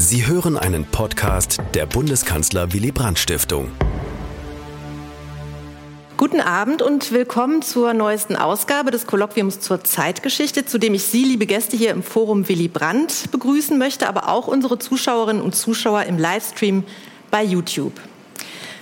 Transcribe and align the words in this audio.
Sie 0.00 0.28
hören 0.28 0.56
einen 0.56 0.84
Podcast 0.84 1.58
der 1.74 1.84
Bundeskanzler 1.84 2.72
Willy 2.72 2.92
Brandt 2.92 3.18
Stiftung. 3.18 3.72
Guten 6.16 6.40
Abend 6.40 6.82
und 6.82 7.10
willkommen 7.10 7.62
zur 7.62 7.94
neuesten 7.94 8.36
Ausgabe 8.36 8.92
des 8.92 9.08
Kolloquiums 9.08 9.58
zur 9.58 9.82
Zeitgeschichte, 9.82 10.64
zu 10.64 10.78
dem 10.78 10.94
ich 10.94 11.02
Sie, 11.02 11.24
liebe 11.24 11.46
Gäste, 11.46 11.76
hier 11.76 11.90
im 11.90 12.04
Forum 12.04 12.48
Willy 12.48 12.68
Brandt 12.68 13.32
begrüßen 13.32 13.76
möchte, 13.76 14.08
aber 14.08 14.28
auch 14.28 14.46
unsere 14.46 14.78
Zuschauerinnen 14.78 15.42
und 15.42 15.56
Zuschauer 15.56 16.04
im 16.04 16.16
Livestream 16.16 16.84
bei 17.32 17.42
YouTube. 17.42 17.94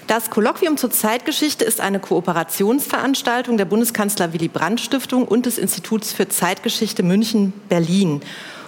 Das 0.08 0.28
Kolloquium 0.28 0.76
zur 0.76 0.90
Zeitgeschichte 0.90 1.64
ist 1.64 1.80
eine 1.80 1.98
Kooperationsveranstaltung 1.98 3.56
der 3.56 3.64
Bundeskanzler 3.64 4.34
Willy 4.34 4.48
Brandt 4.48 4.82
Stiftung 4.82 5.26
und 5.26 5.46
des 5.46 5.56
Instituts 5.56 6.12
für 6.12 6.28
Zeitgeschichte 6.28 7.02
München 7.02 7.54
Berlin. 7.70 8.20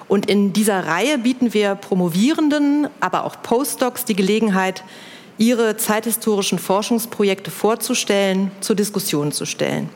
Und 0.09 0.27
in 0.29 0.53
dieser 0.55 0.87
Reihe 0.87 1.19
bieten 1.19 1.53
wir 1.53 1.75
Promovierenden, 1.75 2.89
aber 3.01 3.25
auch 3.25 3.43
Postdocs 3.43 4.07
die 4.07 4.17
Gelegenheit, 4.17 4.83
ihre 5.37 5.77
zeithistorischen 5.77 6.59
Forschungsprojekte 6.59 7.51
vorzustellen, 7.51 8.51
zur 8.61 8.75
Diskussion 8.75 9.31
zu 9.31 9.45
stellen. 9.45 9.89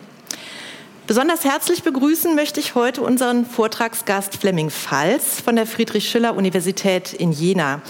Besonders 1.07 1.45
herzlich 1.45 1.83
begrüßen 1.83 2.35
möchte 2.37 2.61
ich 2.61 2.75
heute 2.77 3.03
unseren 3.03 3.45
Vortragsgast 3.45 4.37
Flemming 4.37 4.71
Pfalz 4.71 5.41
von 5.41 5.57
der 5.57 5.67
Friedrich-Schiller-Universität 5.67 7.13
in 7.13 7.33
Jena. 7.33 7.83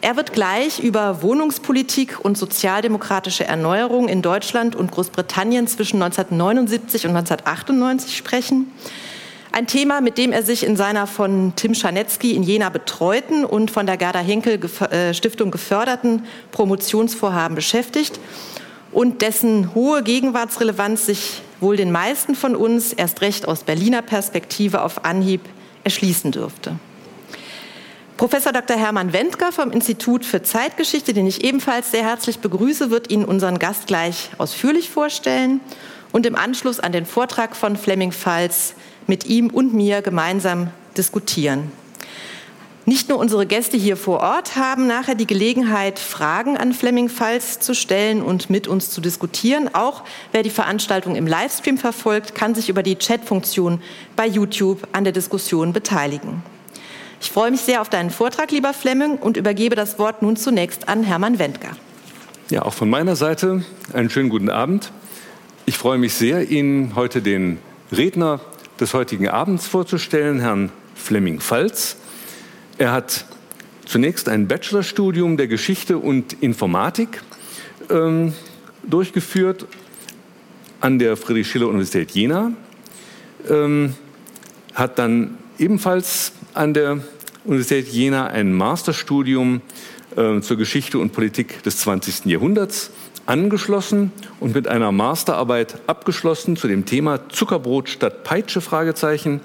Er 0.00 0.16
wird 0.16 0.32
gleich 0.32 0.80
über 0.80 1.22
Wohnungspolitik 1.22 2.24
und 2.24 2.38
sozialdemokratische 2.38 3.44
Erneuerung 3.44 4.08
in 4.08 4.22
Deutschland 4.22 4.76
und 4.76 4.90
Großbritannien 4.90 5.66
zwischen 5.66 6.02
1979 6.02 7.06
und 7.06 7.16
1998 7.16 8.16
sprechen. 8.16 8.70
Ein 9.54 9.68
Thema, 9.68 10.00
mit 10.00 10.18
dem 10.18 10.32
er 10.32 10.42
sich 10.42 10.64
in 10.64 10.74
seiner 10.74 11.06
von 11.06 11.52
Tim 11.54 11.76
Scharnetzky 11.76 12.32
in 12.32 12.42
Jena 12.42 12.70
betreuten 12.70 13.44
und 13.44 13.70
von 13.70 13.86
der 13.86 13.96
Gerda 13.96 14.18
Henkel 14.18 14.58
äh, 14.90 15.14
Stiftung 15.14 15.52
geförderten 15.52 16.26
Promotionsvorhaben 16.50 17.54
beschäftigt 17.54 18.18
und 18.90 19.22
dessen 19.22 19.72
hohe 19.72 20.02
Gegenwartsrelevanz 20.02 21.06
sich 21.06 21.40
wohl 21.60 21.76
den 21.76 21.92
meisten 21.92 22.34
von 22.34 22.56
uns 22.56 22.92
erst 22.92 23.20
recht 23.20 23.46
aus 23.46 23.62
Berliner 23.62 24.02
Perspektive 24.02 24.82
auf 24.82 25.04
Anhieb 25.04 25.42
erschließen 25.84 26.32
dürfte. 26.32 26.74
Professor 28.16 28.50
Dr. 28.52 28.76
Hermann 28.76 29.12
Wendker 29.12 29.52
vom 29.52 29.70
Institut 29.70 30.24
für 30.24 30.42
Zeitgeschichte, 30.42 31.12
den 31.12 31.28
ich 31.28 31.44
ebenfalls 31.44 31.92
sehr 31.92 32.02
herzlich 32.02 32.40
begrüße, 32.40 32.90
wird 32.90 33.08
Ihnen 33.08 33.24
unseren 33.24 33.60
Gast 33.60 33.86
gleich 33.86 34.30
ausführlich 34.36 34.90
vorstellen 34.90 35.60
und 36.10 36.26
im 36.26 36.34
Anschluss 36.34 36.80
an 36.80 36.90
den 36.90 37.06
Vortrag 37.06 37.54
von 37.54 37.76
Flemming 37.76 38.10
Pfalz 38.10 38.74
mit 39.06 39.26
ihm 39.26 39.50
und 39.50 39.74
mir 39.74 40.02
gemeinsam 40.02 40.70
diskutieren. 40.96 41.70
Nicht 42.86 43.08
nur 43.08 43.18
unsere 43.18 43.46
Gäste 43.46 43.78
hier 43.78 43.96
vor 43.96 44.20
Ort 44.20 44.56
haben 44.56 44.86
nachher 44.86 45.14
die 45.14 45.26
Gelegenheit, 45.26 45.98
Fragen 45.98 46.58
an 46.58 46.74
Flemming 46.74 47.08
Pfalz 47.08 47.58
zu 47.58 47.74
stellen 47.74 48.20
und 48.20 48.50
mit 48.50 48.68
uns 48.68 48.90
zu 48.90 49.00
diskutieren. 49.00 49.70
Auch 49.74 50.02
wer 50.32 50.42
die 50.42 50.50
Veranstaltung 50.50 51.16
im 51.16 51.26
Livestream 51.26 51.78
verfolgt, 51.78 52.34
kann 52.34 52.54
sich 52.54 52.68
über 52.68 52.82
die 52.82 52.96
Chatfunktion 52.96 53.80
bei 54.16 54.26
YouTube 54.26 54.86
an 54.92 55.04
der 55.04 55.14
Diskussion 55.14 55.72
beteiligen. 55.72 56.42
Ich 57.22 57.30
freue 57.30 57.50
mich 57.50 57.62
sehr 57.62 57.80
auf 57.80 57.88
deinen 57.88 58.10
Vortrag, 58.10 58.50
lieber 58.50 58.74
Flemming, 58.74 59.16
und 59.16 59.38
übergebe 59.38 59.76
das 59.76 59.98
Wort 59.98 60.20
nun 60.20 60.36
zunächst 60.36 60.86
an 60.86 61.04
Hermann 61.04 61.38
Wendker. 61.38 61.70
Ja, 62.50 62.66
auch 62.66 62.74
von 62.74 62.90
meiner 62.90 63.16
Seite 63.16 63.64
einen 63.94 64.10
schönen 64.10 64.28
guten 64.28 64.50
Abend. 64.50 64.92
Ich 65.64 65.78
freue 65.78 65.96
mich 65.96 66.12
sehr, 66.12 66.50
Ihnen 66.50 66.94
heute 66.94 67.22
den 67.22 67.56
Redner 67.90 68.40
des 68.80 68.94
heutigen 68.94 69.28
Abends 69.28 69.66
vorzustellen, 69.66 70.40
Herrn 70.40 70.70
Flemming 70.94 71.40
Falz. 71.40 71.96
Er 72.78 72.92
hat 72.92 73.24
zunächst 73.86 74.28
ein 74.28 74.48
Bachelorstudium 74.48 75.36
der 75.36 75.46
Geschichte 75.46 75.98
und 75.98 76.42
Informatik 76.42 77.20
ähm, 77.90 78.32
durchgeführt 78.82 79.66
an 80.80 80.98
der 80.98 81.16
Friedrich-Schiller-Universität 81.16 82.10
Jena, 82.10 82.52
ähm, 83.48 83.94
hat 84.74 84.98
dann 84.98 85.38
ebenfalls 85.58 86.32
an 86.52 86.74
der 86.74 86.98
Universität 87.44 87.88
Jena 87.88 88.26
ein 88.26 88.52
Masterstudium 88.52 89.60
äh, 90.16 90.40
zur 90.40 90.56
Geschichte 90.56 90.98
und 90.98 91.12
Politik 91.12 91.62
des 91.62 91.78
20. 91.78 92.26
Jahrhunderts 92.26 92.90
angeschlossen 93.26 94.12
und 94.40 94.54
mit 94.54 94.68
einer 94.68 94.92
Masterarbeit 94.92 95.80
abgeschlossen 95.86 96.56
zu 96.56 96.68
dem 96.68 96.84
Thema 96.84 97.28
Zuckerbrot 97.28 97.88
statt 97.88 98.24
Peitsche 98.24 98.60
Fragezeichen, 98.60 99.40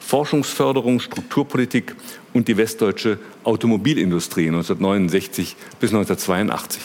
Forschungsförderung, 0.00 1.00
Strukturpolitik 1.00 1.94
und 2.32 2.48
die 2.48 2.56
westdeutsche 2.56 3.18
Automobilindustrie 3.44 4.48
1969 4.48 5.56
bis 5.78 5.90
1982. 5.90 6.82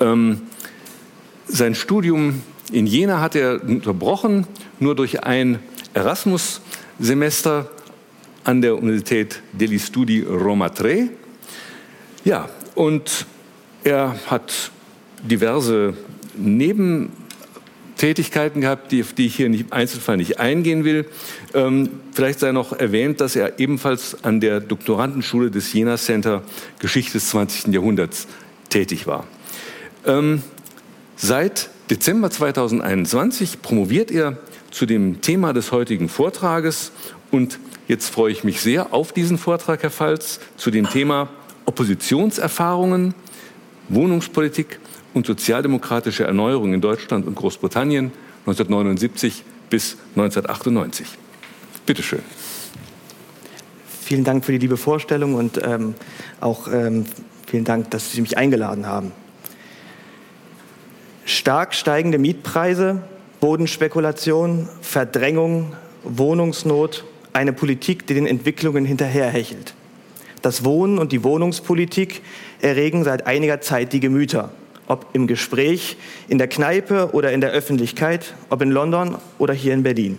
Ähm, 0.00 0.42
sein 1.46 1.74
Studium 1.74 2.42
in 2.70 2.86
Jena 2.86 3.20
hat 3.20 3.34
er 3.34 3.62
unterbrochen, 3.62 4.46
nur 4.78 4.94
durch 4.94 5.24
ein 5.24 5.58
Erasmus-Semester 5.94 7.70
an 8.44 8.62
der 8.62 8.76
Universität 8.76 9.42
degli 9.52 9.78
Studi 9.78 10.22
Roma 10.22 10.70
Tre. 10.70 11.10
Ja, 12.24 12.48
und 12.74 13.26
er 13.84 14.16
hat 14.26 14.72
diverse 15.22 15.94
Nebentätigkeiten 16.36 18.60
gehabt, 18.60 18.92
die, 18.92 19.02
die 19.02 19.26
ich 19.26 19.36
hier 19.36 19.46
im 19.46 19.64
Einzelfall 19.70 20.16
nicht 20.16 20.40
eingehen 20.40 20.84
will. 20.84 21.06
Ähm, 21.54 21.88
vielleicht 22.12 22.40
sei 22.40 22.52
noch 22.52 22.72
erwähnt, 22.72 23.20
dass 23.20 23.36
er 23.36 23.58
ebenfalls 23.58 24.24
an 24.24 24.40
der 24.40 24.60
Doktorandenschule 24.60 25.50
des 25.50 25.72
Jena 25.72 25.96
Center 25.96 26.42
Geschichte 26.78 27.14
des 27.14 27.30
20. 27.30 27.72
Jahrhunderts 27.72 28.28
tätig 28.68 29.06
war. 29.06 29.26
Ähm, 30.06 30.42
seit 31.16 31.70
Dezember 31.90 32.30
2021 32.30 33.62
promoviert 33.62 34.10
er 34.10 34.38
zu 34.70 34.86
dem 34.86 35.20
Thema 35.20 35.52
des 35.52 35.72
heutigen 35.72 36.08
Vortrages 36.08 36.92
und 37.30 37.58
jetzt 37.86 38.08
freue 38.08 38.32
ich 38.32 38.44
mich 38.44 38.60
sehr 38.60 38.94
auf 38.94 39.12
diesen 39.12 39.36
Vortrag, 39.36 39.82
Herr 39.82 39.90
Falz, 39.90 40.40
zu 40.56 40.70
dem 40.70 40.88
Thema 40.88 41.28
Oppositionserfahrungen 41.66 43.14
Wohnungspolitik 43.94 44.80
und 45.14 45.26
sozialdemokratische 45.26 46.24
Erneuerung 46.24 46.72
in 46.74 46.80
Deutschland 46.80 47.26
und 47.26 47.34
Großbritannien 47.34 48.12
1979 48.46 49.44
bis 49.70 49.96
1998. 50.16 51.06
Bitte 51.86 52.02
schön. 52.02 52.22
Vielen 54.02 54.24
Dank 54.24 54.44
für 54.44 54.52
die 54.52 54.58
liebe 54.58 54.76
Vorstellung 54.76 55.34
und 55.34 55.60
ähm, 55.64 55.94
auch 56.40 56.68
ähm, 56.72 57.06
vielen 57.46 57.64
Dank, 57.64 57.90
dass 57.90 58.12
Sie 58.12 58.20
mich 58.20 58.36
eingeladen 58.36 58.86
haben. 58.86 59.12
Stark 61.24 61.74
steigende 61.74 62.18
Mietpreise, 62.18 63.02
Bodenspekulation, 63.40 64.68
Verdrängung, 64.80 65.72
Wohnungsnot, 66.02 67.04
eine 67.32 67.52
Politik, 67.52 68.06
die 68.06 68.14
den 68.14 68.26
Entwicklungen 68.26 68.84
hinterherhechelt. 68.84 69.74
Das 70.42 70.64
Wohnen 70.64 70.98
und 70.98 71.12
die 71.12 71.22
Wohnungspolitik 71.22 72.20
erregen 72.60 73.04
seit 73.04 73.26
einiger 73.26 73.60
Zeit 73.60 73.92
die 73.92 74.00
Gemüter. 74.00 74.50
Ob 74.88 75.06
im 75.12 75.28
Gespräch, 75.28 75.96
in 76.28 76.38
der 76.38 76.48
Kneipe 76.48 77.10
oder 77.12 77.32
in 77.32 77.40
der 77.40 77.52
Öffentlichkeit, 77.52 78.34
ob 78.50 78.60
in 78.60 78.72
London 78.72 79.16
oder 79.38 79.54
hier 79.54 79.72
in 79.72 79.84
Berlin. 79.84 80.18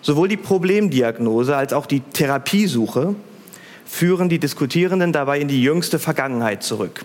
Sowohl 0.00 0.28
die 0.28 0.36
Problemdiagnose 0.36 1.56
als 1.56 1.72
auch 1.72 1.86
die 1.86 2.00
Therapiesuche 2.00 3.16
führen 3.84 4.28
die 4.28 4.38
Diskutierenden 4.38 5.12
dabei 5.12 5.40
in 5.40 5.48
die 5.48 5.62
jüngste 5.62 5.98
Vergangenheit 5.98 6.62
zurück. 6.62 7.04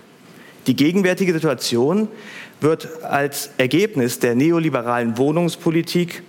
Die 0.68 0.76
gegenwärtige 0.76 1.34
Situation 1.34 2.08
wird 2.60 3.04
als 3.04 3.50
Ergebnis 3.58 4.20
der 4.20 4.36
neoliberalen 4.36 5.18
Wohnungspolitik 5.18 6.22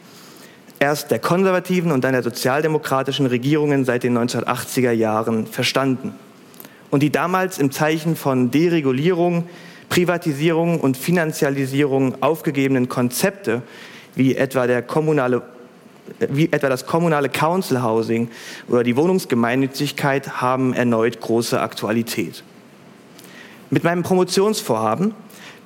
erst 0.82 1.12
der 1.12 1.20
konservativen 1.20 1.92
und 1.92 2.02
dann 2.02 2.12
der 2.12 2.24
sozialdemokratischen 2.24 3.26
Regierungen 3.26 3.84
seit 3.84 4.02
den 4.02 4.18
1980er 4.18 4.90
Jahren 4.90 5.46
verstanden 5.46 6.12
und 6.90 7.04
die 7.04 7.10
damals 7.10 7.58
im 7.58 7.70
Zeichen 7.70 8.16
von 8.16 8.50
Deregulierung, 8.50 9.48
Privatisierung 9.90 10.80
und 10.80 10.96
Finanzialisierung 10.96 12.20
aufgegebenen 12.20 12.88
Konzepte, 12.88 13.62
wie 14.16 14.34
etwa, 14.34 14.66
der 14.66 14.82
kommunale, 14.82 15.42
wie 16.18 16.50
etwa 16.50 16.68
das 16.68 16.84
kommunale 16.84 17.28
Council 17.28 17.80
Housing 17.80 18.28
oder 18.68 18.82
die 18.82 18.96
Wohnungsgemeinnützigkeit, 18.96 20.40
haben 20.40 20.74
erneut 20.74 21.20
große 21.20 21.60
Aktualität. 21.60 22.42
Mit 23.70 23.84
meinem 23.84 24.02
Promotionsvorhaben 24.02 25.14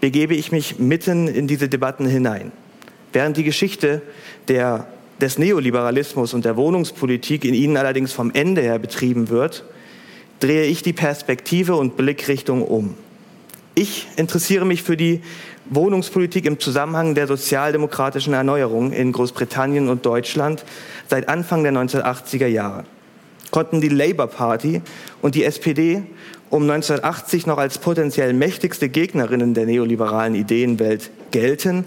begebe 0.03 0.35
ich 0.35 0.53
mich 0.53 0.79
mitten 0.79 1.27
in 1.27 1.49
diese 1.49 1.71
Debatten 1.71 2.07
hinein. 2.07 2.53
Während 3.15 3.39
die 3.39 3.45
Geschichte 3.45 4.03
der, 4.49 4.87
des 5.21 5.39
Neoliberalismus 5.39 6.35
und 6.35 6.45
der 6.45 6.57
Wohnungspolitik 6.57 7.45
in 7.45 7.55
ihnen 7.55 7.77
allerdings 7.77 8.13
vom 8.13 8.31
Ende 8.33 8.61
her 8.61 8.79
betrieben 8.79 9.29
wird, 9.29 9.65
drehe 10.41 10.65
ich 10.65 10.83
die 10.83 10.93
Perspektive 10.93 11.77
und 11.77 11.97
Blickrichtung 11.97 12.63
um. 12.63 12.95
Ich 13.75 14.07
interessiere 14.17 14.65
mich 14.65 14.83
für 14.83 14.97
die 14.97 15.21
Wohnungspolitik 15.69 16.47
im 16.47 16.61
Zusammenhang 16.61 17.15
der 17.15 17.27
sozialdemokratischen 17.27 18.35
Erneuerung 18.35 18.93
in 18.93 19.13
Großbritannien 19.13 19.89
und 19.89 20.07
Deutschland 20.07 20.65
seit 21.09 21.29
Anfang 21.29 21.63
der 21.63 21.73
1980er 21.73 22.47
Jahre. 22.47 22.85
konnten 23.51 23.81
die 23.81 23.89
Labour 23.89 24.27
Party 24.27 24.83
und 25.23 25.35
die 25.35 25.45
SPD 25.45 26.03
um 26.51 26.63
1980 26.63 27.47
noch 27.47 27.59
als 27.59 27.79
potenziell 27.79 28.33
mächtigste 28.33 28.89
Gegnerinnen 28.89 29.55
der 29.55 29.67
neoliberalen 29.67 30.35
Ideenwelt 30.35 31.11
gelten, 31.31 31.85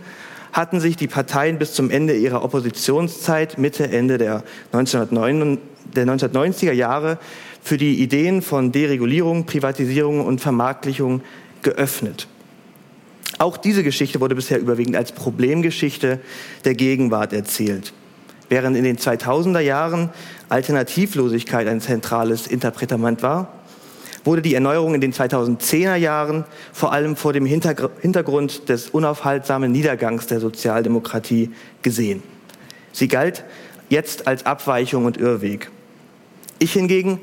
hatten 0.52 0.80
sich 0.80 0.96
die 0.96 1.08
Parteien 1.08 1.60
bis 1.60 1.74
zum 1.74 1.90
Ende 1.90 2.16
ihrer 2.16 2.44
Oppositionszeit 2.44 3.58
Mitte, 3.58 3.90
Ende 3.90 4.18
der, 4.18 4.44
1990er 4.74 6.72
Jahre 6.72 7.18
für 7.62 7.78
die 7.78 8.02
Ideen 8.02 8.42
von 8.42 8.72
Deregulierung, 8.72 9.46
Privatisierung 9.46 10.26
und 10.26 10.42
Vermarktlichung 10.42 11.22
geöffnet. 11.62 12.28
Auch 13.38 13.58
diese 13.58 13.84
Geschichte 13.84 14.20
wurde 14.20 14.36
bisher 14.36 14.60
überwiegend 14.60 14.96
als 14.96 15.12
Problemgeschichte 15.12 16.20
der 16.66 16.74
Gegenwart 16.74 17.32
erzählt. 17.32 17.94
Während 18.50 18.76
in 18.76 18.84
den 18.84 18.98
2000er 18.98 19.60
Jahren 19.60 20.10
Alternativlosigkeit 20.50 21.68
ein 21.68 21.82
zentrales 21.82 22.48
Interpretament 22.48 23.22
war, 23.22 23.59
wurde 24.24 24.42
die 24.42 24.54
Erneuerung 24.54 24.96
in 24.96 25.02
den 25.02 25.14
2010er 25.14 25.96
Jahren 25.96 26.46
vor 26.74 26.92
allem 26.92 27.16
vor 27.16 27.34
dem 27.34 27.46
Hintergrund 27.46 28.70
des 28.70 28.90
unaufhaltsamen 28.90 29.72
Niedergangs 29.72 30.28
der 30.28 30.40
Sozialdemokratie 30.40 31.52
gesehen. 31.82 32.24
Sie 32.92 33.08
galt 33.08 33.44
jetzt 33.90 34.28
als 34.28 34.46
Abweichung 34.46 35.06
und 35.06 35.18
Irrweg. 35.18 35.72
Ich 36.60 36.74
hingegen 36.74 37.20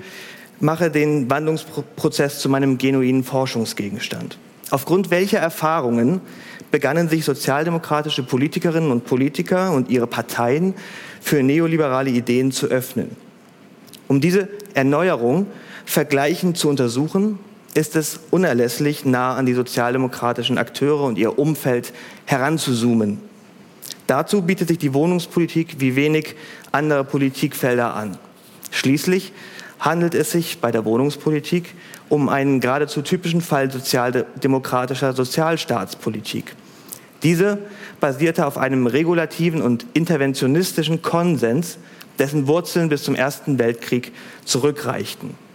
mache 0.60 0.90
den 0.90 1.28
Wandlungsprozess 1.28 2.38
zu 2.38 2.48
meinem 2.48 2.78
genuinen 2.78 3.24
Forschungsgegenstand. 3.24 4.38
Aufgrund 4.70 5.10
welcher 5.10 5.38
Erfahrungen 5.38 6.20
begannen 6.70 7.08
sich 7.08 7.24
sozialdemokratische 7.24 8.22
Politikerinnen 8.22 8.90
und 8.90 9.04
Politiker 9.04 9.72
und 9.72 9.90
ihre 9.90 10.06
Parteien 10.06 10.74
für 11.20 11.42
neoliberale 11.42 12.10
Ideen 12.10 12.50
zu 12.50 12.66
öffnen. 12.66 13.10
Um 14.08 14.20
diese 14.20 14.48
Erneuerung 14.74 15.46
vergleichend 15.86 16.58
zu 16.58 16.68
untersuchen, 16.68 17.38
ist 17.72 17.96
es 17.96 18.20
unerlässlich, 18.30 19.04
nah 19.04 19.34
an 19.34 19.46
die 19.46 19.54
sozialdemokratischen 19.54 20.58
Akteure 20.58 21.04
und 21.04 21.16
ihr 21.16 21.38
Umfeld 21.38 21.92
heranzuzoomen. 22.26 23.20
Dazu 24.06 24.42
bietet 24.42 24.68
sich 24.68 24.78
die 24.78 24.94
Wohnungspolitik 24.94 25.80
wie 25.80 25.96
wenig 25.96 26.36
andere 26.72 27.04
Politikfelder 27.04 27.94
an. 27.94 28.18
Schließlich 28.70 29.32
handelt 29.78 30.14
es 30.14 30.32
sich 30.32 30.58
bei 30.60 30.70
der 30.70 30.84
Wohnungspolitik 30.84 31.74
um 32.08 32.28
einen 32.28 32.60
geradezu 32.60 33.02
typischen 33.02 33.40
Fall 33.40 33.70
sozialdemokratischer 33.70 35.12
Sozialstaatspolitik. 35.12 36.54
Diese 37.22 37.58
basierte 38.00 38.46
auf 38.46 38.58
einem 38.58 38.86
regulativen 38.86 39.60
und 39.62 39.86
interventionistischen 39.94 41.02
Konsens, 41.02 41.78
dessen 42.18 42.46
Wurzeln 42.46 42.88
bis 42.88 43.02
zum 43.02 43.14
Ersten 43.14 43.58
Weltkrieg 43.58 44.12
zurückreichten. 44.44 45.45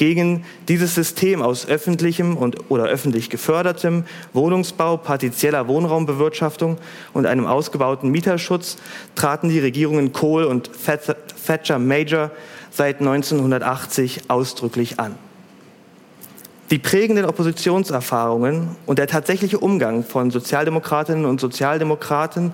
Gegen 0.00 0.46
dieses 0.66 0.94
System 0.94 1.42
aus 1.42 1.68
öffentlichem 1.68 2.34
und, 2.34 2.70
oder 2.70 2.84
öffentlich 2.84 3.28
gefördertem 3.28 4.04
Wohnungsbau, 4.32 4.96
partizieller 4.96 5.68
Wohnraumbewirtschaftung 5.68 6.78
und 7.12 7.26
einem 7.26 7.46
ausgebauten 7.46 8.10
Mieterschutz 8.10 8.78
traten 9.14 9.50
die 9.50 9.58
Regierungen 9.58 10.14
Kohl 10.14 10.44
und 10.44 10.70
Thatcher 11.46 11.78
Major 11.78 12.30
seit 12.70 13.00
1980 13.00 14.22
ausdrücklich 14.28 14.98
an. 14.98 15.16
Die 16.70 16.78
prägenden 16.78 17.26
Oppositionserfahrungen 17.26 18.76
und 18.86 18.98
der 18.98 19.06
tatsächliche 19.06 19.58
Umgang 19.58 20.02
von 20.02 20.30
Sozialdemokratinnen 20.30 21.26
und 21.26 21.42
Sozialdemokraten 21.42 22.52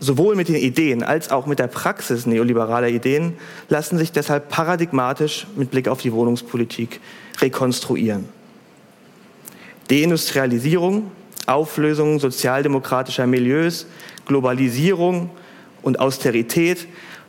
sowohl 0.00 0.36
mit 0.36 0.48
den 0.48 0.56
Ideen 0.56 1.02
als 1.02 1.30
auch 1.30 1.46
mit 1.46 1.58
der 1.58 1.66
Praxis 1.66 2.26
neoliberaler 2.26 2.88
Ideen 2.88 3.34
lassen 3.68 3.98
sich 3.98 4.12
deshalb 4.12 4.48
paradigmatisch 4.48 5.46
mit 5.56 5.70
Blick 5.70 5.88
auf 5.88 6.00
die 6.00 6.12
Wohnungspolitik 6.12 7.00
rekonstruieren. 7.40 8.28
Deindustrialisierung, 9.88 11.10
Auflösung 11.46 12.18
sozialdemokratischer 12.20 13.26
Milieus, 13.26 13.86
Globalisierung 14.26 15.30
und 15.82 16.00
Austerität 16.00 16.86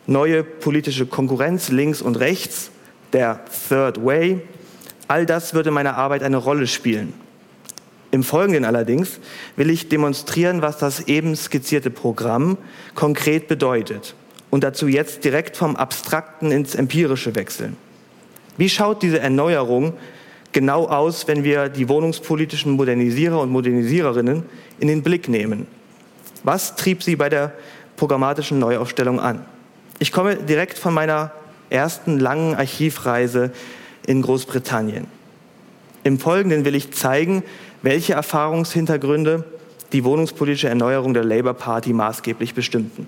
neue 0.08 0.44
politische 0.44 1.06
Konkurrenz 1.06 1.70
links 1.70 2.02
und 2.02 2.20
rechts, 2.20 2.72
der 3.14 3.42
Third 3.70 4.06
Way, 4.06 4.42
all 5.08 5.26
das 5.26 5.54
würde 5.54 5.70
in 5.70 5.74
meiner 5.74 5.98
Arbeit 5.98 6.24
eine 6.24 6.38
Rolle 6.38 6.68
spielen. 6.68 7.14
Im 8.16 8.24
Folgenden 8.24 8.64
allerdings 8.64 9.20
will 9.58 9.70
ich 9.70 9.90
demonstrieren, 9.90 10.62
was 10.62 10.78
das 10.78 11.02
eben 11.10 11.36
skizzierte 11.36 11.90
Programm 11.90 12.58
konkret 12.94 13.50
bedeutet 13.50 14.16
und 14.50 14.64
dazu 14.64 14.88
jetzt 14.88 15.26
direkt 15.26 15.58
vom 15.58 15.76
Abstrakten 15.76 16.50
ins 16.50 16.76
Empirische 16.76 17.36
wechseln. 17.36 17.76
Wie 18.56 18.70
schaut 18.70 19.04
diese 19.04 19.20
Erneuerung 19.20 19.96
genau 20.54 20.86
aus, 20.88 21.28
wenn 21.28 21.44
wir 21.44 21.68
die 21.68 21.90
wohnungspolitischen 21.90 22.72
Modernisierer 22.72 23.42
und 23.42 23.50
Modernisiererinnen 23.50 24.44
in 24.80 24.88
den 24.88 25.04
Blick 25.04 25.28
nehmen? 25.28 25.68
Was 26.46 26.78
trieb 26.78 27.04
sie 27.04 27.18
bei 27.18 27.28
der 27.28 27.52
programmatischen 27.98 28.60
Neuaufstellung 28.60 29.20
an? 29.20 29.44
Ich 30.00 30.14
komme 30.14 30.38
direkt 30.38 30.80
von 30.80 30.94
meiner 30.94 31.34
ersten 31.70 32.18
langen 32.18 32.56
Archivreise 32.56 33.52
in 34.08 34.22
Großbritannien. 34.22 35.08
Im 36.06 36.20
Folgenden 36.20 36.66
will 36.66 36.76
ich 36.76 36.94
zeigen, 36.94 37.42
welche 37.86 38.14
Erfahrungshintergründe 38.14 39.44
die 39.94 40.04
wohnungspolitische 40.04 40.68
Erneuerung 40.68 41.14
der 41.14 41.24
Labour 41.24 41.54
Party 41.54 41.94
maßgeblich 41.94 42.56
bestimmten. 42.56 43.08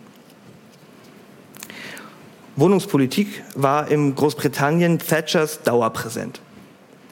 Wohnungspolitik 2.56 3.44
war 3.56 3.90
in 3.90 4.14
Großbritannien 4.14 5.00
Thatchers 5.00 5.64
dauerpräsent. 5.64 6.42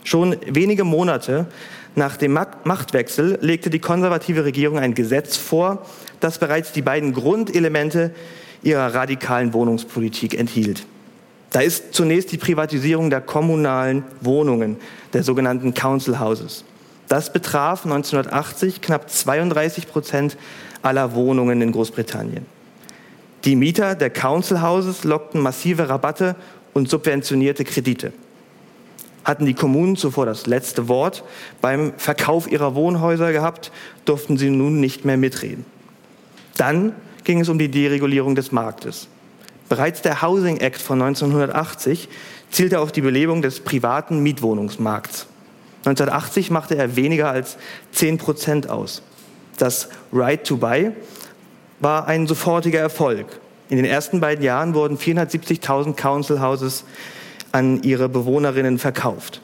Schon 0.04 0.38
wenige 0.46 0.84
Monate 0.84 1.48
nach 1.96 2.18
dem 2.18 2.34
Machtwechsel 2.34 3.40
legte 3.42 3.72
die 3.72 3.80
konservative 3.80 4.46
Regierung 4.46 4.78
ein 4.78 4.94
Gesetz 4.94 5.36
vor, 5.36 5.88
das 6.20 6.38
bereits 6.38 6.72
die 6.72 6.84
beiden 6.84 7.14
Grundelemente 7.14 8.14
ihrer 8.62 8.94
radikalen 8.94 9.54
Wohnungspolitik 9.54 10.38
enthielt. 10.38 10.86
Da 11.50 11.62
ist 11.62 11.96
zunächst 11.96 12.32
die 12.32 12.38
Privatisierung 12.38 13.10
der 13.10 13.22
kommunalen 13.22 14.04
Wohnungen, 14.22 14.78
der 15.14 15.24
sogenannten 15.24 15.74
Council 15.74 16.20
Houses. 16.20 16.64
Das 17.08 17.32
betraf 17.32 17.86
1980 17.86 18.82
knapp 18.82 19.10
32 19.10 19.88
Prozent 19.88 20.38
aller 20.82 21.14
Wohnungen 21.14 21.62
in 21.62 21.72
Großbritannien. 21.72 22.46
Die 23.44 23.56
Mieter 23.56 23.94
der 23.94 24.10
Council 24.10 24.62
Houses 24.62 25.04
lockten 25.04 25.40
massive 25.40 25.88
Rabatte 25.88 26.36
und 26.74 26.90
subventionierte 26.90 27.64
Kredite. 27.64 28.12
Hatten 29.24 29.46
die 29.46 29.54
Kommunen 29.54 29.96
zuvor 29.96 30.26
das 30.26 30.48
letzte 30.48 30.88
Wort 30.88 31.24
beim 31.62 31.94
Verkauf 31.98 32.52
ihrer 32.52 32.76
Wohnhäuser 32.76 33.32
gehabt, 33.32 33.72
durften 34.06 34.38
sie 34.38 34.50
nun 34.50 34.80
nicht 34.80 35.06
mehr 35.06 35.18
mitreden. 35.18 35.66
Dann 36.58 36.94
ging 37.24 37.40
es 37.40 37.50
um 37.50 37.60
die 37.60 37.70
Deregulierung 37.70 38.36
des 38.36 38.52
Marktes. 38.52 39.08
Bereits 39.70 40.02
der 40.02 40.22
Housing 40.22 40.58
Act 40.58 40.82
von 40.82 41.02
1980 41.02 42.08
zielte 42.52 42.80
auf 42.80 42.92
die 42.92 43.02
Belebung 43.02 43.42
des 43.42 43.60
privaten 43.60 44.22
Mietwohnungsmarkts. 44.22 45.28
1980 45.86 46.50
machte 46.52 46.76
er 46.76 46.96
weniger 46.96 47.30
als 47.30 47.58
10 47.92 48.18
Prozent 48.18 48.70
aus. 48.70 49.04
Das 49.58 49.90
Right 50.12 50.44
to 50.44 50.58
Buy 50.58 50.92
war 51.80 52.08
ein 52.08 52.28
sofortiger 52.28 52.80
Erfolg. 52.80 53.28
In 53.70 53.78
den 53.78 53.86
ersten 53.86 54.20
beiden 54.20 54.44
Jahren 54.44 54.74
wurden 54.74 54.98
470.000 54.98 55.96
Council 55.96 56.42
Houses 56.42 56.84
an 57.52 57.84
ihre 57.84 58.10
Bewohnerinnen 58.10 58.80
verkauft. 58.80 59.42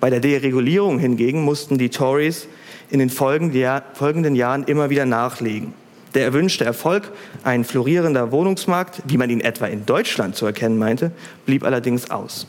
Bei 0.00 0.10
der 0.10 0.20
Deregulierung 0.20 0.98
hingegen 0.98 1.42
mussten 1.42 1.78
die 1.78 1.90
Tories 1.90 2.48
in 2.90 2.98
den 2.98 3.10
folgenden 3.10 4.34
Jahren 4.34 4.64
immer 4.64 4.90
wieder 4.90 5.06
nachlegen. 5.06 5.74
Der 6.14 6.24
erwünschte 6.24 6.64
Erfolg, 6.64 7.12
ein 7.44 7.64
florierender 7.64 8.32
Wohnungsmarkt, 8.32 9.02
wie 9.06 9.16
man 9.16 9.28
ihn 9.28 9.40
etwa 9.40 9.66
in 9.66 9.84
Deutschland 9.84 10.34
zu 10.34 10.46
erkennen 10.46 10.78
meinte, 10.78 11.12
blieb 11.44 11.64
allerdings 11.64 12.10
aus. 12.10 12.46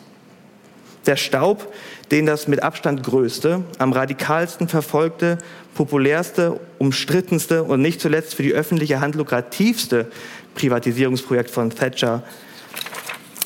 Der 1.06 1.16
Staub, 1.16 1.74
den 2.12 2.26
das 2.26 2.48
mit 2.48 2.64
Abstand 2.64 3.04
größte, 3.04 3.64
am 3.80 3.92
radikalsten 3.92 4.68
verfolgte, 4.68 5.38
populärste, 5.76 6.60
umstrittenste 6.78 7.64
und 7.64 7.82
nicht 7.82 8.02
zuletzt 8.02 8.36
für 8.36 8.44
die 8.44 8.54
öffentliche 8.54 9.00
Hand 9.00 9.16
lukrativste 9.16 10.08
Privatisierungsprojekt 10.56 11.50
von 11.50 11.70
Thatcher 11.70 12.24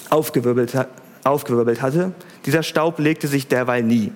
aufgewirbelt, 0.10 0.74
aufgewirbelt 1.24 1.82
hatte, 1.82 2.14
dieser 2.46 2.64
Staub 2.64 3.00
legte 3.00 3.28
sich 3.28 3.48
derweil 3.48 3.84
nie. 3.84 4.12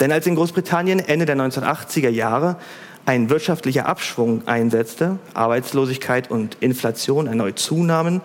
Denn 0.00 0.12
als 0.12 0.26
in 0.26 0.34
Großbritannien 0.34 1.00
Ende 1.00 1.26
der 1.26 1.36
1980er 1.36 2.08
Jahre 2.08 2.56
ein 3.04 3.30
wirtschaftlicher 3.30 3.86
Abschwung 3.86 4.46
einsetzte, 4.46 5.18
Arbeitslosigkeit 5.34 6.30
und 6.30 6.56
Inflation 6.60 7.26
erneut 7.26 7.58
zunahmen, 7.58 8.20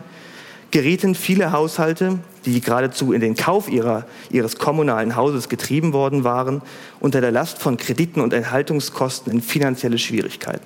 gerieten 0.71 1.15
viele 1.15 1.51
Haushalte, 1.51 2.19
die 2.53 2.61
geradezu 2.61 3.13
in 3.13 3.21
den 3.21 3.35
Kauf 3.35 3.69
ihrer, 3.69 4.05
ihres 4.29 4.57
kommunalen 4.57 5.15
Hauses 5.15 5.49
getrieben 5.49 5.93
worden 5.93 6.23
waren, 6.23 6.61
unter 6.99 7.21
der 7.21 7.31
Last 7.31 7.59
von 7.59 7.77
Krediten 7.77 8.21
und 8.21 8.33
Enthaltungskosten 8.33 9.31
in 9.31 9.41
finanzielle 9.41 9.97
Schwierigkeiten. 9.97 10.65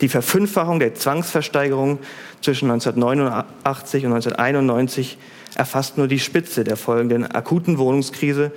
Die 0.00 0.08
Verfünffachung 0.08 0.78
der 0.78 0.94
Zwangsversteigerung 0.94 1.98
zwischen 2.40 2.70
1989 2.70 4.06
und 4.06 4.12
1991 4.12 5.18
erfasst 5.56 5.98
nur 5.98 6.06
die 6.06 6.20
Spitze 6.20 6.62
der 6.62 6.76
folgenden 6.76 7.26
akuten 7.26 7.78
Wohnungskrise, 7.78 8.52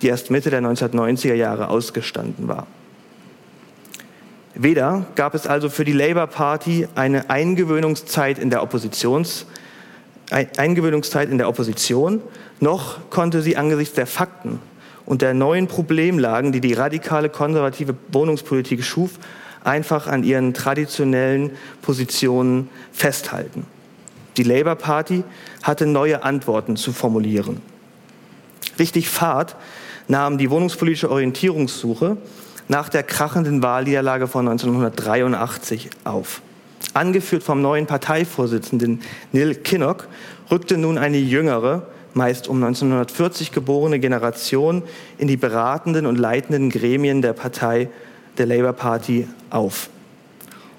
die 0.00 0.08
erst 0.08 0.30
Mitte 0.30 0.50
der 0.50 0.62
1990er 0.62 1.34
Jahre 1.34 1.68
ausgestanden 1.68 2.48
war. 2.48 2.66
Weder 4.54 5.04
gab 5.16 5.34
es 5.34 5.46
also 5.46 5.68
für 5.68 5.84
die 5.84 5.92
Labour 5.92 6.26
Party 6.28 6.88
eine 6.94 7.28
Eingewöhnungszeit 7.28 8.38
in 8.38 8.48
der 8.48 8.62
Oppositions, 8.62 9.44
Eingewöhnungszeit 10.30 11.30
in 11.30 11.38
der 11.38 11.48
Opposition, 11.48 12.20
noch 12.60 13.10
konnte 13.10 13.42
sie 13.42 13.56
angesichts 13.56 13.94
der 13.94 14.06
Fakten 14.06 14.60
und 15.04 15.22
der 15.22 15.34
neuen 15.34 15.68
Problemlagen, 15.68 16.52
die 16.52 16.60
die 16.60 16.72
radikale 16.72 17.28
konservative 17.28 17.94
Wohnungspolitik 18.10 18.82
schuf, 18.82 19.12
einfach 19.62 20.06
an 20.06 20.24
ihren 20.24 20.54
traditionellen 20.54 21.52
Positionen 21.82 22.68
festhalten. 22.92 23.66
Die 24.36 24.42
Labour 24.42 24.74
Party 24.74 25.24
hatte 25.62 25.86
neue 25.86 26.22
Antworten 26.22 26.76
zu 26.76 26.92
formulieren. 26.92 27.62
Richtig 28.78 29.08
Fahrt 29.08 29.56
nahm 30.08 30.38
die 30.38 30.50
wohnungspolitische 30.50 31.10
Orientierungssuche 31.10 32.16
nach 32.68 32.88
der 32.88 33.02
krachenden 33.02 33.62
Wahlniederlage 33.62 34.26
von 34.26 34.48
1983 34.48 35.90
auf. 36.04 36.42
Angeführt 36.94 37.42
vom 37.42 37.60
neuen 37.60 37.86
Parteivorsitzenden 37.86 39.00
Neil 39.32 39.54
Kinnock 39.54 40.08
rückte 40.50 40.78
nun 40.78 40.98
eine 40.98 41.18
jüngere, 41.18 41.86
meist 42.14 42.48
um 42.48 42.62
1940 42.62 43.52
geborene 43.52 43.98
Generation 43.98 44.82
in 45.18 45.28
die 45.28 45.36
beratenden 45.36 46.06
und 46.06 46.16
leitenden 46.16 46.70
Gremien 46.70 47.20
der 47.22 47.34
Partei 47.34 47.88
der 48.38 48.46
Labour 48.46 48.72
Party 48.72 49.28
auf. 49.50 49.90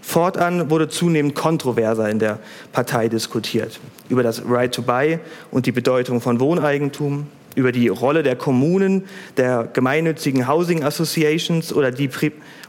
Fortan 0.02 0.70
wurde 0.70 0.88
zunehmend 0.88 1.36
kontroverser 1.36 2.10
in 2.10 2.20
der 2.20 2.40
Partei 2.72 3.10
diskutiert 3.10 3.80
über 4.08 4.24
das 4.24 4.42
Right 4.48 4.74
to 4.74 4.82
Buy 4.82 5.20
und 5.52 5.66
die 5.66 5.74
Bedeutung 5.74 6.22
von 6.22 6.40
Wohneigentum, 6.40 7.28
über 7.56 7.72
die 7.72 7.90
Rolle 7.90 8.24
der 8.24 8.36
Kommunen, 8.36 9.04
der 9.36 9.68
gemeinnützigen 9.74 10.48
Housing 10.48 10.84
Associations 10.84 11.74
oder 11.74 11.92
die, 11.92 12.10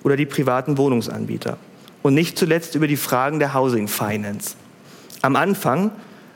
oder 0.03 0.17
die 0.17 0.27
privaten 0.27 0.79
Wohnungsanbieter. 0.79 1.59
Und 2.03 2.15
nicht 2.15 2.39
zuletzt 2.39 2.75
über 2.75 2.87
die 2.87 2.97
Fragen 2.97 3.39
der 3.39 3.55
Housing 3.55 3.89
Finance. 3.89 4.55
Am 5.23 5.37
Anfang 5.37 5.91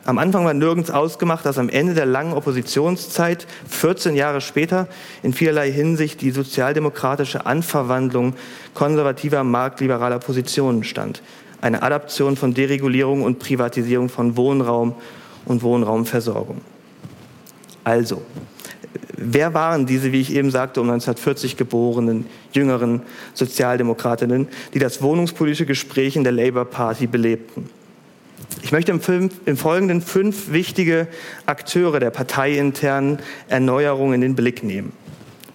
am 0.05 0.19
Anfang 0.19 0.45
war 0.45 0.53
nirgends 0.53 0.91
ausgemacht, 0.91 1.47
dass 1.47 1.59
am 1.59 1.69
Ende 1.69 1.95
der 1.95 2.07
langen 2.07 2.33
Oppositionszeit, 2.33 3.47
14 3.69 4.17
Jahre 4.17 4.41
später, 4.41 4.89
in 5.23 5.33
vielerlei 5.33 5.71
Hinsicht 5.71 6.23
die 6.23 6.33
sozialdemokratische 6.33 7.47
Anverwandlung 7.47 8.35
konservativer 8.75 9.45
marktliberaler 9.45 10.19
Positionen 10.19 10.83
stand. 10.83 11.23
Eine 11.61 11.83
Adaption 11.83 12.37
von 12.37 12.53
Deregulierung 12.53 13.23
und 13.23 13.39
Privatisierung 13.39 14.09
von 14.09 14.37
Wohnraum 14.37 14.97
und 15.45 15.63
Wohnraumversorgung. 15.63 16.61
Also, 17.85 18.23
wer 19.17 19.55
waren 19.55 19.87
diese, 19.87 20.13
wie 20.13 20.21
ich 20.21 20.35
eben 20.35 20.51
sagte, 20.51 20.81
um 20.81 20.89
1940 20.89 21.57
geborenen 21.57 22.27
jüngeren 22.53 23.03
Sozialdemokratinnen, 23.35 24.49
die 24.75 24.79
das 24.79 25.03
wohnungspolitische 25.03 25.67
Gespräch 25.67 26.17
in 26.17 26.25
der 26.25 26.33
Labour 26.33 26.65
Party 26.65 27.07
belebten? 27.07 27.69
Ich 28.63 28.73
möchte 28.73 28.93
im, 28.93 29.01
Film, 29.01 29.31
im, 29.45 29.57
Folgenden 29.57 30.03
fünf 30.03 30.53
wichtige 30.53 31.09
Akteure 31.47 32.01
der 32.01 32.11
parteiinternen 32.11 33.19
Erneuerung 33.49 34.13
in 34.13 34.21
den 34.21 34.35
Blick 34.35 34.63
nehmen. 34.63 34.93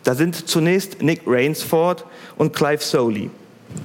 Da 0.03 0.15
sind 0.15 0.47
zunächst 0.47 1.01
Nick 1.01 1.21
Rainsford 1.25 2.05
und 2.37 2.53
Clive 2.53 2.81
Soley. 2.81 3.29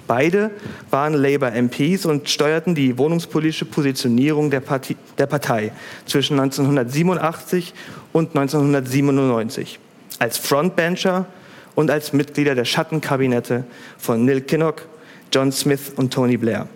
Beide 0.07 0.51
waren 0.91 1.15
Labour 1.15 1.51
MPs 1.51 2.07
und 2.07 2.29
steuerten 2.29 2.75
die 2.75 2.97
wohnungspolitische 2.97 3.65
Positionierung 3.65 4.51
der, 4.51 4.61
Parti 4.61 4.97
der 5.19 5.27
Partei 5.27 5.73
zwischen 6.07 6.39
1987 6.39 7.75
und 8.13 8.37
1997 8.37 9.79
als 10.19 10.39
Frontbencher 10.39 11.27
und 11.75 11.91
als 11.91 12.13
Mitglieder 12.13 12.55
der 12.55 12.65
Schattenkabinette 12.65 13.65
von 13.99 14.25
Neil 14.25 14.43
Kinnock, 14.43 14.87
John 15.33 15.51
Smith 15.53 15.93
und 15.97 16.13
Tony 16.13 16.37
Blair. 16.37 16.69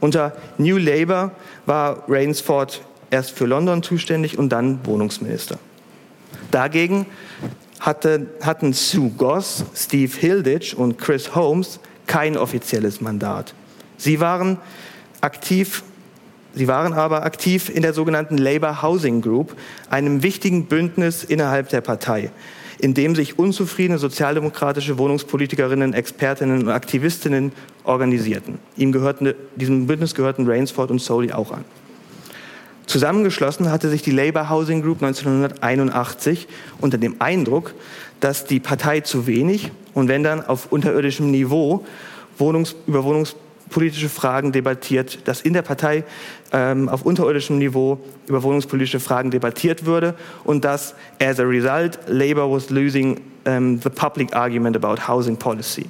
Unter 0.00 0.36
New 0.58 0.76
Labour 0.76 1.32
war 1.66 2.04
Rainsford 2.08 2.82
erst 3.10 3.30
für 3.32 3.46
London 3.46 3.82
zuständig 3.82 4.38
und 4.38 4.50
dann 4.50 4.80
Wohnungsminister. 4.84 5.58
Dagegen 6.50 7.06
hatte, 7.80 8.26
hatten 8.42 8.72
Sue 8.72 9.10
Goss, 9.10 9.64
Steve 9.74 10.12
Hilditch 10.16 10.74
und 10.74 10.98
Chris 10.98 11.34
Holmes 11.34 11.80
kein 12.06 12.36
offizielles 12.36 13.00
Mandat. 13.00 13.54
Sie 13.96 14.20
waren 14.20 14.58
aktiv 15.20 15.82
Sie 16.56 16.68
waren 16.68 16.92
aber 16.92 17.24
aktiv 17.24 17.68
in 17.68 17.82
der 17.82 17.92
sogenannten 17.92 18.38
Labour 18.38 18.82
Housing 18.82 19.22
Group, 19.22 19.56
einem 19.90 20.22
wichtigen 20.22 20.66
Bündnis 20.66 21.24
innerhalb 21.24 21.68
der 21.70 21.80
Partei, 21.80 22.30
in 22.78 22.94
dem 22.94 23.16
sich 23.16 23.38
unzufriedene 23.38 23.98
sozialdemokratische 23.98 24.96
Wohnungspolitikerinnen, 24.98 25.94
Expertinnen 25.94 26.62
und 26.62 26.68
Aktivistinnen 26.68 27.52
organisierten. 27.82 28.58
Ihm 28.76 28.92
gehörten, 28.92 29.34
diesem 29.56 29.86
Bündnis 29.88 30.14
gehörten 30.14 30.48
Rainsford 30.48 30.92
und 30.92 31.00
Soley 31.00 31.32
auch 31.32 31.50
an. 31.50 31.64
Zusammengeschlossen 32.86 33.72
hatte 33.72 33.88
sich 33.88 34.02
die 34.02 34.10
Labour 34.10 34.50
Housing 34.50 34.82
Group 34.82 35.02
1981 35.02 36.46
unter 36.80 36.98
dem 36.98 37.16
Eindruck, 37.18 37.74
dass 38.20 38.44
die 38.44 38.60
Partei 38.60 39.00
zu 39.00 39.26
wenig 39.26 39.72
und 39.94 40.08
wenn 40.08 40.22
dann 40.22 40.44
auf 40.44 40.70
unterirdischem 40.70 41.30
Niveau 41.30 41.84
Wohnungs 42.38 42.76
über 42.86 43.04
wohnungspolitische 43.64 44.08
Fragen 44.08 44.52
debattiert, 44.52 45.26
dass 45.26 45.40
in 45.40 45.52
der 45.52 45.62
Partei 45.62 46.04
ähm, 46.52 46.88
auf 46.88 47.02
unterirdischem 47.02 47.58
Niveau 47.58 47.98
über 48.26 48.42
wohnungspolitische 48.42 49.00
Fragen 49.00 49.30
debattiert 49.30 49.84
würde 49.84 50.14
und 50.44 50.64
dass 50.64 50.94
as 51.20 51.40
a 51.40 51.44
result 51.44 51.98
Labour 52.06 52.50
was 52.50 52.70
losing 52.70 53.20
um, 53.46 53.80
the 53.80 53.90
public 53.90 54.34
argument 54.34 54.76
about 54.76 55.08
housing 55.08 55.36
policy. 55.36 55.86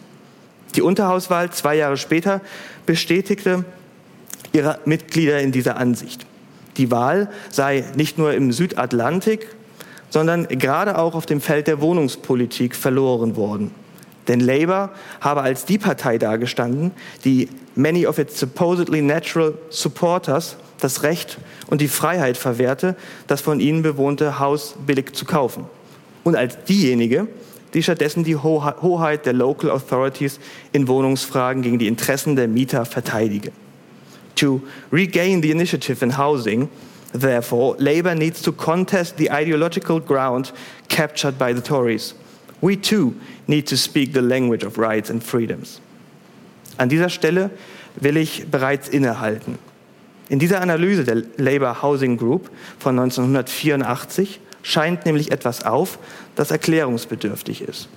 Die 0.74 0.82
Unterhauswahl 0.82 1.50
zwei 1.50 1.76
Jahre 1.76 1.96
später 1.96 2.40
bestätigte 2.86 3.64
ihre 4.52 4.78
Mitglieder 4.84 5.40
in 5.40 5.52
dieser 5.52 5.76
Ansicht. 5.76 6.26
Die 6.76 6.90
Wahl 6.90 7.30
sei 7.50 7.84
nicht 7.96 8.18
nur 8.18 8.34
im 8.34 8.50
Südatlantik, 8.50 9.46
sondern 10.10 10.48
gerade 10.48 10.98
auch 10.98 11.14
auf 11.14 11.26
dem 11.26 11.40
Feld 11.40 11.66
der 11.66 11.80
Wohnungspolitik 11.80 12.74
verloren 12.74 13.36
worden. 13.36 13.70
Denn 14.28 14.40
Labour 14.40 14.90
habe 15.20 15.42
als 15.42 15.64
die 15.64 15.78
Partei 15.78 16.18
dargestanden, 16.18 16.92
die 17.24 17.48
many 17.74 18.06
of 18.06 18.18
its 18.18 18.38
supposedly 18.38 19.02
natural 19.02 19.54
supporters 19.70 20.56
das 20.80 21.02
Recht 21.02 21.38
und 21.68 21.80
die 21.80 21.88
Freiheit 21.88 22.36
verwehrte, 22.36 22.96
das 23.26 23.40
von 23.40 23.60
ihnen 23.60 23.82
bewohnte 23.82 24.38
Haus 24.38 24.74
billig 24.86 25.14
zu 25.14 25.24
kaufen. 25.24 25.64
Und 26.24 26.36
als 26.36 26.56
diejenige, 26.64 27.28
die 27.74 27.82
stattdessen 27.82 28.24
die 28.24 28.36
Hoheit 28.36 29.26
der 29.26 29.32
Local 29.32 29.70
Authorities 29.70 30.38
in 30.72 30.86
Wohnungsfragen 30.86 31.62
gegen 31.62 31.78
die 31.78 31.88
Interessen 31.88 32.36
der 32.36 32.48
Mieter 32.48 32.84
verteidige. 32.84 33.50
To 34.36 34.62
regain 34.92 35.42
the 35.42 35.50
initiative 35.50 36.04
in 36.04 36.16
housing, 36.16 36.68
therefore, 37.12 37.76
Labour 37.78 38.14
needs 38.14 38.42
to 38.42 38.52
contest 38.52 39.16
the 39.18 39.30
ideological 39.30 40.00
ground 40.00 40.52
captured 40.88 41.38
by 41.38 41.52
the 41.54 41.60
Tories. 41.60 42.14
We 42.64 42.80
too 42.80 43.12
need 43.46 43.68
to 43.68 43.76
speak 43.76 44.14
the 44.14 44.22
language 44.22 44.64
of 44.64 44.78
rights 44.78 45.10
and 45.10 45.22
freedoms. 45.22 45.82
An 46.78 46.88
dieser 46.88 47.10
Stelle 47.10 47.50
will 47.96 48.16
ich 48.16 48.46
bereits 48.50 48.88
innehalten. 48.88 49.58
In 50.30 50.38
dieser 50.38 50.62
Analyse 50.62 51.04
der 51.04 51.24
Labour 51.36 51.82
Housing 51.82 52.16
Group 52.16 52.50
von 52.78 52.98
1984 52.98 54.40
scheint 54.62 55.04
nämlich 55.04 55.30
etwas 55.30 55.62
auf, 55.66 55.98
das 56.36 56.50
erklärungsbedürftig 56.50 57.60
ist. 57.60 57.90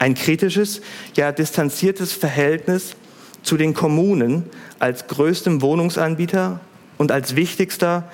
Ein 0.00 0.16
kritisches, 0.16 0.80
ja 1.14 1.30
distanziertes 1.30 2.12
Verhältnis 2.12 2.96
zu 3.44 3.56
den 3.56 3.74
Kommunen 3.74 4.50
als 4.80 5.06
größtem 5.06 5.62
Wohnungsanbieter 5.62 6.58
und 6.98 7.12
als 7.12 7.36
wichtigster, 7.36 8.10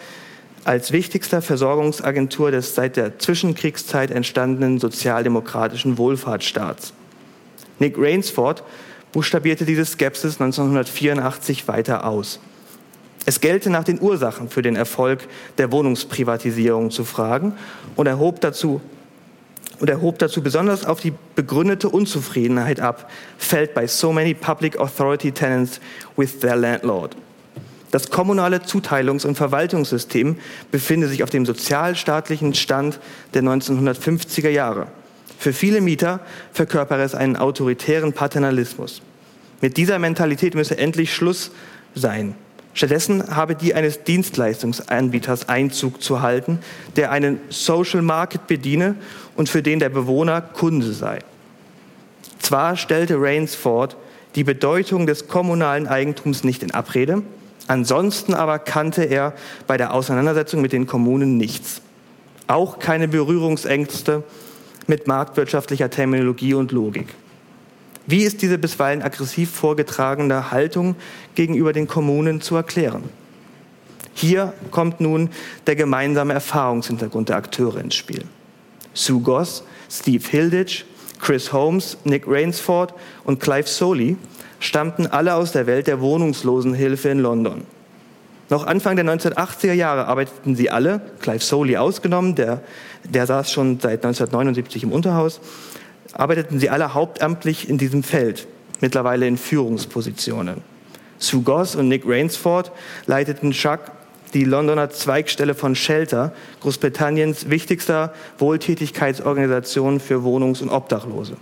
als 0.65 0.93
wichtigster 0.93 1.43
Versorgungsagentur 1.43 2.51
des 2.51 2.75
seit 2.75 2.97
der 2.97 3.19
Zwischenkriegszeit 3.19 4.11
entstandenen 4.11 4.79
sozialdemokratischen 4.79 5.99
Wohlfahrtsstaats. 5.99 6.93
Nick 7.79 7.97
Rainsford 7.97 8.63
buchstabierte 9.13 9.65
diese 9.65 9.85
Skepsis 9.85 10.41
1984 10.41 11.67
weiter 11.67 12.07
aus. 12.07 12.41
Es 13.27 13.41
gelte 13.41 13.71
nach 13.71 13.85
den 13.85 14.01
Ursachen 14.01 14.49
für 14.49 14.63
den 14.63 14.77
Erfolg 14.77 15.27
der 15.59 15.73
Wohnungsprivatisierung 15.73 16.91
zu 16.91 17.05
fragen 17.05 17.55
und 17.97 18.07
erhob 18.07 18.41
dazu 18.41 18.81
und 19.79 19.89
erhob 19.89 20.19
dazu 20.19 20.43
besonders 20.43 20.85
auf 20.85 21.01
die 21.01 21.15
begründete 21.35 21.89
Unzufriedenheit 21.89 22.81
ab, 22.81 23.11
fällt 23.39 23.75
by 23.75 23.89
so 23.89 24.13
many 24.13 24.35
public 24.35 24.79
authority 24.79 25.33
tenants 25.33 25.81
with 26.17 26.39
their 26.41 26.57
landlord. 26.57 27.17
Das 27.91 28.11
kommunale 28.11 28.59
Zuteilungs- 28.59 29.27
und 29.27 29.37
Verwaltungssystem 29.37 30.37
befinde 30.71 31.09
sich 31.09 31.23
auf 31.23 31.31
dem 31.31 31.45
sozialstaatlichen 31.45 32.55
Stand 32.55 33.01
der 33.35 33.43
1950er 33.43 34.49
Jahre. 34.49 34.87
Für 35.39 35.53
viele 35.53 35.81
Mieter 35.81 36.21
verkörpere 36.53 37.03
es 37.03 37.15
einen 37.15 37.37
autoritären 37.37 38.13
Paternalismus. 38.13 39.03
Mit 39.61 39.77
dieser 39.77 39.99
Mentalität 39.99 40.55
müsse 40.55 40.79
endlich 40.79 41.15
Schluss 41.15 41.51
sein. 41.95 42.35
Stattdessen 42.73 43.35
habe 43.35 43.57
die 43.57 43.75
eines 43.75 44.05
Dienstleistungsanbieters 44.05 45.49
Einzug 45.49 46.03
zu 46.03 46.23
halten, 46.23 46.61
der 46.97 47.11
einen 47.11 47.41
Social 47.49 48.03
Market 48.03 48.47
bediene 48.47 48.95
und 49.35 49.49
für 49.49 49.63
den 49.63 49.81
der 49.81 49.89
Bewohner 49.89 50.41
Kunde 50.41 50.93
sei. 50.93 51.19
Zwar 52.39 52.77
stellte 52.77 53.17
Rainsford 53.19 53.97
die 54.37 54.45
Bedeutung 54.45 55.07
des 55.07 55.27
kommunalen 55.27 55.89
Eigentums 55.89 56.45
nicht 56.45 56.63
in 56.63 56.71
Abrede, 56.71 57.23
ansonsten 57.71 58.35
aber 58.35 58.59
kannte 58.59 59.05
er 59.05 59.33
bei 59.67 59.77
der 59.77 59.95
Auseinandersetzung 59.95 60.61
mit 60.61 60.73
den 60.73 60.87
Kommunen 60.87 61.37
nichts. 61.37 61.81
Auch 62.49 62.81
keine 62.81 63.07
Berührungsängste 63.07 64.25
mit 64.89 65.07
marktwirtschaftlicher 65.07 65.89
Terminologie 65.89 66.55
und 66.55 66.73
Logik. 66.73 67.15
Wie 68.07 68.25
ist 68.25 68.43
diese 68.43 68.59
bisweilen 68.59 69.03
aggressiv 69.03 69.51
vorgetragene 69.53 70.51
Haltung 70.51 70.97
gegenüber 71.37 71.73
den 71.73 71.87
Kommunen 71.87 72.41
zu 72.41 72.57
erklären? 72.57 73.05
Hier 74.15 74.53
kommt 74.73 75.01
nun 75.01 75.31
der 75.69 75.77
gemeinsame 75.77 76.33
Erfahrungshintergrund 76.33 77.29
der 77.29 77.37
Akteure 77.37 77.79
ins 77.79 77.95
Spiel. 77.95 78.25
Sue 78.95 79.21
Goss, 79.21 79.63
Steve 79.89 80.25
Hilditch, 80.29 80.85
Chris 81.21 81.53
Holmes, 81.53 81.99
Nick 82.03 82.25
Rainsford 82.27 82.95
und 83.23 83.39
Clive 83.39 83.69
Soley 83.69 84.17
stammten 84.61 85.09
alle 85.09 85.35
aus 85.35 85.53
der 85.53 85.67
Welt 85.67 85.89
der 85.89 86.01
Wohnungslosenhilfe 86.01 87.09
in 87.09 87.19
London. 87.19 87.63
Noch 88.51 88.67
Anfang 88.67 88.97
der 88.97 89.05
1980er 89.05 89.73
Jahre 89.73 90.07
arbeiteten 90.07 90.55
sie 90.55 90.71
alle, 90.71 91.01
Clive 91.21 91.43
Soley 91.43 91.77
ausgenommen, 91.77 92.35
der, 92.35 92.63
der 93.05 93.27
saß 93.27 93.51
schon 93.51 93.81
seit 93.81 94.05
1979 94.05 94.83
im 94.83 94.93
Unterhaus, 94.93 95.41
arbeiteten 96.13 96.59
sie 96.59 96.71
alle 96.71 96.95
hauptamtlich 96.95 97.69
in 97.69 97.79
diesem 97.79 98.03
Feld, 98.03 98.47
mittlerweile 98.81 99.27
in 99.27 99.37
Führungspositionen. 99.37 100.63
Sue 101.19 101.43
Goss 101.43 101.77
und 101.77 101.89
Nick 101.89 102.03
Rainsford 102.07 102.73
leiteten 103.07 103.53
Chuck 103.53 103.81
die 104.35 104.45
Londoner 104.45 104.91
Zweigstelle 104.91 105.55
von 105.55 105.75
Shelter, 105.75 106.33
Großbritanniens 106.61 107.51
wichtigster 107.51 108.13
Wohltätigkeitsorganisation 108.39 110.01
für 110.01 110.23
Wohnungs- 110.23 110.63
und 110.63 110.71
Obdachlose. 110.71 111.37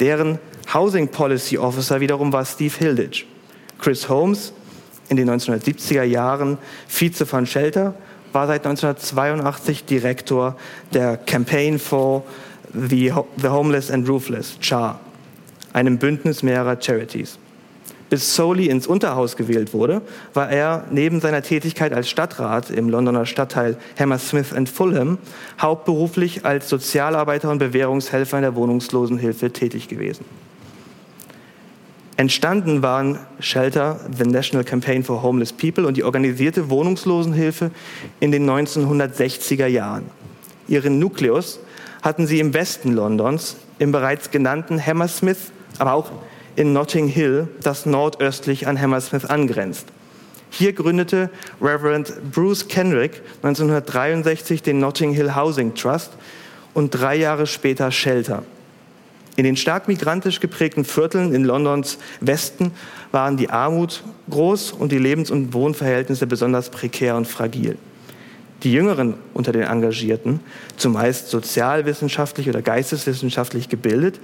Deren 0.00 0.38
Housing 0.72 1.08
Policy 1.08 1.58
Officer 1.58 2.00
wiederum 2.00 2.32
war 2.32 2.44
Steve 2.44 2.74
Hilditch. 2.76 3.26
Chris 3.78 4.08
Holmes, 4.08 4.52
in 5.08 5.16
den 5.16 5.30
1970er 5.30 6.02
Jahren 6.02 6.58
Vize 6.88 7.24
von 7.24 7.46
Shelter, 7.46 7.94
war 8.32 8.46
seit 8.46 8.66
1982 8.66 9.84
Direktor 9.84 10.56
der 10.92 11.16
Campaign 11.16 11.78
for 11.78 12.24
the, 12.74 13.12
Homeless 13.42 13.90
and 13.90 14.08
Roofless, 14.08 14.58
CHAR, 14.60 15.00
einem 15.72 15.98
Bündnis 15.98 16.42
mehrerer 16.42 16.76
Charities. 16.80 17.38
Bis 18.08 18.36
Soli 18.36 18.66
ins 18.66 18.86
Unterhaus 18.86 19.36
gewählt 19.36 19.72
wurde, 19.72 20.00
war 20.32 20.48
er 20.48 20.84
neben 20.90 21.20
seiner 21.20 21.42
Tätigkeit 21.42 21.92
als 21.92 22.08
Stadtrat 22.08 22.70
im 22.70 22.88
Londoner 22.88 23.26
Stadtteil 23.26 23.76
Hammersmith 23.98 24.52
and 24.52 24.68
Fulham 24.68 25.18
hauptberuflich 25.60 26.44
als 26.44 26.68
Sozialarbeiter 26.68 27.50
und 27.50 27.58
Bewährungshelfer 27.58 28.36
in 28.36 28.42
der 28.42 28.54
Wohnungslosenhilfe 28.54 29.52
tätig 29.52 29.88
gewesen. 29.88 30.24
Entstanden 32.18 32.80
waren 32.80 33.18
Shelter, 33.40 34.00
the 34.16 34.24
National 34.24 34.64
Campaign 34.64 35.04
for 35.04 35.22
Homeless 35.22 35.52
People 35.52 35.86
und 35.86 35.98
die 35.98 36.04
organisierte 36.04 36.70
Wohnungslosenhilfe 36.70 37.70
in 38.20 38.32
den 38.32 38.48
1960er 38.48 39.66
Jahren. 39.66 40.04
Ihren 40.66 40.98
Nukleus 40.98 41.60
hatten 42.00 42.26
sie 42.26 42.40
im 42.40 42.54
Westen 42.54 42.92
Londons, 42.92 43.56
im 43.78 43.92
bereits 43.92 44.30
genannten 44.30 44.84
Hammersmith, 44.84 45.52
aber 45.78 45.92
auch 45.92 46.10
in 46.56 46.72
Notting 46.72 47.06
Hill, 47.06 47.48
das 47.62 47.84
nordöstlich 47.84 48.66
an 48.66 48.80
Hammersmith 48.80 49.26
angrenzt. 49.26 49.86
Hier 50.48 50.72
gründete 50.72 51.28
Reverend 51.60 52.14
Bruce 52.32 52.66
Kenrick 52.66 53.20
1963 53.42 54.62
den 54.62 54.78
Notting 54.78 55.12
Hill 55.12 55.34
Housing 55.34 55.74
Trust 55.74 56.12
und 56.72 56.90
drei 56.90 57.16
Jahre 57.16 57.46
später 57.46 57.90
Shelter. 57.90 58.42
In 59.36 59.44
den 59.44 59.56
stark 59.56 59.86
migrantisch 59.86 60.40
geprägten 60.40 60.84
Vierteln 60.84 61.34
in 61.34 61.44
Londons 61.44 61.98
Westen 62.20 62.72
waren 63.12 63.36
die 63.36 63.50
Armut 63.50 64.02
groß 64.30 64.72
und 64.72 64.92
die 64.92 64.98
Lebens- 64.98 65.30
und 65.30 65.52
Wohnverhältnisse 65.52 66.26
besonders 66.26 66.70
prekär 66.70 67.16
und 67.16 67.26
fragil. 67.26 67.76
Die 68.62 68.72
Jüngeren 68.72 69.14
unter 69.34 69.52
den 69.52 69.62
Engagierten, 69.62 70.40
zumeist 70.78 71.28
sozialwissenschaftlich 71.28 72.48
oder 72.48 72.62
geisteswissenschaftlich 72.62 73.68
gebildet, 73.68 74.18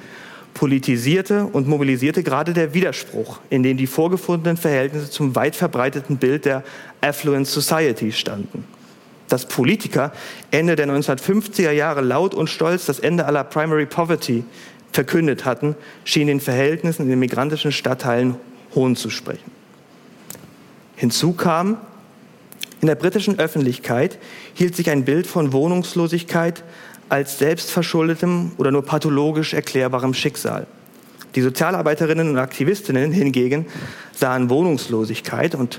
politisierte 0.55 1.45
und 1.45 1.69
mobilisierte 1.69 2.23
gerade 2.23 2.55
der 2.55 2.73
Widerspruch, 2.73 3.41
in 3.51 3.63
dem 3.63 3.77
die 3.77 3.87
vorgefundenen 3.87 4.57
Verhältnisse 4.57 5.11
zum 5.11 5.35
weit 5.35 5.57
verbreiteten 5.57 6.17
Bild 6.17 6.47
der 6.47 6.63
Affluent 7.03 7.47
Society 7.47 8.13
standen. 8.13 8.65
Dass 9.29 9.47
Politiker 9.47 10.13
Ende 10.51 10.77
der 10.77 10.89
1950er 10.89 11.71
Jahre 11.71 12.01
laut 12.01 12.35
und 12.35 12.51
stolz 12.51 12.87
das 12.87 12.99
Ende 12.99 13.25
aller 13.27 13.45
Primary 13.45 13.87
Poverty 13.87 14.45
verkündet 14.93 15.45
hatten, 15.45 15.75
schien 16.05 16.27
den 16.27 16.41
Verhältnissen 16.41 17.03
in 17.03 17.09
den 17.09 17.19
migrantischen 17.19 17.73
Stadtteilen 17.73 18.37
Hohn 18.75 18.97
zu 18.97 19.11
sprechen. 19.11 19.51
Hinzu 20.97 21.33
kam, 21.33 21.79
in 22.81 22.89
der 22.89 22.95
britischen 22.95 23.39
Öffentlichkeit 23.39 24.19
hielt 24.55 24.77
sich 24.77 24.91
ein 24.91 25.05
Bild 25.05 25.27
von 25.27 25.53
Wohnungslosigkeit 25.53 26.65
als 27.09 27.39
selbstverschuldetem 27.39 28.53
oder 28.57 28.71
nur 28.71 28.85
pathologisch 28.85 29.55
erklärbarem 29.55 30.15
Schicksal. 30.15 30.67
Die 31.35 31.43
Sozialarbeiterinnen 31.43 32.31
und 32.31 32.39
Aktivistinnen 32.39 33.13
hingegen 33.13 33.67
sahen 34.13 34.51
Wohnungslosigkeit 34.51 35.55
und 35.55 35.79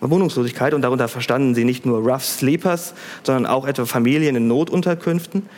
Wohnungslosigkeit 0.00 0.74
und 0.74 0.82
darunter 0.82 1.08
verstanden 1.08 1.54
sie 1.54 1.64
nicht 1.64 1.84
nur 1.84 1.98
Rough 1.98 2.24
Sleepers, 2.24 2.94
sondern 3.24 3.46
auch 3.46 3.66
etwa 3.66 3.84
Familien 3.84 4.36
in 4.36 4.46
Notunterkünften. 4.46 5.48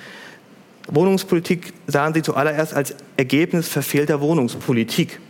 Wohnungspolitik 0.90 1.72
sahen 1.86 2.14
sie 2.14 2.22
zuallererst 2.22 2.74
als 2.74 2.94
Ergebnis 3.16 3.68
verfehlter 3.68 4.20
Wohnungspolitik. 4.20 5.20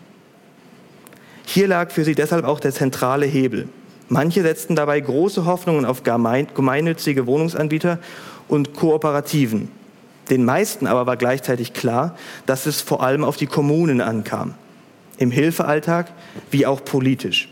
Hier 1.44 1.68
lag 1.68 1.90
für 1.90 2.04
sie 2.04 2.14
deshalb 2.14 2.44
auch 2.44 2.60
der 2.60 2.72
zentrale 2.72 3.26
Hebel. 3.26 3.68
Manche 4.08 4.42
setzten 4.42 4.74
dabei 4.74 5.00
große 5.00 5.44
Hoffnungen 5.44 5.84
auf 5.84 6.02
gemeinnützige 6.02 7.26
Wohnungsanbieter 7.26 7.98
und 8.48 8.74
Kooperativen. 8.74 9.68
Den 10.30 10.44
meisten 10.44 10.86
aber 10.86 11.06
war 11.06 11.16
gleichzeitig 11.16 11.72
klar, 11.72 12.16
dass 12.46 12.66
es 12.66 12.80
vor 12.80 13.02
allem 13.02 13.24
auf 13.24 13.36
die 13.36 13.46
Kommunen 13.46 14.00
ankam, 14.00 14.54
im 15.18 15.30
Hilfealltag 15.30 16.12
wie 16.50 16.66
auch 16.66 16.84
politisch. 16.84 17.48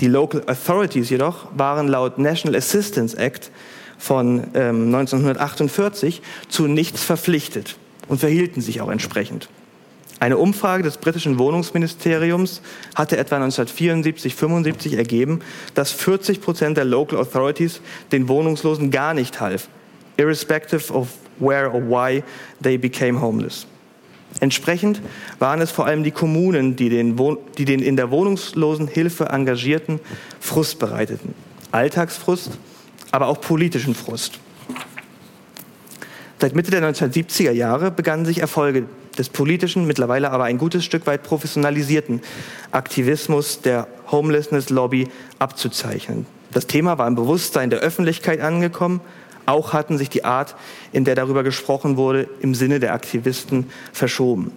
Die 0.00 0.08
Local 0.08 0.42
Authorities 0.46 1.10
jedoch 1.10 1.46
waren 1.54 1.88
laut 1.88 2.18
National 2.18 2.56
Assistance 2.56 3.16
Act 3.16 3.50
von 4.02 4.48
ähm, 4.54 4.92
1948 4.92 6.22
zu 6.48 6.66
nichts 6.66 7.04
verpflichtet 7.04 7.76
und 8.08 8.18
verhielten 8.18 8.60
sich 8.60 8.80
auch 8.80 8.90
entsprechend. 8.90 9.48
Eine 10.18 10.38
Umfrage 10.38 10.82
des 10.82 10.96
britischen 10.96 11.38
Wohnungsministeriums 11.38 12.62
hatte 12.96 13.16
etwa 13.16 13.36
1974, 13.36 14.34
75 14.34 14.94
ergeben, 14.94 15.38
dass 15.74 15.92
40 15.92 16.40
Prozent 16.40 16.76
der 16.78 16.84
Local 16.84 17.16
Authorities 17.16 17.80
den 18.10 18.26
Wohnungslosen 18.26 18.90
gar 18.90 19.14
nicht 19.14 19.40
half, 19.40 19.68
irrespective 20.16 20.92
of 20.92 21.06
where 21.38 21.70
or 21.70 21.80
why 21.82 22.24
they 22.60 22.76
became 22.76 23.20
homeless. 23.20 23.66
Entsprechend 24.40 25.00
waren 25.38 25.60
es 25.60 25.70
vor 25.70 25.86
allem 25.86 26.02
die 26.02 26.10
Kommunen, 26.10 26.74
die 26.74 26.88
den, 26.88 27.16
die 27.56 27.64
den 27.64 27.80
in 27.80 27.94
der 27.94 28.10
Wohnungslosenhilfe 28.10 29.26
Engagierten 29.26 30.00
Frust 30.40 30.80
bereiteten. 30.80 31.34
Alltagsfrust, 31.70 32.58
aber 33.12 33.28
auch 33.28 33.40
politischen 33.40 33.94
Frust. 33.94 34.40
Seit 36.40 36.56
Mitte 36.56 36.72
der 36.72 36.82
1970er 36.82 37.52
Jahre 37.52 37.92
begannen 37.92 38.24
sich 38.24 38.40
Erfolge 38.40 38.86
des 39.16 39.28
politischen, 39.28 39.86
mittlerweile 39.86 40.32
aber 40.32 40.44
ein 40.44 40.58
gutes 40.58 40.84
Stück 40.84 41.06
weit 41.06 41.22
professionalisierten 41.22 42.20
Aktivismus 42.72 43.60
der 43.60 43.86
Homelessness 44.10 44.70
Lobby 44.70 45.08
abzuzeichnen. 45.38 46.26
Das 46.50 46.66
Thema 46.66 46.98
war 46.98 47.06
im 47.06 47.14
Bewusstsein 47.14 47.70
der 47.70 47.78
Öffentlichkeit 47.78 48.40
angekommen. 48.40 49.00
Auch 49.46 49.72
hatten 49.72 49.98
sich 49.98 50.10
die 50.10 50.24
Art, 50.24 50.56
in 50.92 51.04
der 51.04 51.14
darüber 51.14 51.42
gesprochen 51.42 51.96
wurde, 51.96 52.28
im 52.40 52.54
Sinne 52.54 52.80
der 52.80 52.94
Aktivisten 52.94 53.70
verschoben. 53.92 54.52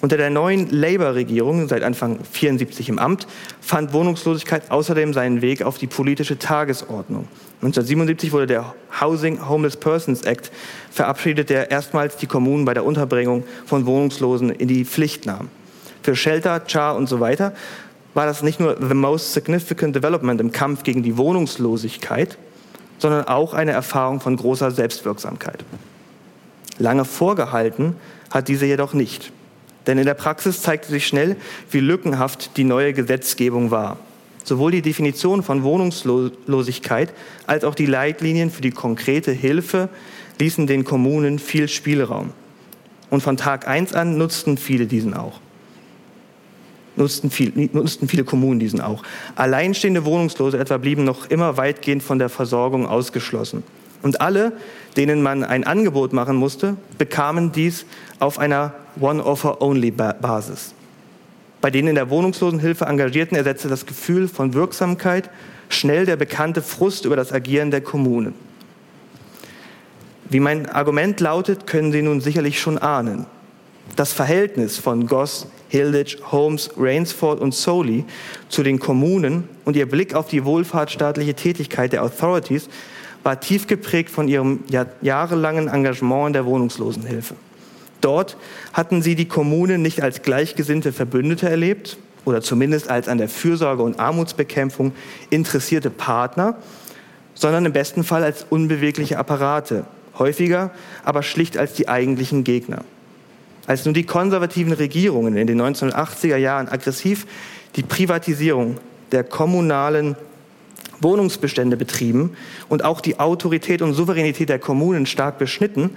Unter 0.00 0.16
der 0.16 0.30
neuen 0.30 0.68
Labour-Regierung, 0.70 1.68
seit 1.68 1.84
Anfang 1.84 2.18
74 2.24 2.88
im 2.88 2.98
Amt, 2.98 3.28
fand 3.60 3.92
Wohnungslosigkeit 3.92 4.70
außerdem 4.70 5.12
seinen 5.14 5.42
Weg 5.42 5.62
auf 5.62 5.78
die 5.78 5.86
politische 5.86 6.38
Tagesordnung. 6.38 7.28
1977 7.62 8.32
wurde 8.32 8.48
der 8.48 8.74
Housing 9.00 9.48
Homeless 9.48 9.76
Persons 9.76 10.22
Act 10.22 10.50
verabschiedet, 10.90 11.48
der 11.48 11.70
erstmals 11.70 12.16
die 12.16 12.26
Kommunen 12.26 12.64
bei 12.64 12.74
der 12.74 12.84
Unterbringung 12.84 13.44
von 13.66 13.86
Wohnungslosen 13.86 14.50
in 14.50 14.66
die 14.66 14.84
Pflicht 14.84 15.26
nahm. 15.26 15.48
Für 16.02 16.16
Shelter, 16.16 16.62
Char 16.66 16.96
und 16.96 17.08
so 17.08 17.20
weiter 17.20 17.52
war 18.14 18.26
das 18.26 18.42
nicht 18.42 18.58
nur 18.58 18.76
the 18.80 18.94
most 18.94 19.32
significant 19.32 19.94
development 19.94 20.40
im 20.40 20.50
Kampf 20.50 20.82
gegen 20.82 21.04
die 21.04 21.16
Wohnungslosigkeit, 21.16 22.36
sondern 22.98 23.28
auch 23.28 23.54
eine 23.54 23.70
Erfahrung 23.70 24.20
von 24.20 24.36
großer 24.36 24.72
Selbstwirksamkeit. 24.72 25.64
Lange 26.78 27.04
vorgehalten 27.04 27.94
hat 28.30 28.48
diese 28.48 28.66
jedoch 28.66 28.92
nicht. 28.92 29.30
Denn 29.86 29.98
in 29.98 30.04
der 30.04 30.14
Praxis 30.14 30.62
zeigte 30.62 30.88
sich 30.88 31.06
schnell, 31.06 31.36
wie 31.70 31.80
lückenhaft 31.80 32.56
die 32.56 32.64
neue 32.64 32.92
Gesetzgebung 32.92 33.70
war. 33.70 33.98
Sowohl 34.44 34.72
die 34.72 34.82
Definition 34.82 35.42
von 35.42 35.62
Wohnungslosigkeit 35.62 37.12
als 37.46 37.64
auch 37.64 37.74
die 37.74 37.86
Leitlinien 37.86 38.50
für 38.50 38.62
die 38.62 38.70
konkrete 38.70 39.32
Hilfe 39.32 39.88
ließen 40.38 40.66
den 40.66 40.84
Kommunen 40.84 41.38
viel 41.38 41.68
Spielraum. 41.68 42.30
Und 43.10 43.22
von 43.22 43.36
Tag 43.36 43.68
1 43.68 43.92
an 43.94 44.18
nutzten 44.18 44.56
viele 44.56 44.86
diesen 44.86 45.14
auch. 45.14 45.40
Nutzten, 46.96 47.30
viel, 47.30 47.70
nutzten 47.72 48.08
viele 48.08 48.24
Kommunen 48.24 48.60
diesen 48.60 48.80
auch. 48.80 49.02
Alleinstehende 49.36 50.04
Wohnungslose 50.04 50.58
etwa 50.58 50.76
blieben 50.76 51.04
noch 51.04 51.30
immer 51.30 51.56
weitgehend 51.56 52.02
von 52.02 52.18
der 52.18 52.28
Versorgung 52.28 52.86
ausgeschlossen. 52.86 53.62
Und 54.02 54.20
alle, 54.20 54.52
denen 54.96 55.22
man 55.22 55.44
ein 55.44 55.64
Angebot 55.64 56.12
machen 56.12 56.36
musste, 56.36 56.76
bekamen 56.98 57.52
dies 57.52 57.86
auf 58.18 58.38
einer 58.38 58.74
One-Offer-Only-Basis. 59.00 60.74
Bei 61.62 61.70
den 61.70 61.86
in 61.86 61.94
der 61.94 62.10
Wohnungslosenhilfe 62.10 62.86
Engagierten 62.86 63.36
ersetzte 63.36 63.68
das 63.68 63.86
Gefühl 63.86 64.26
von 64.26 64.52
Wirksamkeit 64.52 65.30
schnell 65.68 66.04
der 66.04 66.16
bekannte 66.16 66.60
Frust 66.60 67.04
über 67.04 67.14
das 67.14 67.32
Agieren 67.32 67.70
der 67.70 67.80
Kommunen. 67.80 68.34
Wie 70.28 70.40
mein 70.40 70.68
Argument 70.68 71.20
lautet, 71.20 71.68
können 71.68 71.92
Sie 71.92 72.02
nun 72.02 72.20
sicherlich 72.20 72.60
schon 72.60 72.78
ahnen. 72.78 73.26
Das 73.94 74.12
Verhältnis 74.12 74.76
von 74.78 75.06
Goss, 75.06 75.46
Hilditch, 75.68 76.18
Holmes, 76.32 76.70
Rainsford 76.76 77.40
und 77.40 77.54
Soley 77.54 78.04
zu 78.48 78.64
den 78.64 78.80
Kommunen 78.80 79.48
und 79.64 79.76
ihr 79.76 79.86
Blick 79.86 80.14
auf 80.14 80.26
die 80.26 80.44
wohlfahrtsstaatliche 80.44 81.34
Tätigkeit 81.34 81.92
der 81.92 82.02
Authorities 82.02 82.68
war 83.22 83.38
tief 83.38 83.68
geprägt 83.68 84.10
von 84.10 84.26
ihrem 84.26 84.64
jahrelangen 85.00 85.68
Engagement 85.68 86.28
in 86.28 86.32
der 86.32 86.44
Wohnungslosenhilfe. 86.44 87.36
Dort 88.02 88.36
hatten 88.74 89.00
sie 89.00 89.14
die 89.14 89.28
Kommunen 89.28 89.80
nicht 89.80 90.02
als 90.02 90.20
gleichgesinnte 90.20 90.92
Verbündete 90.92 91.48
erlebt 91.48 91.96
oder 92.26 92.42
zumindest 92.42 92.90
als 92.90 93.08
an 93.08 93.16
der 93.16 93.28
Fürsorge 93.28 93.82
und 93.82 93.98
Armutsbekämpfung 93.98 94.92
interessierte 95.30 95.88
Partner, 95.88 96.56
sondern 97.34 97.64
im 97.64 97.72
besten 97.72 98.04
Fall 98.04 98.22
als 98.22 98.44
unbewegliche 98.50 99.18
Apparate, 99.18 99.86
häufiger 100.18 100.70
aber 101.04 101.22
schlicht 101.22 101.56
als 101.56 101.72
die 101.74 101.88
eigentlichen 101.88 102.44
Gegner. 102.44 102.84
Als 103.66 103.84
nun 103.84 103.94
die 103.94 104.04
konservativen 104.04 104.72
Regierungen 104.72 105.36
in 105.36 105.46
den 105.46 105.60
1980er 105.62 106.36
Jahren 106.36 106.68
aggressiv 106.68 107.26
die 107.76 107.82
Privatisierung 107.82 108.76
der 109.12 109.24
kommunalen 109.24 110.16
Wohnungsbestände 111.00 111.76
betrieben 111.76 112.36
und 112.68 112.84
auch 112.84 113.00
die 113.00 113.20
Autorität 113.20 113.82
und 113.82 113.94
Souveränität 113.94 114.48
der 114.48 114.58
Kommunen 114.58 115.06
stark 115.06 115.38
beschnitten, 115.38 115.90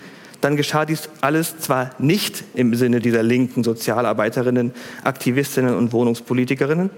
dann 0.46 0.58
geschah 0.58 0.86
dies 0.86 1.10
alles 1.22 1.58
zwar 1.58 1.90
nicht 1.98 2.44
im 2.54 2.76
Sinne 2.76 3.00
dieser 3.00 3.24
linken 3.24 3.64
Sozialarbeiterinnen, 3.64 4.74
Aktivistinnen 5.04 5.76
und 5.76 5.92
Wohnungspolitikerinnen, 5.92 6.92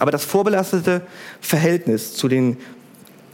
aber 0.00 0.10
das 0.10 0.24
vorbelastete 0.24 1.02
Verhältnis 1.40 2.14
zu 2.14 2.26
den 2.26 2.56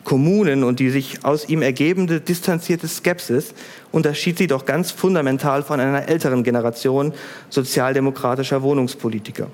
Kommunen 0.05 0.65
und 0.65 0.81
die 0.81 0.91
sich 0.91 1.25
aus 1.25 1.49
ihm 1.49 1.63
ergebende 1.63 2.21
distanzierte 2.21 2.87
Skepsis 2.87 3.55
unterschied 3.91 4.37
sie 4.37 4.49
doch 4.49 4.67
ganz 4.67 4.91
fundamental 4.91 5.63
von 5.63 5.81
einer 5.81 6.09
älteren 6.09 6.45
Generation 6.45 7.15
sozialdemokratischer 7.49 8.61
Wohnungspolitiker. 8.61 9.47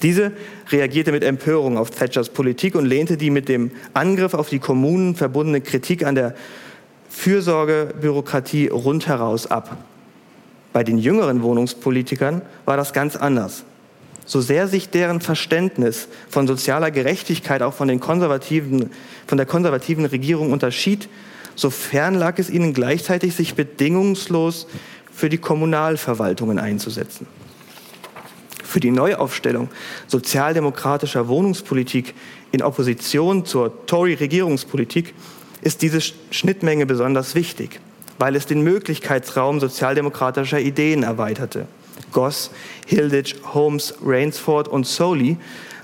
Diese 0.00 0.30
reagierte 0.70 1.10
mit 1.10 1.24
Empörung 1.24 1.76
auf 1.76 1.90
Thatchers 1.90 2.28
Politik 2.28 2.76
und 2.76 2.86
lehnte 2.86 3.16
die 3.16 3.30
mit 3.30 3.48
dem 3.48 3.72
Angriff 3.94 4.32
auf 4.32 4.48
die 4.48 4.60
Kommunen 4.60 5.16
verbundene 5.16 5.60
Kritik 5.60 6.06
an 6.06 6.14
der 6.14 6.36
Fürsorgebürokratie 7.10 8.68
rundheraus 8.68 9.48
ab. 9.48 9.76
Bei 10.72 10.84
den 10.84 10.96
jüngeren 10.96 11.42
Wohnungspolitikern 11.42 12.42
war 12.64 12.76
das 12.76 12.92
ganz 12.92 13.16
anders. 13.16 13.64
So 14.24 14.40
sehr 14.40 14.68
sich 14.68 14.90
deren 14.90 15.20
Verständnis 15.20 16.06
von 16.28 16.46
sozialer 16.46 16.92
Gerechtigkeit 16.92 17.62
auch 17.62 17.74
von, 17.74 17.88
den 17.88 17.98
konservativen, 17.98 18.90
von 19.26 19.36
der 19.36 19.46
konservativen 19.46 20.04
Regierung 20.04 20.52
unterschied, 20.52 21.08
sofern 21.56 22.14
lag 22.14 22.38
es 22.38 22.48
ihnen 22.48 22.72
gleichzeitig, 22.72 23.34
sich 23.34 23.56
bedingungslos 23.56 24.68
für 25.12 25.28
die 25.28 25.38
Kommunalverwaltungen 25.38 26.60
einzusetzen. 26.60 27.26
Für 28.62 28.78
die 28.78 28.92
Neuaufstellung 28.92 29.68
sozialdemokratischer 30.06 31.26
Wohnungspolitik 31.26 32.14
in 32.52 32.62
Opposition 32.62 33.44
zur 33.44 33.84
Tory-Regierungspolitik 33.86 35.12
ist 35.62 35.82
diese 35.82 36.00
Schnittmenge 36.00 36.86
besonders 36.86 37.34
wichtig, 37.34 37.80
weil 38.18 38.36
es 38.36 38.46
den 38.46 38.62
Möglichkeitsraum 38.62 39.60
sozialdemokratischer 39.60 40.60
Ideen 40.60 41.02
erweiterte. 41.02 41.66
Goss, 42.12 42.50
Hilditch, 42.86 43.36
Holmes, 43.54 43.94
Rainsford 44.04 44.68
und 44.68 44.86
Soley 44.86 45.36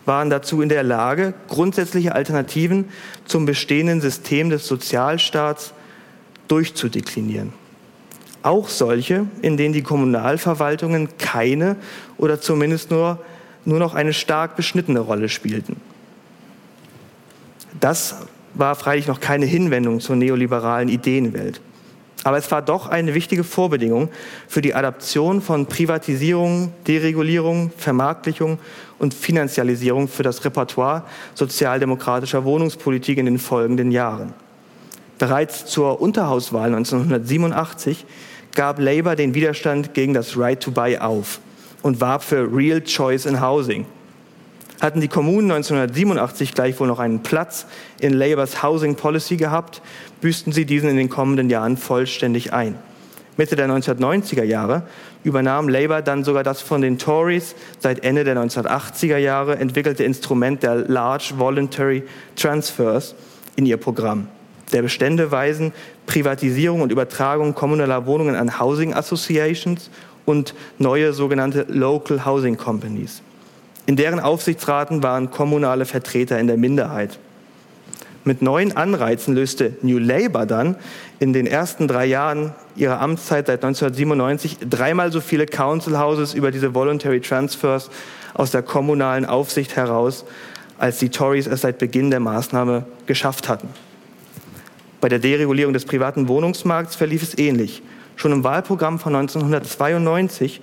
waren 0.06 0.30
dazu 0.30 0.62
in 0.62 0.68
der 0.68 0.82
Lage, 0.82 1.34
grundsätzliche 1.48 2.14
Alternativen 2.14 2.86
zum 3.24 3.44
bestehenden 3.44 4.00
System 4.00 4.50
des 4.50 4.66
Sozialstaats 4.66 5.72
durchzudeklinieren. 6.48 7.52
Auch 8.42 8.68
solche, 8.68 9.26
in 9.42 9.56
denen 9.56 9.74
die 9.74 9.82
Kommunalverwaltungen 9.82 11.18
keine 11.18 11.76
oder 12.16 12.40
zumindest 12.40 12.92
nur, 12.92 13.18
nur 13.64 13.80
noch 13.80 13.94
eine 13.94 14.12
stark 14.12 14.54
beschnittene 14.54 15.00
Rolle 15.00 15.28
spielten. 15.28 15.76
Das 17.80 18.14
war 18.56 18.74
freilich 18.74 19.06
noch 19.06 19.20
keine 19.20 19.46
Hinwendung 19.46 20.00
zur 20.00 20.16
neoliberalen 20.16 20.88
Ideenwelt. 20.88 21.60
Aber 22.24 22.38
es 22.38 22.50
war 22.50 22.60
doch 22.60 22.88
eine 22.88 23.14
wichtige 23.14 23.44
Vorbedingung 23.44 24.08
für 24.48 24.60
die 24.60 24.74
Adaption 24.74 25.40
von 25.40 25.66
Privatisierung, 25.66 26.72
Deregulierung, 26.88 27.70
Vermarktlichung 27.76 28.58
und 28.98 29.14
Finanzialisierung 29.14 30.08
für 30.08 30.24
das 30.24 30.44
Repertoire 30.44 31.04
sozialdemokratischer 31.34 32.44
Wohnungspolitik 32.44 33.18
in 33.18 33.26
den 33.26 33.38
folgenden 33.38 33.92
Jahren. 33.92 34.32
Bereits 35.18 35.66
zur 35.66 36.00
Unterhauswahl 36.00 36.74
1987 36.74 38.04
gab 38.54 38.80
Labour 38.80 39.14
den 39.14 39.34
Widerstand 39.34 39.94
gegen 39.94 40.12
das 40.12 40.36
Right 40.36 40.60
to 40.60 40.72
Buy 40.72 40.98
auf 40.98 41.40
und 41.82 42.00
warb 42.00 42.24
für 42.24 42.52
Real 42.52 42.80
Choice 42.82 43.26
in 43.26 43.40
Housing, 43.40 43.86
hatten 44.80 45.00
die 45.00 45.08
Kommunen 45.08 45.50
1987 45.50 46.54
gleichwohl 46.54 46.86
noch 46.86 46.98
einen 46.98 47.22
Platz 47.22 47.66
in 48.00 48.12
Labours 48.12 48.62
Housing 48.62 48.96
Policy 48.96 49.36
gehabt, 49.36 49.82
büßten 50.20 50.52
sie 50.52 50.66
diesen 50.66 50.88
in 50.88 50.96
den 50.96 51.08
kommenden 51.08 51.50
Jahren 51.50 51.76
vollständig 51.76 52.52
ein. 52.52 52.76
Mitte 53.36 53.56
der 53.56 53.68
1990er 53.68 54.44
Jahre 54.44 54.82
übernahm 55.22 55.68
Labour 55.68 56.00
dann 56.02 56.24
sogar 56.24 56.42
das 56.42 56.62
von 56.62 56.80
den 56.80 56.98
Tories 56.98 57.54
seit 57.78 58.02
Ende 58.02 58.24
der 58.24 58.36
1980er 58.36 59.18
Jahre 59.18 59.56
entwickelte 59.56 60.04
Instrument 60.04 60.62
der 60.62 60.76
Large 60.76 61.34
Voluntary 61.36 62.04
Transfers 62.34 63.14
in 63.56 63.66
ihr 63.66 63.76
Programm. 63.76 64.28
Der 64.72 64.82
Bestände 64.82 65.30
weisen 65.30 65.72
Privatisierung 66.06 66.80
und 66.80 66.92
Übertragung 66.92 67.54
kommunaler 67.54 68.06
Wohnungen 68.06 68.34
an 68.34 68.58
Housing 68.58 68.94
Associations 68.94 69.90
und 70.24 70.54
neue 70.78 71.12
sogenannte 71.12 71.66
Local 71.68 72.24
Housing 72.24 72.56
Companies. 72.56 73.22
In 73.86 73.96
deren 73.96 74.20
Aufsichtsraten 74.20 75.02
waren 75.02 75.30
kommunale 75.30 75.86
Vertreter 75.86 76.38
in 76.38 76.48
der 76.48 76.56
Minderheit. 76.56 77.18
Mit 78.24 78.42
neuen 78.42 78.76
Anreizen 78.76 79.36
löste 79.36 79.76
New 79.82 79.98
Labour 79.98 80.46
dann 80.46 80.74
in 81.20 81.32
den 81.32 81.46
ersten 81.46 81.86
drei 81.86 82.06
Jahren 82.06 82.52
ihrer 82.74 83.00
Amtszeit 83.00 83.46
seit 83.46 83.64
1997 83.64 84.58
dreimal 84.68 85.12
so 85.12 85.20
viele 85.20 85.46
Council 85.46 85.96
Houses 85.96 86.34
über 86.34 86.50
diese 86.50 86.74
Voluntary 86.74 87.20
Transfers 87.20 87.88
aus 88.34 88.50
der 88.50 88.62
kommunalen 88.62 89.24
Aufsicht 89.24 89.76
heraus, 89.76 90.24
als 90.76 90.98
die 90.98 91.10
Tories 91.10 91.46
es 91.46 91.60
seit 91.60 91.78
Beginn 91.78 92.10
der 92.10 92.18
Maßnahme 92.18 92.84
geschafft 93.06 93.48
hatten. 93.48 93.68
Bei 95.00 95.08
der 95.08 95.20
Deregulierung 95.20 95.72
des 95.72 95.84
privaten 95.84 96.26
Wohnungsmarkts 96.26 96.96
verlief 96.96 97.22
es 97.22 97.38
ähnlich. 97.38 97.80
Schon 98.16 98.32
im 98.32 98.42
Wahlprogramm 98.42 98.98
von 98.98 99.14
1992 99.14 100.60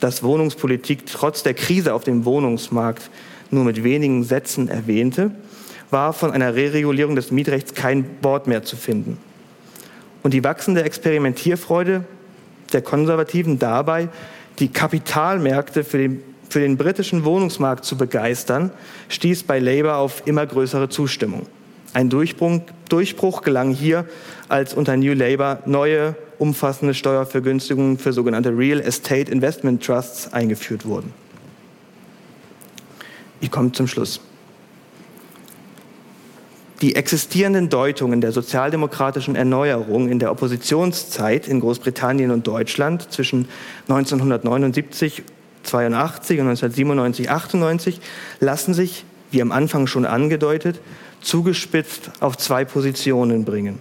dass 0.00 0.22
Wohnungspolitik 0.22 1.06
trotz 1.06 1.42
der 1.42 1.54
Krise 1.54 1.94
auf 1.94 2.04
dem 2.04 2.24
Wohnungsmarkt 2.24 3.10
nur 3.50 3.64
mit 3.64 3.84
wenigen 3.84 4.24
Sätzen 4.24 4.68
erwähnte, 4.68 5.30
war 5.90 6.12
von 6.12 6.32
einer 6.32 6.54
Reregulierung 6.54 7.16
des 7.16 7.30
Mietrechts 7.30 7.74
kein 7.74 8.04
Wort 8.22 8.46
mehr 8.46 8.64
zu 8.64 8.76
finden. 8.76 9.18
Und 10.22 10.34
die 10.34 10.42
wachsende 10.42 10.82
Experimentierfreude 10.82 12.04
der 12.72 12.82
Konservativen 12.82 13.58
dabei, 13.58 14.08
die 14.58 14.68
Kapitalmärkte 14.68 15.84
für 15.84 15.98
den, 15.98 16.22
für 16.48 16.60
den 16.60 16.76
britischen 16.76 17.24
Wohnungsmarkt 17.24 17.84
zu 17.84 17.96
begeistern, 17.96 18.70
stieß 19.08 19.44
bei 19.44 19.60
Labour 19.60 19.96
auf 19.96 20.22
immer 20.26 20.44
größere 20.46 20.88
Zustimmung. 20.88 21.46
Ein 21.92 22.10
Durchbruch, 22.10 22.60
Durchbruch 22.88 23.42
gelang 23.42 23.70
hier, 23.70 24.06
als 24.48 24.74
unter 24.74 24.96
New 24.96 25.14
Labour 25.14 25.60
neue 25.66 26.16
umfassende 26.38 26.94
Steuervergünstigungen 26.94 27.98
für 27.98 28.12
sogenannte 28.12 28.56
Real 28.56 28.80
Estate 28.80 29.30
Investment 29.30 29.84
Trusts 29.84 30.32
eingeführt 30.32 30.84
wurden. 30.84 31.12
Ich 33.40 33.50
komme 33.50 33.72
zum 33.72 33.86
Schluss. 33.86 34.20
Die 36.82 36.94
existierenden 36.94 37.70
Deutungen 37.70 38.20
der 38.20 38.32
sozialdemokratischen 38.32 39.34
Erneuerung 39.34 40.10
in 40.10 40.18
der 40.18 40.30
Oppositionszeit 40.30 41.48
in 41.48 41.60
Großbritannien 41.60 42.30
und 42.30 42.46
Deutschland 42.46 43.10
zwischen 43.10 43.48
1979 43.88 45.22
82 45.62 46.40
und 46.40 46.48
1997 46.48 47.30
98 47.30 48.00
lassen 48.40 48.74
sich 48.74 49.04
wie 49.30 49.42
am 49.42 49.52
Anfang 49.52 49.86
schon 49.86 50.06
angedeutet, 50.06 50.80
zugespitzt 51.20 52.10
auf 52.20 52.36
zwei 52.36 52.64
Positionen 52.64 53.44
bringen. 53.44 53.80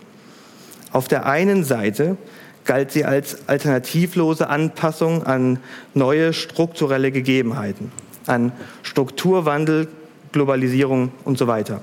Auf 0.91 1.07
der 1.07 1.25
einen 1.25 1.63
Seite 1.63 2.17
galt 2.65 2.91
sie 2.91 3.05
als 3.05 3.47
alternativlose 3.47 4.49
Anpassung 4.49 5.23
an 5.23 5.59
neue 5.93 6.33
strukturelle 6.33 7.11
Gegebenheiten, 7.11 7.91
an 8.25 8.51
Strukturwandel, 8.83 9.87
Globalisierung 10.31 11.11
und 11.23 11.37
so 11.37 11.47
weiter. 11.47 11.81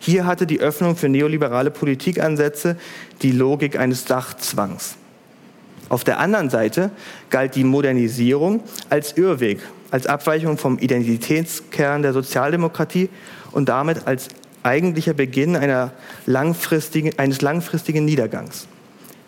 Hier 0.00 0.26
hatte 0.26 0.46
die 0.46 0.60
Öffnung 0.60 0.96
für 0.96 1.08
neoliberale 1.08 1.70
Politikansätze 1.70 2.76
die 3.22 3.32
Logik 3.32 3.78
eines 3.78 4.04
Sachzwangs. 4.06 4.96
Auf 5.88 6.04
der 6.04 6.18
anderen 6.18 6.50
Seite 6.50 6.90
galt 7.30 7.54
die 7.54 7.64
Modernisierung 7.64 8.62
als 8.88 9.16
Irrweg, 9.16 9.60
als 9.90 10.06
Abweichung 10.06 10.56
vom 10.56 10.78
Identitätskern 10.78 12.02
der 12.02 12.12
Sozialdemokratie 12.12 13.08
und 13.52 13.68
damit 13.68 14.06
als 14.06 14.28
eigentlicher 14.62 15.14
Beginn 15.14 15.58
langfristigen, 16.26 17.18
eines 17.18 17.42
langfristigen 17.42 18.04
Niedergangs. 18.04 18.68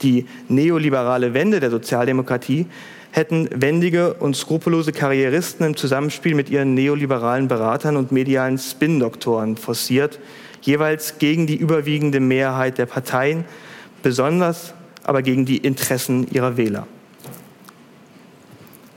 Die 0.03 0.27
neoliberale 0.49 1.35
Wende 1.35 1.61
der 1.61 1.71
Sozialdemokratie 1.71 2.67
hätten 3.13 3.49
wendige 3.55 4.15
und 4.15 4.37
skrupellose 4.37 4.93
Karrieristen 4.93 5.67
im 5.67 5.77
Zusammenspiel 5.77 6.35
mit 6.35 6.51
ihren 6.51 6.75
neoliberalen 6.75 7.47
Beratern 7.47 7.97
und 7.97 8.11
medialen 8.11 8.59
Spin-Doktoren 8.59 9.57
forciert, 9.57 10.19
jeweils 10.63 11.19
gegen 11.19 11.47
die 11.47 11.57
überwiegende 11.57 12.21
Mehrheit 12.21 12.79
der 12.79 12.87
Parteien, 12.87 13.45
besonders 14.03 14.75
aber 15.05 15.23
gegen 15.23 15.45
die 15.45 15.59
Interessen 15.59 16.27
ihrer 16.31 16.57
Wähler. 16.57 16.87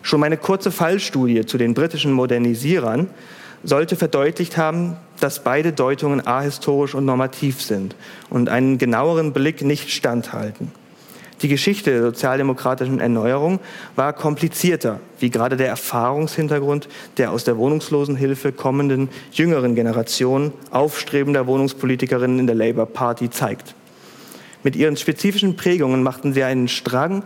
Schon 0.02 0.20
meine 0.20 0.38
kurze 0.38 0.72
Fallstudie 0.72 1.46
zu 1.46 1.58
den 1.58 1.74
britischen 1.74 2.14
Modernisierern 2.14 3.10
sollte 3.64 3.96
verdeutlicht 3.96 4.56
haben, 4.56 4.96
dass 5.20 5.44
beide 5.44 5.74
Deutungen 5.74 6.26
ahistorisch 6.26 6.94
und 6.94 7.06
normativ 7.06 7.62
sind 7.62 7.96
und 8.30 8.48
einen 8.48 8.78
genaueren 8.78 9.34
Blick 9.34 9.64
nicht 9.64 9.90
standhalten. 9.90 10.72
Die 11.42 11.48
Geschichte 11.50 11.92
der 11.92 12.02
sozialdemokratischen 12.02 13.00
Erneuerung 13.00 13.60
war 13.96 14.14
komplizierter, 14.14 15.00
wie 15.20 15.30
gerade 15.30 15.58
der 15.58 15.68
Erfahrungshintergrund 15.68 16.88
der 17.18 17.32
aus 17.32 17.44
der 17.44 17.58
Wohnungslosenhilfe 17.58 18.54
kommenden 18.54 19.10
jüngeren 19.32 19.76
Generation 19.76 20.54
aufstrebender 20.72 21.46
Wohnungspolitikerinnen 21.46 22.40
in 22.40 22.48
der 22.48 22.56
Labour 22.56 22.86
Party 22.86 23.30
zeigt. 23.30 23.76
Mit 24.64 24.76
ihren 24.76 24.98
spezifischen 24.98 25.58
Prägungen 25.58 26.04
machten 26.04 26.34
sie 26.34 26.44
einen 26.44 26.68
Strang 26.68 27.24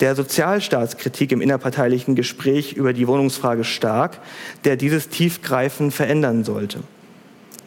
der 0.00 0.14
Sozialstaatskritik 0.14 1.32
im 1.32 1.40
innerparteilichen 1.40 2.14
Gespräch 2.14 2.72
über 2.72 2.92
die 2.92 3.06
Wohnungsfrage 3.06 3.64
stark, 3.64 4.18
der 4.64 4.76
dieses 4.76 5.08
tiefgreifend 5.08 5.92
verändern 5.92 6.44
sollte. 6.44 6.80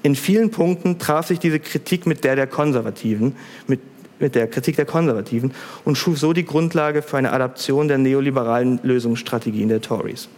In 0.04 0.16
vielen 0.16 0.52
Punkten 0.52 1.00
traf 1.00 1.28
sich 1.28 1.40
diese 1.40 1.60
Kritik 1.60 2.06
mit 2.06 2.24
der 2.24 2.36
der 2.36 2.48
Konservativen, 2.48 3.36
mit 3.68 3.80
mit 4.20 4.36
der 4.36 4.48
Kritik 4.48 4.76
der 4.76 4.86
Konservativen 4.86 5.54
und 5.86 5.98
schuf 5.98 6.18
so 6.18 6.34
die 6.34 6.46
Grundlage 6.46 7.02
für 7.02 7.18
eine 7.18 7.32
Adaption 7.32 7.88
der 7.88 7.98
neoliberalen 7.98 8.80
Lösungsstrategien 8.84 9.70
der 9.70 9.82
Tories. 9.82 10.30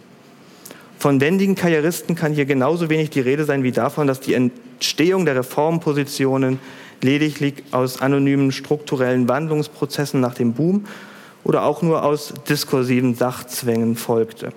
Von 0.98 1.20
wendigen 1.20 1.54
Karrieristen 1.54 2.14
kann 2.14 2.34
hier 2.34 2.44
genauso 2.44 2.90
wenig 2.90 3.08
die 3.08 3.20
Rede 3.20 3.44
sein 3.44 3.62
wie 3.62 3.72
davon, 3.72 4.06
dass 4.06 4.20
die 4.20 4.34
Entstehung 4.34 5.24
der 5.24 5.36
Reformpositionen 5.36 6.58
lediglich 7.00 7.54
aus 7.70 8.02
anonymen 8.02 8.52
strukturellen 8.52 9.26
Wandlungsprozessen 9.28 10.20
nach 10.20 10.34
dem 10.34 10.52
Boom 10.52 10.84
oder 11.42 11.64
auch 11.64 11.80
nur 11.80 12.04
aus 12.04 12.34
diskursiven 12.48 13.14
Sachzwängen 13.14 13.96
folgte. 13.96 14.52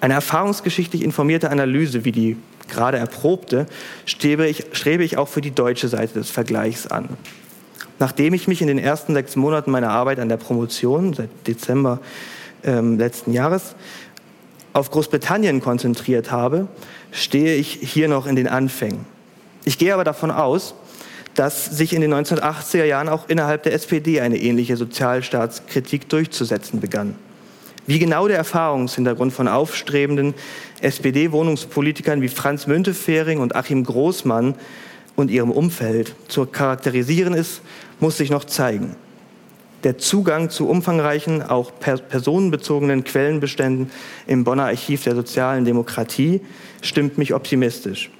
Eine 0.00 0.14
erfahrungsgeschichtlich 0.14 1.02
informierte 1.02 1.50
Analyse, 1.50 2.04
wie 2.04 2.12
die 2.12 2.36
gerade 2.72 2.98
erprobte, 2.98 3.66
strebe 4.06 4.46
ich, 4.48 4.66
strebe 4.72 5.04
ich 5.04 5.16
auch 5.16 5.28
für 5.28 5.40
die 5.40 5.52
deutsche 5.52 5.88
Seite 5.88 6.14
des 6.14 6.30
Vergleichs 6.30 6.88
an. 6.88 7.08
Nachdem 7.98 8.34
ich 8.34 8.48
mich 8.48 8.60
in 8.60 8.66
den 8.66 8.78
ersten 8.78 9.14
sechs 9.14 9.36
Monaten 9.36 9.70
meiner 9.70 9.90
Arbeit 9.90 10.18
an 10.18 10.28
der 10.28 10.36
Promotion, 10.36 11.14
seit 11.14 11.28
Dezember 11.46 12.00
ähm, 12.64 12.98
letzten 12.98 13.32
Jahres, 13.32 13.76
auf 14.72 14.90
Großbritannien 14.90 15.60
konzentriert 15.60 16.30
habe, 16.30 16.66
stehe 17.12 17.54
ich 17.54 17.78
hier 17.82 18.08
noch 18.08 18.26
in 18.26 18.36
den 18.36 18.48
Anfängen. 18.48 19.04
Ich 19.64 19.78
gehe 19.78 19.92
aber 19.94 20.04
davon 20.04 20.30
aus, 20.30 20.74
dass 21.34 21.66
sich 21.66 21.92
in 21.92 22.00
den 22.00 22.12
1980er 22.12 22.84
Jahren 22.84 23.08
auch 23.08 23.28
innerhalb 23.28 23.62
der 23.62 23.74
SPD 23.74 24.20
eine 24.20 24.36
ähnliche 24.36 24.76
Sozialstaatskritik 24.76 26.08
durchzusetzen 26.08 26.80
begann. 26.80 27.14
Wie 27.86 27.98
genau 27.98 28.28
der 28.28 28.36
Erfahrungshintergrund 28.36 29.32
von 29.32 29.48
aufstrebenden 29.48 30.34
SPD-Wohnungspolitikern 30.80 32.22
wie 32.22 32.28
Franz 32.28 32.66
Müntefering 32.66 33.40
und 33.40 33.56
Achim 33.56 33.84
Großmann 33.84 34.54
und 35.16 35.30
ihrem 35.30 35.50
Umfeld 35.50 36.14
zu 36.28 36.46
charakterisieren 36.46 37.34
ist, 37.34 37.60
muss 37.98 38.16
sich 38.16 38.30
noch 38.30 38.44
zeigen. 38.44 38.96
Der 39.82 39.98
Zugang 39.98 40.48
zu 40.48 40.68
umfangreichen, 40.68 41.42
auch 41.42 41.72
personenbezogenen 41.80 43.02
Quellenbeständen 43.02 43.90
im 44.28 44.44
Bonner 44.44 44.66
Archiv 44.66 45.02
der 45.02 45.16
sozialen 45.16 45.64
Demokratie 45.64 46.40
stimmt 46.82 47.18
mich 47.18 47.34
optimistisch. 47.34 48.10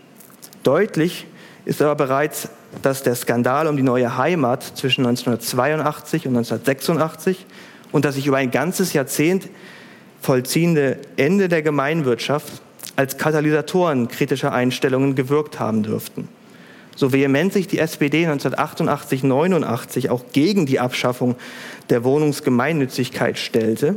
Deutlich 0.64 1.26
ist 1.64 1.80
aber 1.80 1.94
bereits, 1.94 2.48
dass 2.82 3.04
der 3.04 3.14
Skandal 3.14 3.68
um 3.68 3.76
die 3.76 3.84
neue 3.84 4.16
Heimat 4.16 4.64
zwischen 4.64 5.06
1982 5.06 6.26
und 6.26 6.36
1986 6.36 7.46
und 7.92 8.04
das 8.04 8.16
sich 8.16 8.26
über 8.26 8.38
ein 8.38 8.50
ganzes 8.50 8.92
Jahrzehnt 8.92 9.48
vollziehende 10.20 10.98
Ende 11.16 11.48
der 11.48 11.62
Gemeinwirtschaft 11.62 12.62
als 12.96 13.16
Katalysatoren 13.16 14.08
kritischer 14.08 14.52
Einstellungen 14.52 15.14
gewirkt 15.14 15.60
haben 15.60 15.82
dürften. 15.82 16.28
So 16.94 17.12
vehement 17.12 17.52
sich 17.52 17.68
die 17.68 17.78
SPD 17.78 18.26
1988, 18.26 19.22
89 19.22 20.10
auch 20.10 20.24
gegen 20.32 20.66
die 20.66 20.78
Abschaffung 20.78 21.36
der 21.88 22.04
Wohnungsgemeinnützigkeit 22.04 23.38
stellte, 23.38 23.96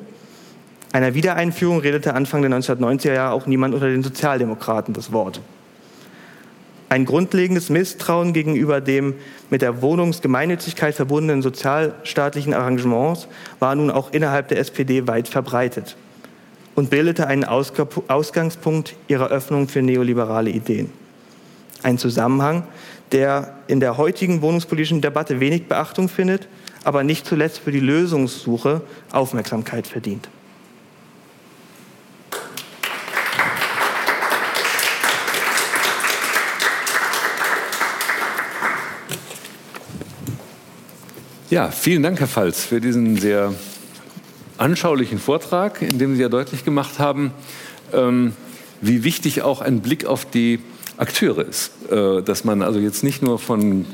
einer 0.96 1.14
Wiedereinführung 1.14 1.80
redete 1.80 2.14
Anfang 2.14 2.42
der 2.42 2.52
1990er 2.52 3.14
Jahre 3.14 3.34
auch 3.34 3.48
niemand 3.48 3.74
unter 3.74 3.90
den 3.90 4.02
Sozialdemokraten 4.02 4.94
das 4.94 5.12
Wort. 5.12 5.42
Ein 6.88 7.06
grundlegendes 7.06 7.70
Misstrauen 7.70 8.34
gegenüber 8.34 8.80
dem 8.80 9.16
mit 9.50 9.62
der 9.62 9.82
Wohnungsgemeinnützigkeit 9.82 10.94
verbundenen 10.96 11.42
sozialstaatlichen 11.42 12.54
Arrangements 12.54 13.28
war 13.60 13.74
nun 13.76 13.90
auch 13.90 14.12
innerhalb 14.12 14.50
der 14.50 14.60
SPD 14.60 15.08
weit 15.08 15.28
verbreitet 15.28 15.98
und 16.76 16.90
bildete 16.90 17.28
einen 17.28 17.44
Ausgangspunkt 17.44 18.96
ihrer 19.08 19.30
Öffnung 19.30 19.68
für 19.68 19.82
neoliberale 19.82 20.52
Ideen. 20.52 20.92
Ein 21.82 21.98
Zusammenhang, 21.98 22.64
der 23.12 23.56
in 23.68 23.80
der 23.80 23.98
heutigen 23.98 24.42
wohnungspolitischen 24.42 25.02
Debatte 25.02 25.40
wenig 25.40 25.68
Beachtung 25.68 26.10
findet, 26.10 26.48
aber 26.84 27.04
nicht 27.04 27.26
zuletzt 27.26 27.60
für 27.60 27.72
die 27.72 27.80
Lösungssuche 27.80 28.82
Aufmerksamkeit 29.12 29.88
verdient. 29.88 30.30
Ja, 41.56 41.72
vielen 41.72 42.04
Dank, 42.04 42.20
Herr 42.20 42.28
Falz, 42.28 42.66
für 42.66 42.82
diesen 42.82 43.16
sehr 43.16 43.54
anschaulichen 44.58 45.20
Vortrag, 45.20 45.82
in 45.82 46.00
dem 46.00 46.18
Sie 46.18 46.22
ja 46.22 46.28
deutlich 46.28 46.66
gemacht 46.66 47.00
haben, 47.00 47.32
ähm, 47.94 48.34
wie 48.82 49.06
wichtig 49.06 49.42
auch 49.42 49.62
ein 49.62 49.80
Blick 49.80 50.06
auf 50.06 50.26
die 50.26 50.60
Akteure 50.98 51.48
ist. 51.48 51.72
Äh, 51.90 52.24
dass 52.24 52.44
man 52.44 52.62
also 52.62 52.80
jetzt 52.80 53.06
nicht 53.06 53.24
nur 53.24 53.40
von 53.40 53.86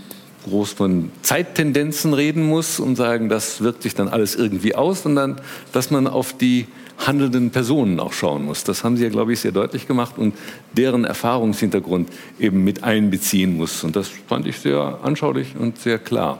groß 0.50 0.72
von 0.72 1.12
Zeittendenzen 1.22 2.16
reden 2.16 2.48
muss 2.48 2.80
und 2.80 2.96
sagen, 2.96 3.30
das 3.30 3.62
wirkt 3.62 3.84
sich 3.84 3.94
dann 3.94 4.08
alles 4.08 4.36
irgendwie 4.36 4.74
aus, 4.74 5.04
sondern 5.04 5.40
dass 5.72 5.92
man 5.92 6.08
auf 6.08 6.36
die 6.36 6.66
handelnden 6.98 7.52
Personen 7.52 8.00
auch 8.00 8.14
schauen 8.14 8.46
muss. 8.46 8.64
Das 8.64 8.84
haben 8.84 8.98
Sie 8.98 9.04
ja, 9.04 9.10
glaube 9.10 9.34
ich, 9.34 9.40
sehr 9.40 9.52
deutlich 9.52 9.88
gemacht 9.88 10.18
und 10.18 10.36
deren 10.74 11.06
Erfahrungshintergrund 11.06 12.10
eben 12.40 12.64
mit 12.64 12.84
einbeziehen 12.84 13.56
muss. 13.56 13.84
Und 13.84 13.96
das 13.96 14.10
fand 14.28 14.48
ich 14.48 14.58
sehr 14.58 15.00
anschaulich 15.04 15.56
und 15.56 15.80
sehr 15.80 16.00
klar. 16.00 16.40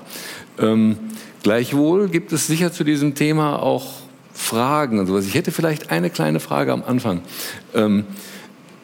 Ähm, 0.60 0.98
gleichwohl 1.44 2.10
gibt 2.10 2.32
es 2.32 2.48
sicher 2.48 2.72
zu 2.72 2.84
diesem 2.84 3.16
Thema 3.16 3.62
auch 3.62 4.02
Fragen 4.34 5.00
und 5.00 5.08
sowas. 5.08 5.26
Ich 5.26 5.36
hätte 5.36 5.52
vielleicht 5.52 5.92
eine 5.92 6.10
kleine 6.10 6.40
Frage 6.40 6.72
am 6.72 6.84
Anfang. 6.84 7.22
Ähm, 7.74 8.06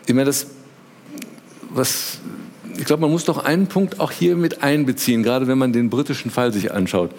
immer 0.06 0.26
das, 0.26 0.48
was, 1.70 2.20
ich 2.78 2.86
glaube, 2.86 3.02
man 3.02 3.12
muss 3.12 3.26
doch 3.26 3.44
einen 3.44 3.68
Punkt 3.68 4.00
auch 4.00 4.12
hier 4.12 4.36
mit 4.36 4.64
einbeziehen, 4.64 5.24
gerade 5.24 5.48
wenn 5.48 5.58
man 5.58 5.74
den 5.74 5.90
britischen 5.90 6.32
Fall 6.32 6.54
sich 6.54 6.72
anschaut. 6.72 7.12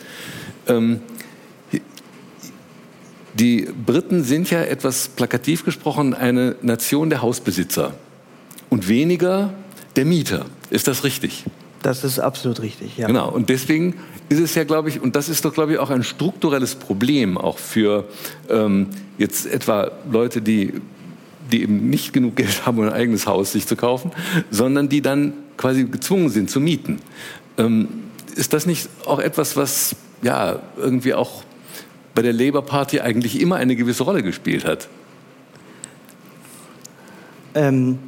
Ähm, 0.66 1.00
die 3.34 3.68
Briten 3.86 4.24
sind 4.24 4.50
ja 4.50 4.62
etwas 4.62 5.08
plakativ 5.08 5.64
gesprochen 5.64 6.14
eine 6.14 6.56
Nation 6.62 7.08
der 7.08 7.22
Hausbesitzer 7.22 7.94
und 8.68 8.88
weniger 8.88 9.54
der 9.96 10.04
Mieter. 10.04 10.46
Ist 10.70 10.88
das 10.88 11.04
richtig? 11.04 11.44
Das 11.82 12.02
ist 12.02 12.18
absolut 12.18 12.60
richtig, 12.60 12.98
ja. 12.98 13.06
Genau. 13.06 13.30
Und 13.30 13.48
deswegen 13.48 13.94
ist 14.28 14.40
es 14.40 14.54
ja, 14.54 14.64
glaube 14.64 14.88
ich, 14.88 15.00
und 15.00 15.16
das 15.16 15.28
ist 15.28 15.44
doch, 15.44 15.54
glaube 15.54 15.72
ich, 15.72 15.78
auch 15.78 15.90
ein 15.90 16.02
strukturelles 16.02 16.74
Problem, 16.74 17.38
auch 17.38 17.58
für 17.58 18.04
ähm, 18.50 18.88
jetzt 19.16 19.46
etwa 19.46 19.90
Leute, 20.10 20.42
die 20.42 20.74
die 21.50 21.62
eben 21.62 21.88
nicht 21.88 22.12
genug 22.12 22.36
Geld 22.36 22.66
haben, 22.66 22.78
um 22.78 22.84
ein 22.84 22.92
eigenes 22.92 23.26
Haus 23.26 23.52
sich 23.52 23.66
zu 23.66 23.76
kaufen, 23.76 24.10
sondern 24.50 24.88
die 24.88 25.02
dann 25.02 25.32
quasi 25.56 25.84
gezwungen 25.84 26.28
sind 26.28 26.50
zu 26.50 26.60
mieten. 26.60 27.00
Ähm, 27.56 27.88
ist 28.34 28.52
das 28.52 28.66
nicht 28.66 28.88
auch 29.06 29.18
etwas, 29.18 29.56
was 29.56 29.96
ja 30.22 30.60
irgendwie 30.76 31.14
auch 31.14 31.42
bei 32.14 32.22
der 32.22 32.32
Labour 32.32 32.62
Party 32.62 33.00
eigentlich 33.00 33.40
immer 33.40 33.56
eine 33.56 33.76
gewisse 33.76 34.02
Rolle 34.02 34.22
gespielt 34.22 34.64
hat? 34.64 34.88
Ähm, 37.54 37.98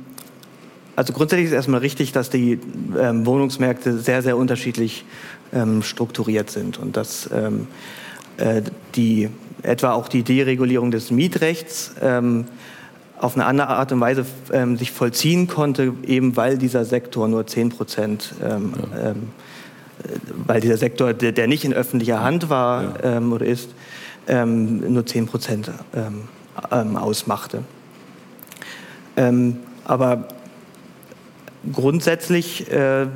also 0.97 1.13
grundsätzlich 1.13 1.47
ist 1.47 1.53
erstmal 1.53 1.81
richtig, 1.81 2.13
dass 2.13 2.31
die 2.31 2.59
ähm, 2.99 3.27
Wohnungsmärkte 3.27 3.99
sehr, 3.99 4.23
sehr 4.23 4.37
unterschiedlich 4.37 5.05
ähm, 5.53 5.83
strukturiert 5.83 6.51
sind 6.51 6.79
und 6.79 6.97
dass 6.97 7.29
ähm, 7.33 7.67
äh, 8.37 8.63
die 8.95 9.29
etwa 9.63 9.93
auch 9.93 10.09
die 10.09 10.23
Deregulierung 10.23 10.91
des 10.91 11.11
Mietrechts 11.11 11.95
ähm, 12.01 12.47
auf 13.19 13.35
eine 13.35 13.45
andere 13.45 13.69
Art 13.69 13.93
und 13.93 14.01
Weise 14.01 14.25
ähm, 14.53 14.79
sich 14.79 14.93
vollziehen 14.93 15.47
konnte, 15.47 15.93
eben 16.07 16.37
weil 16.37 16.57
dieser 16.57 16.87
Sektor 16.87 17.29
nur 17.29 17.47
10 17.47 17.69
Prozent, 17.69 18.35
ähm, 18.43 18.73
ja. 18.93 19.11
äh, 19.11 19.15
weil 20.47 20.63
dieser 20.63 20.79
Sektor, 20.79 21.13
der, 21.13 21.33
der, 21.33 21.47
nicht 21.47 21.65
in 21.65 21.75
öffentlicher 21.75 22.23
Hand 22.23 22.49
war 22.49 22.95
ja. 23.05 23.21
oder 23.21 23.45
ist, 23.45 23.71
nur 24.27 25.05
10 25.05 25.27
Prozent 25.27 25.71
ausmachte. 26.71 27.65
aber 29.85 30.29
grundsätzlich, 31.73 32.71
äh, 32.71 33.07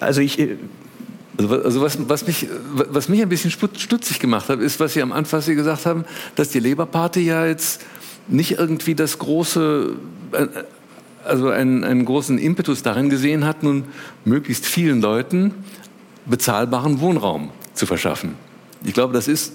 also 0.00 0.20
ich. 0.20 0.38
Äh, 0.38 0.56
also, 1.38 1.62
also 1.62 1.80
was, 1.80 1.98
was, 2.08 2.26
mich, 2.26 2.46
was 2.74 3.08
mich 3.08 3.22
ein 3.22 3.28
bisschen 3.28 3.50
stutzig 3.50 4.18
gemacht 4.20 4.50
hat, 4.50 4.60
ist, 4.60 4.78
was 4.80 4.92
Sie 4.92 5.00
am 5.00 5.12
Anfang 5.12 5.40
Sie 5.40 5.54
gesagt 5.54 5.86
haben, 5.86 6.04
dass 6.36 6.50
die 6.50 6.60
Labour 6.60 6.84
Party 6.84 7.20
ja 7.20 7.46
jetzt 7.46 7.80
nicht 8.28 8.58
irgendwie 8.58 8.94
das 8.94 9.18
große, 9.18 9.94
äh, 10.32 10.46
also 11.24 11.48
einen, 11.48 11.84
einen 11.84 12.04
großen 12.04 12.38
Impetus 12.38 12.82
darin 12.82 13.08
gesehen 13.08 13.46
hat, 13.46 13.62
nun 13.62 13.84
möglichst 14.26 14.66
vielen 14.66 15.00
Leuten 15.00 15.54
bezahlbaren 16.26 17.00
Wohnraum 17.00 17.50
zu 17.74 17.86
verschaffen. 17.86 18.34
Ich 18.84 18.92
glaube, 18.92 19.14
das 19.14 19.26
ist 19.26 19.54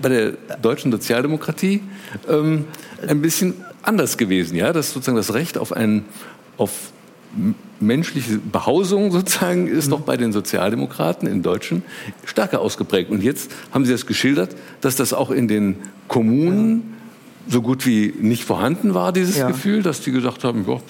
bei 0.00 0.08
der 0.08 0.32
deutschen 0.62 0.92
Sozialdemokratie 0.92 1.82
ähm, 2.28 2.64
ein 3.06 3.20
bisschen 3.20 3.54
anders 3.82 4.18
gewesen, 4.18 4.56
ja, 4.56 4.72
dass 4.72 4.92
sozusagen 4.92 5.16
das 5.16 5.34
Recht 5.34 5.58
auf 5.58 5.72
ein 5.72 6.04
auf 6.56 6.92
menschliche 7.80 8.38
Behausung 8.38 9.12
sozusagen 9.12 9.68
ist 9.68 9.86
mhm. 9.86 9.90
doch 9.90 10.00
bei 10.00 10.16
den 10.16 10.32
Sozialdemokraten 10.32 11.28
in 11.28 11.42
Deutschen 11.42 11.82
stärker 12.24 12.60
ausgeprägt. 12.60 13.10
Und 13.10 13.22
jetzt 13.22 13.50
haben 13.72 13.84
Sie 13.84 13.92
das 13.92 14.06
geschildert, 14.06 14.56
dass 14.80 14.96
das 14.96 15.12
auch 15.12 15.30
in 15.30 15.46
den 15.48 15.76
Kommunen 16.08 16.94
so 17.48 17.62
gut 17.62 17.86
wie 17.86 18.14
nicht 18.20 18.44
vorhanden 18.44 18.94
war, 18.94 19.12
dieses 19.12 19.36
ja. 19.36 19.48
Gefühl, 19.48 19.82
dass 19.82 20.00
die 20.00 20.12
gesagt 20.12 20.44
haben, 20.44 20.64
ja, 20.66 20.80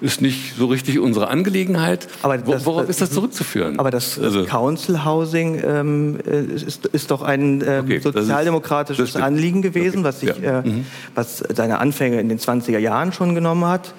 ist 0.00 0.20
nicht 0.20 0.56
so 0.56 0.66
richtig 0.66 0.98
unsere 0.98 1.28
Angelegenheit. 1.28 2.08
Aber 2.22 2.38
das, 2.38 2.66
Worauf 2.66 2.88
ist 2.88 3.00
das 3.00 3.10
zurückzuführen? 3.10 3.78
Aber 3.78 3.90
das 3.90 4.18
also, 4.18 4.44
Council 4.44 5.04
Housing 5.04 5.62
ähm, 5.64 6.18
ist, 6.20 6.86
ist, 6.86 7.10
doch 7.10 7.22
ein 7.22 7.62
ähm, 7.66 7.84
okay, 7.84 7.98
sozialdemokratisches 8.00 9.10
ist, 9.10 9.16
Anliegen 9.16 9.62
gewesen, 9.62 9.98
okay, 9.98 10.04
was, 10.04 10.20
sich, 10.20 10.36
ja. 10.36 10.60
äh, 10.60 10.68
mhm. 10.68 10.86
was 11.14 11.38
seine 11.54 11.78
Anfänge 11.78 12.20
in 12.20 12.28
den 12.28 12.38
20er 12.38 12.78
Jahren 12.78 13.12
schon 13.12 13.34
genommen 13.34 13.64
hat. 13.64 13.94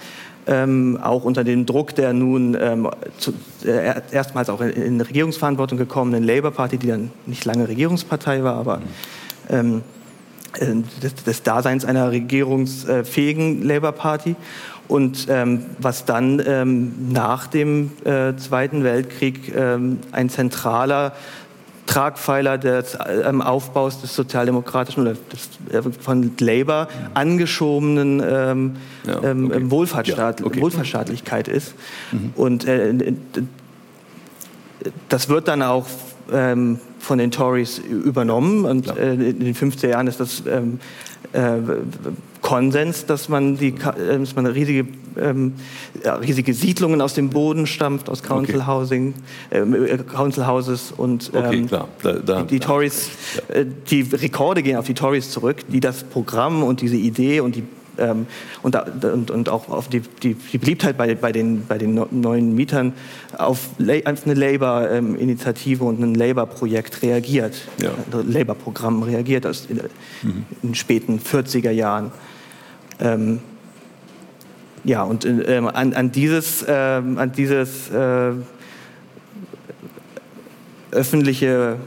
Ähm, 0.47 0.99
auch 1.01 1.23
unter 1.23 1.43
dem 1.43 1.65
Druck 1.65 1.95
der 1.95 2.13
nun 2.13 2.55
ähm, 2.59 2.87
zu, 3.17 3.33
äh, 3.65 3.99
erstmals 4.11 4.49
auch 4.49 4.61
in, 4.61 4.69
in, 4.69 5.01
Regierungsverantwortung 5.01 5.79
gekommenen 5.79 6.23
Labour 6.23 6.51
Party, 6.51 6.77
die 6.77 6.85
dann 6.85 7.11
nicht 7.25 7.45
lange 7.45 7.67
Regierungspartei 7.67 8.43
war, 8.43 8.53
aber 8.53 8.79
ähm, 9.49 9.81
äh, 10.59 10.75
des, 11.01 11.15
des, 11.15 11.43
Daseins 11.43 11.83
einer 11.83 12.11
regierungsfähigen 12.11 13.63
Labour 13.63 13.91
Party. 13.91 14.35
Und 14.87 15.27
ähm, 15.29 15.65
was 15.79 16.05
dann 16.05 16.41
ähm, 16.45 17.11
nach 17.11 17.47
dem 17.47 17.91
äh, 18.03 18.35
Zweiten 18.35 18.83
Weltkrieg 18.83 19.53
ähm, 19.55 19.99
ein 20.11 20.29
zentraler 20.29 21.13
Tragpfeiler 21.85 22.57
des 22.57 22.97
ähm, 23.23 23.41
Aufbaus 23.41 24.01
des 24.01 24.15
sozialdemokratischen 24.15 25.03
oder 25.03 25.13
des, 25.31 25.49
äh, 25.71 25.81
von 25.99 26.31
Labour 26.39 26.87
angeschobenen 27.13 28.21
ähm, 28.25 28.75
ja, 29.05 29.23
ähm, 29.23 29.45
okay. 29.45 29.71
Wohlfahrtsstaat, 29.71 30.39
ja, 30.39 30.45
okay. 30.45 30.61
Wohlfahrtsstaatlichkeit 30.61 31.47
ist. 31.47 31.75
Mhm. 32.11 32.33
Und 32.35 32.65
äh, 32.65 33.13
das 35.09 35.29
wird 35.29 35.47
dann 35.47 35.61
auch 35.61 35.85
ähm, 36.31 36.79
von 36.99 37.17
den 37.17 37.31
Tories 37.31 37.77
übernommen. 37.77 38.65
Und 38.65 38.95
äh, 38.97 39.13
in 39.13 39.39
den 39.39 39.55
50er 39.55 39.89
Jahren 39.89 40.07
ist 40.07 40.19
das 40.19 40.43
ähm, 40.47 40.79
äh, 41.33 41.57
Konsens, 42.45 43.07
dass 43.07 43.27
man, 43.27 43.57
die, 43.57 43.69
äh, 43.69 44.19
dass 44.19 44.35
man 44.35 44.45
riesige, 44.45 44.85
ähm, 45.17 45.53
riesige 46.21 46.53
Siedlungen 46.53 47.01
aus 47.01 47.15
dem 47.15 47.31
Boden 47.31 47.65
stampft, 47.65 48.07
aus 48.07 48.21
Council 48.21 48.57
okay. 48.57 48.67
Housing, 48.67 49.15
ähm, 49.49 49.73
äh, 49.73 49.97
Council 49.97 50.45
Houses 50.45 50.93
und 50.95 51.31
okay, 51.33 51.57
ähm, 51.57 51.67
klar. 51.67 51.87
Da, 52.03 52.13
da, 52.13 52.41
die, 52.43 52.47
die 52.47 52.59
Tories, 52.59 53.09
ja. 53.49 53.55
äh, 53.55 53.65
die 53.89 54.01
Rekorde 54.01 54.61
gehen 54.61 54.77
auf 54.77 54.85
die 54.85 54.93
Tories 54.93 55.31
zurück, 55.31 55.57
die 55.69 55.79
das 55.79 56.03
Programm 56.03 56.61
und 56.61 56.81
diese 56.81 56.97
Idee 56.97 57.39
und 57.39 57.55
die 57.55 57.63
ähm, 57.97 58.27
und, 58.61 58.75
und, 58.75 59.31
und, 59.31 59.49
auch 59.49 59.69
auf 59.69 59.87
die, 59.87 60.01
die, 60.01 60.35
die 60.35 60.57
Beliebtheit 60.59 60.97
bei, 60.97 61.15
bei, 61.15 61.31
den, 61.31 61.65
bei 61.65 61.79
den 61.79 61.99
neuen 62.11 62.53
Mietern 62.53 62.93
auf, 63.37 63.69
auf 63.79 64.25
eine 64.25 64.33
Labour-Initiative 64.35 65.83
und 65.83 65.99
ein 65.99 66.13
Labour-Projekt 66.13 67.01
reagiert, 67.01 67.55
ja. 67.81 67.89
ein 67.89 68.31
Labour-Programm 68.31 69.01
reagiert 69.01 69.47
aus 69.47 69.65
in, 69.67 69.77
mhm. 69.77 70.45
in, 70.61 70.69
den 70.69 70.75
späten 70.75 71.19
40er 71.19 71.71
Jahren. 71.71 72.11
Ähm, 72.99 73.39
ja, 74.83 75.03
und 75.03 75.25
ähm, 75.25 75.67
an, 75.67 75.93
an, 75.93 76.11
dieses, 76.11 76.63
ähm, 76.67 77.17
an 77.17 77.31
dieses 77.31 77.89
äh, 77.89 78.31
öffentliche 80.91 81.77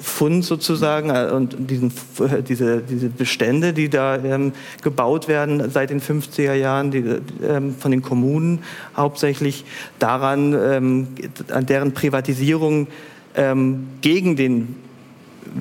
Fund 0.00 0.44
sozusagen 0.44 1.10
äh, 1.10 1.30
und 1.32 1.70
diesen, 1.70 1.92
äh, 2.18 2.42
diese, 2.42 2.82
diese 2.82 3.08
Bestände, 3.08 3.72
die 3.72 3.88
da 3.88 4.16
ähm, 4.16 4.52
gebaut 4.82 5.28
werden 5.28 5.70
seit 5.70 5.90
den 5.90 6.00
50er 6.00 6.54
Jahren, 6.54 6.90
die, 6.90 7.04
ähm, 7.42 7.74
von 7.76 7.90
den 7.90 8.02
Kommunen 8.02 8.60
hauptsächlich, 8.96 9.64
daran, 9.98 10.52
ähm, 10.54 11.08
an 11.52 11.66
deren 11.66 11.92
Privatisierung 11.94 12.88
ähm, 13.36 13.86
gegen 14.00 14.34
den 14.34 14.76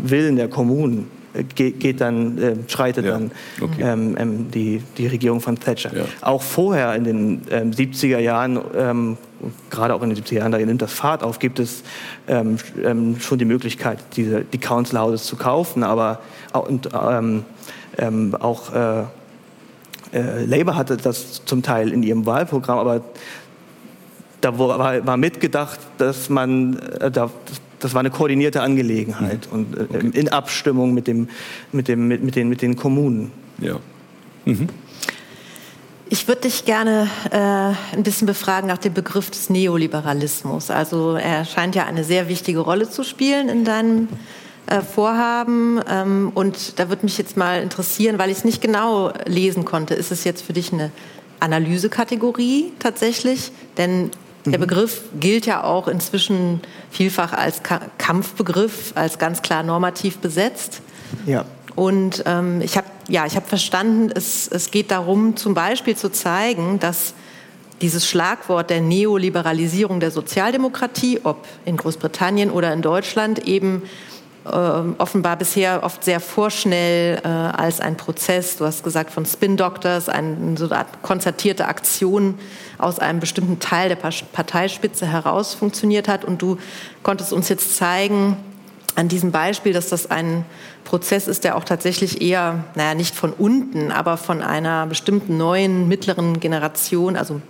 Willen 0.03 0.35
der 0.35 0.47
Kommunen 0.47 1.16
geht 1.55 2.01
dann, 2.01 2.37
äh, 2.37 2.55
schreitet 2.67 3.05
ja, 3.05 3.11
dann 3.11 3.31
okay. 3.61 3.81
ähm, 3.81 4.15
ähm, 4.17 4.51
die, 4.51 4.81
die 4.97 5.07
Regierung 5.07 5.41
von 5.41 5.59
Thatcher. 5.59 5.95
Ja. 5.95 6.05
Auch 6.21 6.41
vorher 6.41 6.95
in 6.95 7.03
den 7.03 7.41
ähm, 7.51 7.71
70er 7.71 8.19
Jahren, 8.19 8.59
ähm, 8.75 9.17
gerade 9.69 9.93
auch 9.93 10.01
in 10.01 10.09
den 10.09 10.23
70er 10.23 10.35
Jahren, 10.35 10.51
da 10.51 10.57
nimmt 10.57 10.81
das 10.81 10.93
Fahrt 10.93 11.23
auf, 11.23 11.39
gibt 11.39 11.59
es 11.59 11.83
ähm, 12.27 12.57
ähm, 12.83 13.19
schon 13.19 13.37
die 13.37 13.45
Möglichkeit, 13.45 13.99
diese, 14.15 14.41
die 14.41 14.57
Council 14.57 14.99
Houses 14.99 15.25
zu 15.25 15.35
kaufen, 15.35 15.83
aber 15.83 16.19
und, 16.53 16.93
auch 16.93 18.73
äh, 18.73 19.03
äh, 20.13 20.45
Labour 20.45 20.75
hatte 20.75 20.97
das 20.97 21.43
zum 21.45 21.63
Teil 21.63 21.91
in 21.91 22.03
ihrem 22.03 22.25
Wahlprogramm, 22.25 22.79
aber 22.79 23.01
da 24.41 24.57
war, 24.57 25.05
war 25.05 25.17
mitgedacht, 25.17 25.79
dass 25.97 26.29
man 26.29 26.77
äh, 26.99 27.11
da, 27.11 27.29
das 27.79 27.93
war 27.93 27.99
eine 27.99 28.09
koordinierte 28.09 28.61
Angelegenheit 28.61 29.47
mhm. 29.51 29.53
und 29.53 29.77
äh, 29.77 29.81
okay. 29.81 30.11
in 30.13 30.29
Abstimmung 30.29 30.93
mit, 30.93 31.07
dem, 31.07 31.29
mit, 31.71 31.87
dem, 31.87 32.07
mit, 32.07 32.23
mit, 32.23 32.35
den, 32.35 32.49
mit 32.49 32.61
den 32.61 32.75
Kommunen. 32.75 33.31
Ja. 33.59 33.79
Mhm. 34.45 34.67
Ich 36.09 36.27
würde 36.27 36.41
dich 36.41 36.63
gerne 36.63 37.09
äh, 37.31 37.95
ein 37.95 38.03
bisschen 38.03 38.27
befragen 38.27 38.67
nach 38.67 38.77
dem 38.77 38.93
Begriff 38.93 39.29
des 39.29 39.49
Neoliberalismus. 39.49 40.71
Also 40.71 41.15
er 41.15 41.43
scheint 41.43 41.75
ja 41.75 41.85
eine 41.85 42.05
sehr 42.05 42.29
wichtige 42.29 42.59
Rolle 42.59 42.89
zu 42.89 43.03
spielen 43.03 43.49
in 43.49 43.65
deinem 43.65 44.07
äh, 44.67 44.81
Vorhaben. 44.81 45.81
Ähm, 45.89 46.31
und 46.33 46.79
da 46.79 46.87
würde 46.87 47.05
mich 47.05 47.17
jetzt 47.17 47.35
mal 47.35 47.61
interessieren, 47.61 48.19
weil 48.19 48.29
ich 48.29 48.37
es 48.37 48.45
nicht 48.45 48.61
genau 48.61 49.11
lesen 49.25 49.65
konnte, 49.65 49.95
ist 49.95 50.11
es 50.13 50.23
jetzt 50.23 50.43
für 50.45 50.53
dich 50.53 50.71
eine 50.71 50.91
Analysekategorie 51.41 52.71
tatsächlich? 52.79 53.51
Denn 53.77 54.11
der 54.51 54.59
mhm. 54.59 54.63
Begriff 54.63 55.01
gilt 55.19 55.45
ja 55.45 55.63
auch 55.63 55.87
inzwischen 55.87 56.61
vielfach 56.91 57.33
als 57.33 57.61
Kampfbegriff, 57.97 58.93
als 58.95 59.19
ganz 59.19 59.41
klar 59.41 59.63
normativ 59.63 60.17
besetzt. 60.17 60.81
Ja. 61.25 61.45
Und 61.75 62.23
ähm, 62.25 62.61
ich 62.61 62.75
habe 62.75 62.87
ja, 63.07 63.25
ich 63.25 63.35
habe 63.35 63.47
verstanden, 63.47 64.11
es, 64.13 64.47
es 64.47 64.71
geht 64.71 64.91
darum, 64.91 65.35
zum 65.37 65.53
Beispiel 65.53 65.95
zu 65.95 66.11
zeigen, 66.11 66.79
dass 66.79 67.13
dieses 67.81 68.07
Schlagwort 68.07 68.69
der 68.69 68.81
Neoliberalisierung 68.81 69.99
der 69.99 70.11
Sozialdemokratie, 70.11 71.21
ob 71.23 71.45
in 71.65 71.77
Großbritannien 71.77 72.49
oder 72.49 72.73
in 72.73 72.81
Deutschland, 72.81 73.47
eben 73.47 73.83
offenbar 74.97 75.35
bisher 75.35 75.83
oft 75.83 76.03
sehr 76.03 76.19
vorschnell 76.19 77.19
äh, 77.23 77.27
als 77.27 77.79
ein 77.79 77.97
Prozess, 77.97 78.57
du 78.57 78.65
hast 78.65 78.83
gesagt 78.83 79.11
von 79.11 79.25
Spin 79.25 79.57
Doctors, 79.57 80.09
eine 80.09 80.57
so 80.57 80.69
Art 80.71 81.01
konzertierte 81.01 81.67
Aktion 81.67 82.37
aus 82.77 82.99
einem 82.99 83.19
bestimmten 83.19 83.59
Teil 83.59 83.89
der 83.89 83.95
Parteispitze 83.95 85.05
heraus 85.05 85.53
funktioniert 85.53 86.07
hat. 86.07 86.25
Und 86.25 86.41
du 86.41 86.57
konntest 87.03 87.33
uns 87.33 87.49
jetzt 87.49 87.75
zeigen, 87.75 88.37
an 88.95 89.07
diesem 89.07 89.31
Beispiel, 89.31 89.73
dass 89.73 89.89
das 89.89 90.09
ein 90.09 90.43
Prozess 90.83 91.27
ist, 91.27 91.43
der 91.43 91.55
auch 91.55 91.63
tatsächlich 91.63 92.21
eher, 92.21 92.63
naja, 92.73 92.95
nicht 92.95 93.13
von 93.13 93.31
unten, 93.31 93.91
aber 93.91 94.17
von 94.17 94.41
einer 94.41 94.87
bestimmten 94.87 95.37
neuen 95.37 95.87
mittleren 95.87 96.39
Generation, 96.39 97.15
also 97.15 97.41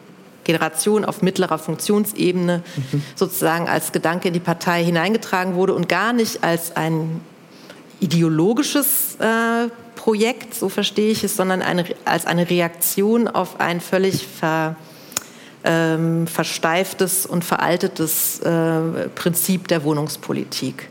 Generation 0.47 1.05
auf 1.05 1.21
mittlerer 1.21 1.59
Funktionsebene 1.59 2.63
mhm. 2.75 3.03
sozusagen 3.15 3.67
als 3.67 3.91
Gedanke 3.91 4.29
in 4.29 4.33
die 4.33 4.39
Partei 4.39 4.83
hineingetragen 4.83 5.53
wurde 5.53 5.75
und 5.75 5.87
gar 5.87 6.13
nicht 6.13 6.43
als 6.43 6.75
ein 6.75 7.21
ideologisches 7.99 9.17
äh, 9.19 9.69
Projekt, 9.95 10.55
so 10.55 10.69
verstehe 10.69 11.11
ich 11.11 11.23
es, 11.23 11.35
sondern 11.35 11.61
eine, 11.61 11.85
als 12.05 12.25
eine 12.25 12.49
Reaktion 12.49 13.27
auf 13.27 13.59
ein 13.59 13.81
völlig 13.81 14.25
ver, 14.25 14.75
ähm, 15.63 16.27
versteiftes 16.27 17.25
und 17.25 17.43
veraltetes 17.43 18.39
äh, 18.39 19.09
Prinzip 19.15 19.67
der 19.67 19.83
Wohnungspolitik. 19.83 20.89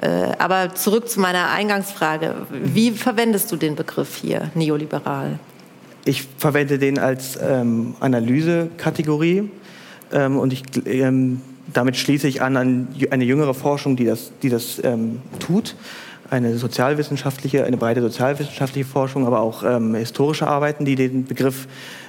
Äh, 0.00 0.32
aber 0.38 0.74
zurück 0.74 1.08
zu 1.08 1.20
meiner 1.20 1.50
Eingangsfrage. 1.50 2.34
Wie 2.50 2.90
verwendest 2.90 3.50
du 3.52 3.56
den 3.56 3.76
Begriff 3.76 4.16
hier, 4.16 4.50
neoliberal? 4.54 5.38
Ich 6.04 6.26
verwende 6.38 6.78
den 6.78 6.98
als 6.98 7.38
ähm, 7.40 7.94
Analysekategorie 8.00 9.50
ähm, 10.12 10.38
und 10.38 10.52
ich, 10.52 10.62
ähm, 10.86 11.42
damit 11.72 11.96
schließe 11.96 12.26
ich 12.26 12.42
an, 12.42 12.56
an 12.56 12.88
eine 13.10 13.24
jüngere 13.24 13.54
Forschung, 13.54 13.96
die 13.96 14.04
das, 14.04 14.32
die 14.42 14.48
das 14.48 14.82
ähm, 14.82 15.20
tut. 15.38 15.76
Eine 16.30 16.56
sozialwissenschaftliche, 16.56 17.64
eine 17.64 17.76
breite 17.76 18.00
sozialwissenschaftliche 18.00 18.88
Forschung, 18.88 19.26
aber 19.26 19.40
auch 19.40 19.64
ähm, 19.64 19.94
historische 19.94 20.46
Arbeiten, 20.46 20.84
die 20.84 20.94
den 20.94 21.24
Begriff 21.26 21.66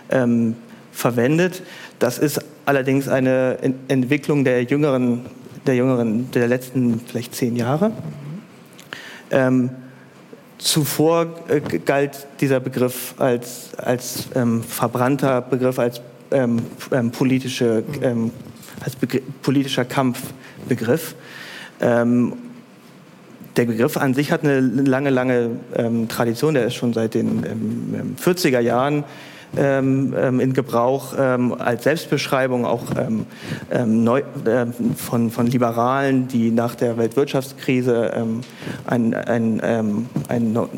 ähm, 0.09 0.55
verwendet. 0.91 1.63
Das 1.99 2.17
ist 2.19 2.39
allerdings 2.65 3.07
eine 3.07 3.57
Ent 3.61 3.75
Entwicklung 3.87 4.43
der 4.43 4.63
jüngeren 4.63 5.25
der 5.65 5.75
jüngeren, 5.75 6.31
der 6.31 6.47
letzten 6.47 6.99
vielleicht 6.99 7.35
zehn 7.35 7.55
Jahre. 7.55 7.91
Ähm, 9.29 9.69
zuvor 10.61 11.27
äh, 11.47 11.59
galt 11.79 12.27
dieser 12.39 12.59
Begriff 12.59 13.15
als, 13.17 13.71
als 13.77 14.27
ähm, 14.35 14.63
verbrannter 14.63 15.41
Begriff, 15.41 15.79
als, 15.79 16.01
ähm, 16.31 16.59
ähm 16.91 17.11
politische, 17.11 17.83
ähm, 18.01 18.31
als 18.79 18.95
politischer 19.41 19.85
Kampfbegriff. 19.85 21.15
Ähm, 21.81 22.33
der 23.57 23.65
Begriff 23.65 23.97
an 23.97 24.13
sich 24.13 24.31
hat 24.31 24.43
eine 24.45 24.61
lange, 24.61 25.09
lange 25.09 25.49
Tradition, 26.07 26.53
der 26.53 26.67
ist 26.67 26.75
schon 26.75 26.93
seit 26.93 27.15
den 27.15 28.15
40er 28.17 28.61
Jahren 28.61 29.03
ähm, 29.57 30.13
ähm, 30.17 30.39
in 30.39 30.53
Gebrauch 30.53 31.13
ähm, 31.17 31.53
als 31.53 31.83
Selbstbeschreibung 31.83 32.65
auch 32.65 32.83
ähm, 32.97 33.25
ähm, 33.69 34.03
neu, 34.03 34.21
äh, 34.45 34.67
von, 34.95 35.29
von 35.29 35.47
Liberalen, 35.47 36.27
die 36.27 36.51
nach 36.51 36.75
der 36.75 36.97
Weltwirtschaftskrise 36.97 38.11
ähm, 38.15 38.41
ein, 38.85 39.13
ein, 39.13 39.59
ein, 39.59 40.07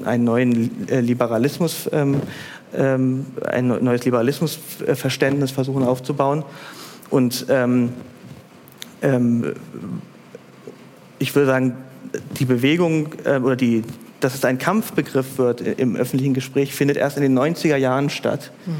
einen 0.06 0.24
neuen 0.24 0.90
äh, 0.90 1.02
Liberalismus, 1.02 1.90
ein 1.92 3.68
neues 3.82 4.04
Liberalismusverständnis 4.04 5.52
versuchen 5.52 5.84
aufzubauen. 5.84 6.44
Und 7.12 7.46
ich 11.20 11.36
würde 11.36 11.46
sagen, 11.46 11.78
die 12.38 12.46
Bewegung 12.46 13.14
äh, 13.26 13.38
oder 13.38 13.56
die, 13.56 13.84
dass 14.24 14.36
es 14.36 14.46
ein 14.46 14.58
Kampfbegriff 14.58 15.38
wird 15.38 15.62
im 15.62 15.96
öffentlichen 15.96 16.34
Gespräch, 16.34 16.74
findet 16.74 16.98
erst 16.98 17.18
in 17.18 17.24
den 17.24 17.38
90er 17.38 17.76
Jahren 17.76 18.10
statt. 18.10 18.52
Mhm. 18.66 18.74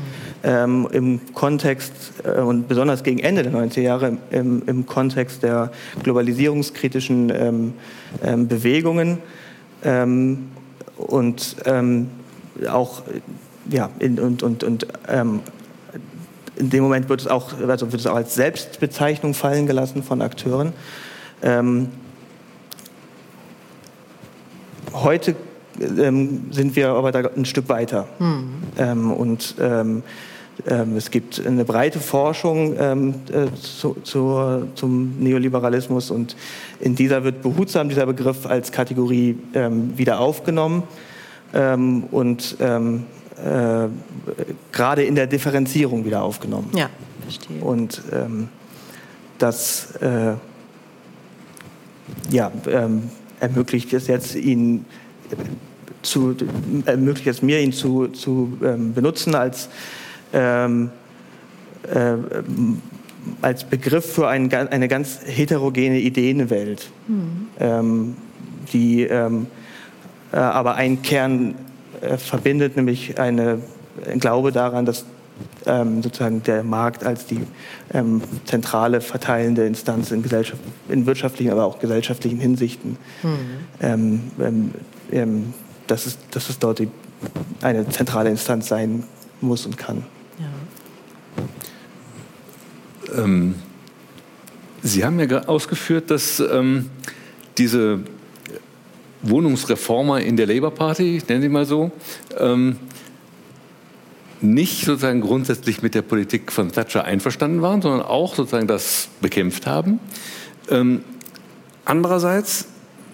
Ähm, 0.46 0.88
Im 0.92 1.22
Kontext 1.34 1.94
äh, 2.24 2.40
und 2.42 2.68
besonders 2.68 3.04
gegen 3.04 3.20
Ende 3.20 3.44
der 3.44 3.54
90er 3.54 3.82
Jahre 3.82 4.18
im, 4.32 4.64
im 4.66 4.86
Kontext 4.86 5.44
der 5.44 5.72
globalisierungskritischen 6.04 7.30
ähm, 7.30 7.74
ähm, 8.24 8.48
Bewegungen 8.48 9.20
ähm, 9.84 10.50
und 10.98 11.56
ähm, 11.66 12.10
auch 12.70 13.04
ja, 13.70 13.90
in, 14.00 14.20
und, 14.20 14.44
und, 14.44 14.64
und 14.64 14.88
ähm, 15.08 15.42
in 16.56 16.70
dem 16.70 16.84
Moment 16.84 17.10
wird 17.10 17.22
es 17.22 17.28
auch, 17.28 17.54
also 17.68 17.92
wird 17.92 18.02
es 18.02 18.08
auch 18.08 18.16
als 18.16 18.36
Selbstbezeichnung 18.36 19.34
fallen 19.34 19.66
gelassen 19.66 20.04
von 20.04 20.22
Akteuren. 20.22 20.74
Ähm, 21.42 21.90
Heute 24.94 25.36
ähm, 25.80 26.52
sind 26.52 26.76
wir 26.76 26.90
aber 26.90 27.12
da 27.12 27.30
ein 27.36 27.46
Stück 27.46 27.70
weiter. 27.70 28.08
Mhm. 28.20 28.50
Ähm, 28.78 29.12
und 29.12 29.56
ähm, 29.60 30.04
ähm, 30.68 30.96
es 30.96 31.10
gibt 31.10 31.44
eine 31.46 31.66
breite 31.66 32.00
Forschung 32.00 32.76
ähm, 32.78 33.16
äh, 33.32 33.48
zu, 33.60 33.96
zu, 34.04 34.68
zum 34.76 35.20
Neoliberalismus 35.20 36.12
und 36.12 36.36
in 36.80 36.96
dieser 36.96 37.24
wird 37.24 37.42
behutsam 37.42 37.90
dieser 37.90 38.06
Begriff 38.06 38.46
als 38.46 38.72
Kategorie 38.72 39.38
ähm, 39.54 39.98
wieder 39.98 40.20
aufgenommen 40.20 40.84
und 42.10 42.58
äh, 42.60 43.88
gerade 44.72 45.04
in 45.04 45.14
der 45.14 45.28
Differenzierung 45.28 46.04
wieder 46.04 46.24
aufgenommen. 46.24 46.72
Ja, 46.76 46.90
verstehe. 47.22 47.62
Und 47.62 48.02
das 49.38 49.96
äh, 49.98 50.34
ja, 52.32 52.52
ermöglicht 53.44 53.92
es 53.92 54.08
jetzt 54.08 54.36
ihn 54.36 54.86
zu, 56.02 56.36
ermöglicht 56.86 57.28
es 57.28 57.42
mir, 57.42 57.60
ihn 57.60 57.74
zu, 57.74 58.08
zu 58.08 58.58
ähm, 58.64 58.94
benutzen 58.94 59.36
als, 59.36 59.70
ähm, 60.34 60.92
äh, 61.92 62.16
als 63.42 63.66
Begriff 63.66 64.14
für 64.14 64.28
ein, 64.30 64.52
eine 64.54 64.88
ganz 64.88 65.20
heterogene 65.26 66.00
Ideenwelt, 66.00 66.90
mhm. 67.08 67.48
ähm, 67.60 68.16
die 68.72 69.04
ähm, 69.04 69.48
äh, 70.32 70.38
aber 70.38 70.76
einen 70.76 71.02
Kern 71.02 71.56
äh, 72.02 72.18
verbindet, 72.18 72.78
nämlich 72.78 73.20
eine, 73.20 73.60
ein 74.10 74.20
Glaube 74.20 74.54
daran, 74.54 74.86
dass 74.86 75.06
ähm, 75.66 76.02
sozusagen 76.04 76.44
der 76.44 76.64
Markt 76.64 77.04
als 77.04 77.26
die 77.26 77.40
ähm, 77.94 78.22
zentrale 78.46 79.02
verteilende 79.02 79.66
Instanz 79.66 80.12
in, 80.12 80.24
Gesellschaft, 80.24 80.62
in 80.90 81.06
wirtschaftlichen, 81.06 81.52
aber 81.52 81.66
auch 81.66 81.80
gesellschaftlichen 81.80 82.40
Hinsichten, 82.40 82.98
mhm. 83.24 83.30
ähm, 83.82 84.32
ähm, 84.40 84.72
ähm 85.12 85.54
dass, 85.88 86.06
es, 86.06 86.18
dass 86.32 86.50
es 86.50 86.60
dort 86.60 86.80
die, 86.80 86.88
eine 87.62 87.88
zentrale 87.90 88.30
Instanz 88.30 88.70
sein 88.70 89.04
muss 89.42 89.66
und 89.66 89.78
kann. 89.78 90.06
Ja. 90.40 90.46
Ähm, 93.24 93.56
Sie 94.82 95.04
haben 95.04 95.20
ja 95.20 95.44
ausgeführt, 95.44 96.10
dass 96.10 96.44
diese 97.58 98.00
Wohnungsreformer 99.22 100.22
in 100.22 100.36
der 100.36 100.48
Labour 100.48 100.72
Party, 100.72 101.22
nennen 101.28 101.42
Sie 101.42 101.50
mal 101.50 101.66
so, 101.66 101.92
nicht 104.44 104.86
sozusagen 104.86 105.22
grundsätzlich 105.22 105.82
mit 105.82 105.96
der 105.96 106.02
Politik 106.02 106.52
von 106.52 106.72
Thatcher 106.72 107.06
einverstanden 107.06 107.62
waren, 107.62 107.82
sondern 107.82 108.02
auch 108.02 108.36
sozusagen 108.36 108.68
das 108.68 109.10
bekämpft 109.22 109.66
haben. 109.66 110.00
Ähm, 110.70 111.04
andererseits 111.86 112.68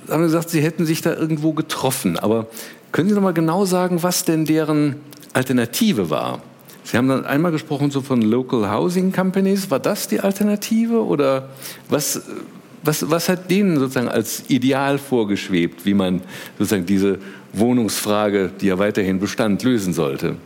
haben 0.09 0.23
sie 0.23 0.27
gesagt, 0.27 0.49
sie 0.49 0.61
hätten 0.61 0.85
sich 0.85 1.01
da 1.01 1.13
irgendwo 1.13 1.53
getroffen. 1.53 2.17
Aber 2.17 2.47
können 2.91 3.09
Sie 3.09 3.15
noch 3.15 3.21
mal 3.21 3.33
genau 3.33 3.65
sagen, 3.65 4.01
was 4.01 4.25
denn 4.25 4.45
deren 4.45 4.95
Alternative 5.33 6.09
war? 6.09 6.41
Sie 6.83 6.97
haben 6.97 7.07
dann 7.07 7.25
einmal 7.25 7.51
gesprochen 7.51 7.91
so 7.91 8.01
von 8.01 8.21
Local 8.21 8.71
Housing 8.71 9.11
Companies. 9.11 9.69
War 9.69 9.79
das 9.79 10.07
die 10.07 10.19
Alternative 10.19 11.05
oder 11.05 11.49
was, 11.87 12.21
was, 12.83 13.09
was 13.11 13.29
hat 13.29 13.51
denen 13.51 13.77
sozusagen 13.77 14.07
als 14.07 14.45
Ideal 14.47 14.97
vorgeschwebt, 14.97 15.85
wie 15.85 15.93
man 15.93 16.21
sozusagen 16.57 16.87
diese 16.87 17.19
Wohnungsfrage, 17.53 18.49
die 18.59 18.67
ja 18.67 18.79
weiterhin 18.79 19.19
bestand, 19.19 19.61
lösen 19.63 19.93
sollte? 19.93 20.37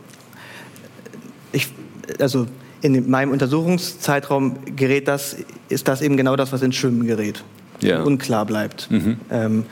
Also 2.18 2.46
in 2.82 3.08
meinem 3.10 3.30
Untersuchungszeitraum 3.30 4.58
gerät 4.76 5.08
das, 5.08 5.36
ist 5.68 5.88
das 5.88 6.02
eben 6.02 6.16
genau 6.16 6.36
das, 6.36 6.52
was 6.52 6.62
ins 6.62 6.76
Schwimmen 6.76 7.06
gerät. 7.06 7.42
Ja. 7.80 8.02
Unklar 8.02 8.44
bleibt. 8.46 8.90
Mhm. 8.90 9.16
Ähm, 9.30 9.66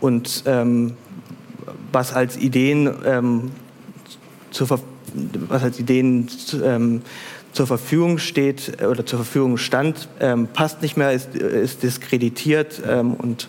und 0.00 0.44
ähm, 0.46 0.94
was 1.92 2.12
als 2.12 2.36
Ideen 2.36 2.90
ähm, 3.04 3.50
zur 4.50 4.80
was 5.48 5.62
als 5.62 5.78
Ideen 5.80 6.28
ähm, 6.62 7.02
zur 7.52 7.66
Verfügung 7.66 8.18
steht 8.18 8.80
oder 8.80 9.04
zur 9.04 9.18
Verfügung 9.18 9.56
stand, 9.56 10.08
ähm, 10.20 10.46
passt 10.52 10.82
nicht 10.82 10.96
mehr, 10.96 11.12
ist, 11.12 11.34
ist 11.34 11.82
diskreditiert 11.82 12.80
ähm, 12.86 13.14
und 13.14 13.48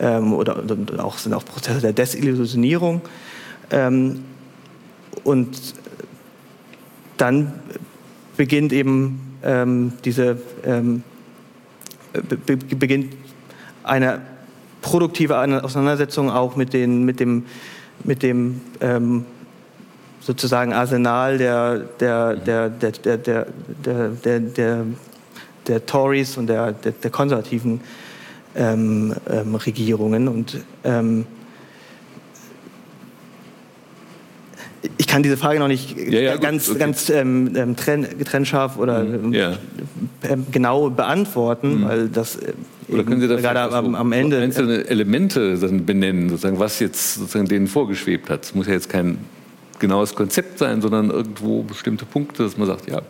oder, 0.00 0.58
und 0.58 0.98
auch 0.98 1.18
sind 1.18 1.34
auch 1.34 1.44
Prozesse 1.44 1.80
der 1.80 1.92
Desillusionierung. 1.92 3.00
und 5.22 5.56
dann 7.16 7.52
beginnt 8.36 8.72
eben 8.72 9.36
ähm, 9.42 9.92
diese 10.04 10.38
ähm, 10.64 11.02
be 12.12 12.56
beginnt 12.56 13.14
eine 13.82 14.20
produktive 14.80 15.38
Auseinandersetzung 15.38 16.30
auch 16.30 16.56
mit, 16.56 16.72
den, 16.72 17.04
mit 17.04 17.18
dem, 17.18 17.46
mit 18.04 18.22
dem 18.22 18.60
ähm, 18.80 19.24
sozusagen 20.20 20.72
Arsenal 20.72 21.38
der, 21.38 21.78
der, 22.00 22.36
der, 22.36 22.70
der, 22.70 22.90
der, 22.92 23.16
der, 23.16 24.08
der, 24.10 24.40
der, 24.40 24.86
der 25.66 25.86
Tories 25.86 26.36
und 26.36 26.48
der, 26.48 26.72
der, 26.72 26.92
der 26.92 27.10
Konservativen 27.10 27.80
ähm, 28.54 29.14
ähm, 29.30 29.54
Regierungen. 29.54 30.28
Und 30.28 30.62
ähm, 30.84 31.26
ich 34.98 35.06
kann 35.06 35.22
diese 35.22 35.36
Frage 35.36 35.58
noch 35.58 35.68
nicht 35.68 35.96
ja, 35.96 36.20
ja, 36.20 36.36
ganz, 36.36 36.68
okay. 36.68 36.78
ganz 36.78 37.08
ähm, 37.08 37.52
ähm 37.56 37.76
trenn, 37.76 38.06
trennscharf 38.24 38.78
oder 38.78 39.04
mhm. 39.04 39.32
ja. 39.32 39.54
Ähm, 40.28 40.46
genau 40.50 40.90
beantworten, 40.90 41.80
mhm. 41.80 41.84
weil 41.84 42.08
das 42.08 42.36
äh, 42.36 42.52
oder 42.88 43.04
können 43.04 43.20
Sie 43.20 43.28
da 43.28 43.36
gerade 43.36 43.60
am, 43.74 43.94
am, 43.94 44.12
Ende 44.12 44.40
einzelne 44.40 44.86
Elemente 44.86 45.56
benennen, 45.56 46.28
sozusagen, 46.28 46.58
was 46.58 46.80
jetzt 46.80 47.14
sozusagen 47.14 47.46
denen 47.46 47.66
vorgeschwebt 47.66 48.28
hat? 48.28 48.44
Es 48.44 48.54
muss 48.54 48.66
ja 48.66 48.74
jetzt 48.74 48.90
kein 48.90 49.18
genaues 49.78 50.14
Konzept 50.14 50.58
sein, 50.58 50.82
sondern 50.82 51.10
irgendwo 51.10 51.62
bestimmte 51.62 52.04
Punkte, 52.04 52.42
dass 52.42 52.56
man 52.58 52.66
sagt, 52.66 52.88
ja, 52.88 53.02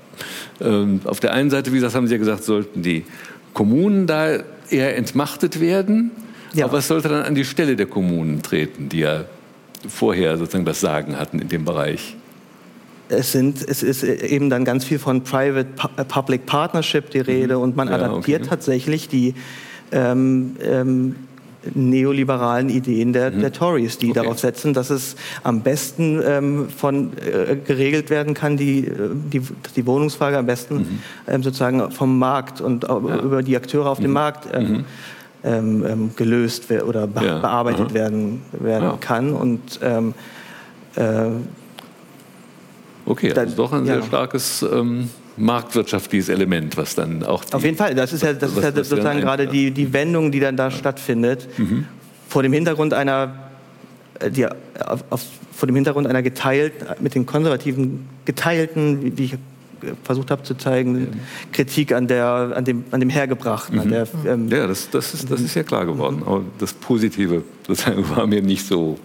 ähm, 0.61 1.01
auf 1.05 1.20
der 1.20 1.33
einen 1.33 1.51
Seite, 1.51 1.72
wie 1.72 1.77
gesagt, 1.77 1.95
haben 1.95 2.07
Sie 2.07 2.14
ja 2.14 2.18
gesagt, 2.18 2.45
sollten 2.45 2.83
die 2.83 3.05
Kommunen 3.53 4.07
da 4.07 4.39
eher 4.70 4.97
entmachtet 4.97 5.61
werden. 5.61 6.11
Ja. 6.53 6.66
Aber 6.66 6.75
was 6.75 6.89
sollte 6.89 7.09
dann 7.09 7.25
an 7.25 7.35
die 7.35 7.45
Stelle 7.45 7.77
der 7.77 7.87
Kommunen 7.87 8.43
treten, 8.43 8.89
die 8.89 9.01
ja 9.01 9.25
vorher 9.89 10.37
sozusagen 10.37 10.64
das 10.64 10.80
Sagen 10.80 11.18
hatten 11.18 11.39
in 11.39 11.49
dem 11.49 11.64
Bereich? 11.64 12.16
Es, 13.09 13.32
sind, 13.32 13.62
es 13.66 13.82
ist 13.82 14.03
eben 14.03 14.49
dann 14.51 14.64
ganz 14.64 14.85
viel 14.85 14.99
von 14.99 15.22
Private-Public 15.22 16.41
äh, 16.41 16.45
Partnership 16.45 17.11
die 17.11 17.20
Rede 17.20 17.57
mhm. 17.57 17.62
und 17.62 17.76
man 17.76 17.89
ja, 17.89 17.95
adaptiert 17.95 18.43
okay. 18.43 18.51
tatsächlich 18.51 19.09
die 19.09 19.35
ähm, 19.93 20.57
ähm, 20.62 21.16
neoliberalen 21.74 22.68
Ideen 22.68 23.12
der, 23.12 23.30
mhm. 23.30 23.41
der 23.41 23.53
Tories, 23.53 23.99
die 23.99 24.11
okay. 24.11 24.20
darauf 24.20 24.39
setzen, 24.39 24.74
dass 24.74 24.91
es 24.91 25.16
am 25.43 25.62
besten 25.62 26.20
ähm, 26.24 26.68
von 26.68 27.12
äh, 27.18 27.57
geregelt 27.57 28.11
werden 28.11 28.35
kann, 28.35 28.57
die, 28.57 28.87
äh, 28.87 29.11
die, 29.32 29.41
die 29.76 29.87
Wohnungsfrage 29.87 30.39
am 30.39 30.47
besten 30.47 30.76
mhm. 30.76 30.99
ähm, 31.26 31.43
sozusagen 31.43 31.91
vom 31.91 32.18
Markt 32.18 32.61
und 32.61 32.85
ja. 32.85 32.99
über 32.99 33.43
die 33.43 33.57
Akteure 33.57 33.87
auf 33.87 33.99
mhm. 33.99 34.05
dem 34.05 34.12
Markt 34.12 34.49
ähm, 35.45 35.85
ähm, 35.87 36.11
gelöst 36.17 36.71
oder 36.71 37.07
be 37.07 37.25
ja. 37.25 37.39
bearbeitet 37.39 37.87
Aha. 37.87 37.95
werden, 37.95 38.43
werden 38.53 38.89
ja. 38.89 38.97
kann. 38.99 39.33
Und 39.33 39.79
ähm, 39.83 40.15
äh, 40.97 41.27
okay, 43.07 43.33
also 43.33 43.57
doch 43.57 43.73
ein 43.73 43.85
sehr 43.85 44.03
starkes 44.03 44.63
ähm, 44.63 45.11
marktwirtschaftliches 45.37 46.29
Element, 46.29 46.77
was 46.77 46.95
dann 46.95 47.23
auch. 47.23 47.45
Die, 47.45 47.55
Auf 47.55 47.65
jeden 47.65 47.77
Fall, 47.77 47.95
das 47.95 48.13
ist 48.13 48.23
ja, 48.23 48.33
das 48.33 48.57
was, 48.57 48.65
ist 48.65 48.77
ja 48.77 48.85
sozusagen 48.85 49.21
gerade 49.21 49.47
die, 49.47 49.71
die 49.71 49.93
Wendung, 49.93 50.33
die 50.33 50.41
dann 50.41 50.57
da 50.57 50.71
stattfindet. 50.71 51.49
Mhm. 51.59 51.87
Vor 52.29 52.43
dem 52.43 52.53
Hintergrund 52.53 52.95
einer, 52.95 53.35
äh, 54.21 54.31
die, 54.31 54.47
auf, 54.47 55.05
auf, 55.11 55.25
vor 55.53 55.67
dem 55.67 55.77
Hintergrund 55.77 56.07
einer 56.07 56.23
geteilten, 56.23 56.87
mit 57.01 57.15
den 57.15 57.27
Konservativen 57.27 58.09
geteilten, 58.25 59.17
wie 59.19 59.25
ich 59.25 59.37
versucht 60.03 60.30
habe 60.30 60.43
zu 60.43 60.55
zeigen, 60.55 60.99
ja. 60.99 61.07
Kritik 61.53 61.93
an, 61.93 62.07
der, 62.07 62.53
an, 62.55 62.64
dem, 62.64 62.85
an 62.91 63.01
dem 63.01 63.11
Hergebrachten. 63.11 63.85
Mhm. 63.85 63.91
Der, 63.91 64.07
ähm, 64.26 64.49
ja, 64.49 64.66
das, 64.66 64.91
das, 64.91 65.14
ist, 65.14 65.30
das 65.30 65.41
ist 65.41 65.55
ja 65.55 65.62
klar 65.62 65.87
geworden. 65.87 66.16
Mhm. 66.16 66.28
Aber 66.28 66.43
das 66.59 66.72
Positive 66.72 67.43
sozusagen 67.66 68.09
war 68.11 68.26
mir 68.26 68.43
nicht 68.43 68.66
so 68.66 68.99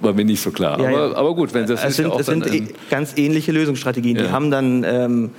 war 0.00 0.12
mir 0.12 0.26
nicht 0.26 0.42
so 0.42 0.50
klar. 0.50 0.78
Ja, 0.78 0.88
aber, 0.88 1.10
ja. 1.10 1.16
aber, 1.16 1.34
gut, 1.34 1.54
wenn 1.54 1.66
das 1.66 1.82
es 1.82 1.96
sind, 1.96 2.08
ja 2.08 2.20
es 2.20 2.26
sind 2.26 2.46
e 2.52 2.68
ganz 2.90 3.14
ähnliche 3.16 3.50
Lösungsstrategien. 3.50 4.18
Die 4.18 4.30
haben 4.30 4.50
dann 4.50 4.84
ähm, 4.84 5.30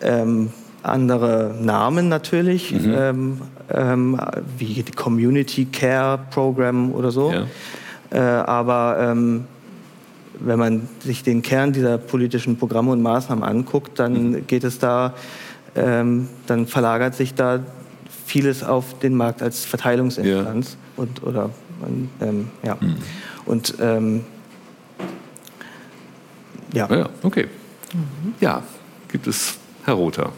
ähm, 0.00 0.50
andere 0.82 1.54
Namen 1.60 2.08
natürlich, 2.08 2.72
mhm. 2.72 2.94
ähm, 2.96 3.40
ähm 3.70 4.20
wie 4.56 4.82
die 4.82 4.92
Community 4.92 5.66
Care 5.66 6.20
Program 6.30 6.92
oder 6.92 7.10
so. 7.10 7.32
Äh, 8.10 8.18
aber 8.18 8.96
ähm, 8.98 9.44
wenn 10.40 10.58
man 10.58 10.88
sich 11.00 11.22
den 11.22 11.42
Kern 11.42 11.72
dieser 11.72 11.98
politischen 11.98 12.56
Programme 12.58 12.92
und 12.92 13.02
Maßnahmen 13.02 13.44
anguckt, 13.44 13.98
dann 13.98 14.30
mhm. 14.30 14.46
geht 14.46 14.64
es 14.64 14.78
da, 14.78 15.14
ähm, 15.74 16.28
dann 16.46 16.66
verlagert 16.66 17.14
sich 17.14 17.34
da 17.34 17.60
vieles 18.26 18.62
auf 18.62 18.98
den 18.98 19.14
Markt 19.14 19.42
als 19.42 19.64
Verteilungsinstanz 19.64 20.76
und 20.96 21.22
oder 21.22 21.50
ja. 22.62 22.76
Mhm. 22.80 22.96
Und 23.46 23.74
ähm, 23.80 24.24
ja. 26.74 26.88
ja. 26.92 27.08
Okay. 27.22 27.46
Mhm. 27.92 28.34
Ja, 28.40 28.62
gibt 29.10 29.26
es 29.26 29.56
Herr 29.84 29.94
Rother. 29.94 30.32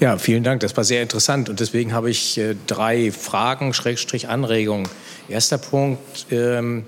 Ja, 0.00 0.18
vielen 0.18 0.42
Dank. 0.42 0.60
Das 0.60 0.76
war 0.76 0.84
sehr 0.84 1.02
interessant 1.02 1.48
und 1.48 1.60
deswegen 1.60 1.92
habe 1.92 2.10
ich 2.10 2.36
äh, 2.36 2.56
drei 2.66 3.12
Fragen, 3.12 3.72
Schrägstrich 3.72 4.28
Anregungen. 4.28 4.88
Erster 5.28 5.58
Punkt. 5.58 6.26
Ähm, 6.30 6.84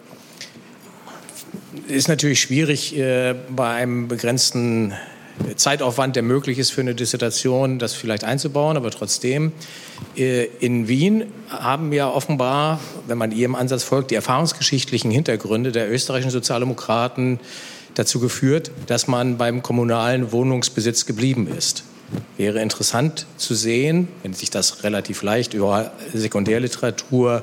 ist 1.88 2.08
natürlich 2.08 2.40
schwierig, 2.40 2.96
äh, 2.96 3.34
bei 3.48 3.70
einem 3.70 4.08
begrenzten 4.08 4.92
Zeitaufwand, 5.56 6.16
der 6.16 6.22
möglich 6.22 6.58
ist 6.58 6.70
für 6.70 6.80
eine 6.80 6.94
Dissertation, 6.94 7.78
das 7.78 7.94
vielleicht 7.94 8.24
einzubauen, 8.24 8.76
aber 8.76 8.90
trotzdem. 8.90 9.52
Äh, 10.16 10.44
in 10.60 10.88
Wien 10.88 11.24
haben 11.48 11.92
ja 11.92 12.08
offenbar, 12.08 12.80
wenn 13.06 13.18
man 13.18 13.32
ihrem 13.32 13.54
Ansatz 13.54 13.84
folgt, 13.84 14.10
die 14.10 14.14
erfahrungsgeschichtlichen 14.14 15.10
Hintergründe 15.10 15.72
der 15.72 15.90
österreichischen 15.90 16.30
Sozialdemokraten 16.30 17.40
dazu 17.94 18.20
geführt, 18.20 18.70
dass 18.86 19.06
man 19.06 19.38
beim 19.38 19.62
kommunalen 19.62 20.32
Wohnungsbesitz 20.32 21.06
geblieben 21.06 21.48
ist. 21.48 21.84
Wäre 22.36 22.60
interessant 22.60 23.26
zu 23.38 23.54
sehen, 23.54 24.08
wenn 24.22 24.34
sich 24.34 24.50
das 24.50 24.84
relativ 24.84 25.22
leicht 25.22 25.54
über 25.54 25.92
Sekundärliteratur, 26.12 27.42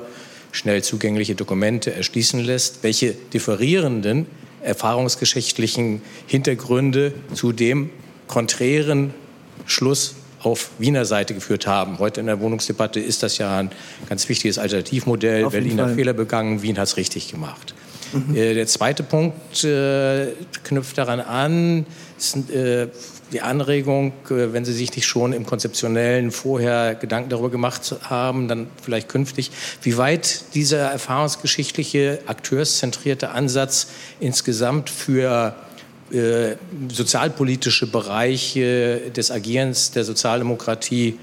schnell 0.54 0.82
zugängliche 0.82 1.34
Dokumente 1.34 1.92
erschließen 1.92 2.38
lässt, 2.40 2.82
welche 2.82 3.12
differierenden 3.32 4.26
erfahrungsgeschichtlichen 4.62 6.00
Hintergründe 6.26 7.12
zu 7.34 7.52
dem 7.52 7.90
konträren 8.28 9.12
Schluss 9.66 10.14
auf 10.40 10.70
Wiener 10.78 11.04
Seite 11.06 11.34
geführt 11.34 11.66
haben. 11.66 11.98
Heute 11.98 12.20
in 12.20 12.26
der 12.26 12.40
Wohnungsdebatte 12.40 13.00
ist 13.00 13.22
das 13.24 13.38
ja 13.38 13.58
ein 13.58 13.70
ganz 14.08 14.28
wichtiges 14.28 14.58
Alternativmodell. 14.58 15.48
Berlin 15.48 15.80
hat 15.80 15.94
Fehler 15.96 16.12
begangen, 16.12 16.62
Wien 16.62 16.78
hat 16.78 16.86
es 16.86 16.96
richtig 16.96 17.30
gemacht. 17.30 17.74
Mhm. 18.12 18.36
Äh, 18.36 18.54
der 18.54 18.66
zweite 18.68 19.02
Punkt 19.02 19.64
äh, 19.64 20.28
knüpft 20.62 20.96
daran 20.98 21.20
an, 21.20 21.84
ist, 22.16 22.50
äh, 22.50 22.88
die 23.34 23.42
Anregung, 23.42 24.12
äh, 24.30 24.52
wenn 24.52 24.64
Sie 24.64 24.72
sich 24.72 24.94
nicht 24.94 25.06
schon 25.06 25.32
im 25.32 25.44
Konzeptionellen 25.44 26.30
vorher 26.30 26.94
Gedanken 26.94 27.28
darüber 27.28 27.50
gemacht 27.50 27.94
haben, 28.02 28.48
dann 28.48 28.68
vielleicht 28.82 29.08
künftig, 29.08 29.50
wie 29.82 29.98
weit 29.98 30.54
dieser 30.54 30.78
erfahrungsgeschichtliche, 30.78 32.20
akteurszentrierte 32.26 33.30
Ansatz 33.30 33.88
insgesamt 34.20 34.88
für 34.88 35.54
äh, 36.10 36.56
sozialpolitische 36.88 37.86
Bereiche 37.86 39.10
des 39.14 39.30
Agierens 39.30 39.90
der 39.90 40.04
Sozialdemokratie 40.04 41.18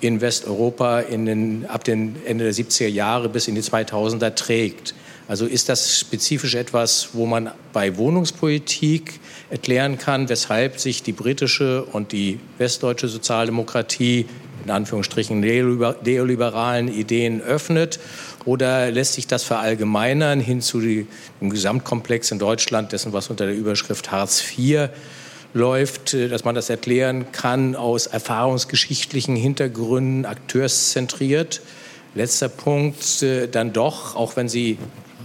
in 0.00 0.20
Westeuropa 0.20 1.00
in 1.00 1.26
den, 1.26 1.66
ab 1.66 1.84
den 1.84 2.16
Ende 2.24 2.44
der 2.44 2.54
70er 2.54 2.88
Jahre 2.88 3.28
bis 3.28 3.48
in 3.48 3.54
die 3.54 3.62
2000er 3.62 4.34
trägt. 4.34 4.94
Also 5.30 5.46
ist 5.46 5.68
das 5.68 5.96
spezifisch 5.96 6.56
etwas, 6.56 7.10
wo 7.12 7.24
man 7.24 7.52
bei 7.72 7.96
Wohnungspolitik 7.96 9.20
erklären 9.48 9.96
kann, 9.96 10.28
weshalb 10.28 10.80
sich 10.80 11.04
die 11.04 11.12
britische 11.12 11.84
und 11.84 12.10
die 12.10 12.40
westdeutsche 12.58 13.06
Sozialdemokratie 13.06 14.26
in 14.64 14.70
Anführungsstrichen 14.72 15.38
neoliberalen 15.38 16.88
Ideen 16.88 17.42
öffnet? 17.42 18.00
Oder 18.44 18.90
lässt 18.90 19.12
sich 19.12 19.28
das 19.28 19.44
verallgemeinern 19.44 20.40
hin 20.40 20.62
zu 20.62 20.80
dem 20.80 21.06
Gesamtkomplex 21.38 22.32
in 22.32 22.40
Deutschland, 22.40 22.90
dessen 22.90 23.12
was 23.12 23.30
unter 23.30 23.46
der 23.46 23.54
Überschrift 23.54 24.10
Hartz 24.10 24.42
IV 24.58 24.88
läuft, 25.54 26.12
dass 26.12 26.42
man 26.42 26.56
das 26.56 26.70
erklären 26.70 27.30
kann 27.30 27.76
aus 27.76 28.08
erfahrungsgeschichtlichen 28.08 29.36
Hintergründen, 29.36 30.26
akteurszentriert? 30.26 31.60
Letzter 32.16 32.48
Punkt, 32.48 33.22
äh, 33.22 33.46
dann 33.46 33.72
doch, 33.72 34.16
auch 34.16 34.34
wenn 34.34 34.48
Sie 34.48 34.78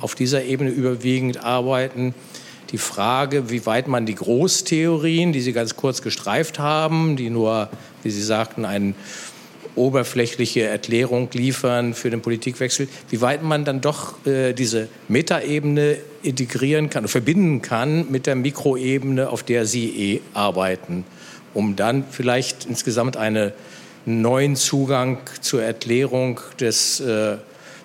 auf 0.06 0.14
dieser 0.14 0.43
Ebene 0.43 0.70
überwiegend 0.70 1.43
arbeiten. 1.43 2.14
Die 2.70 2.78
Frage, 2.78 3.49
wie 3.49 3.66
weit 3.66 3.88
man 3.88 4.06
die 4.06 4.14
Großtheorien, 4.14 5.34
die 5.34 5.41
Sie 5.41 5.51
ganz 5.51 5.76
kurz 5.76 6.03
gestreift 6.03 6.60
haben, 6.60 7.16
die 7.16 7.32
nur, 7.32 7.70
wie 8.03 8.12
Sie 8.12 8.22
sagten, 8.22 8.66
eine 8.66 8.93
oberflächliche 9.74 10.62
Erklärung 10.62 11.30
liefern 11.34 11.95
für 11.95 12.12
den 12.12 12.22
Politikwechsel, 12.22 12.88
wie 13.10 13.20
weit 13.22 13.41
man 13.41 13.66
dann 13.66 13.82
doch 13.82 14.24
äh, 14.28 14.53
diese 14.53 14.89
Metaebene 15.08 15.97
integrieren 16.22 16.91
kann, 16.91 17.08
verbinden 17.08 17.64
kann 17.64 18.12
mit 18.12 18.28
der 18.28 18.36
Mikroebene, 18.36 19.28
auf 19.28 19.41
der 19.41 19.66
Sie 19.66 19.89
eh 19.89 20.22
arbeiten, 20.36 21.03
um 21.56 21.76
dann 21.76 22.03
vielleicht 22.12 22.66
insgesamt 22.66 23.18
einen 23.18 23.53
neuen 24.06 24.56
Zugang 24.56 25.18
zur 25.41 25.64
Erklärung 25.64 26.41
des, 26.60 26.99
äh, 26.99 27.38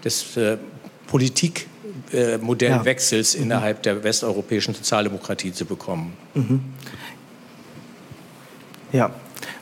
des 0.05 0.37
äh, 0.37 0.59
Politik 1.07 1.66
äh, 2.13 2.39
Modellwechsels 2.39 3.35
ja. 3.35 3.41
innerhalb 3.41 3.83
der 3.83 4.03
westeuropäischen 4.03 4.75
Sozialdemokratie 4.75 5.53
zu 5.53 5.65
bekommen. 5.65 6.13
Mhm. 6.35 6.61
Ja, 8.93 9.11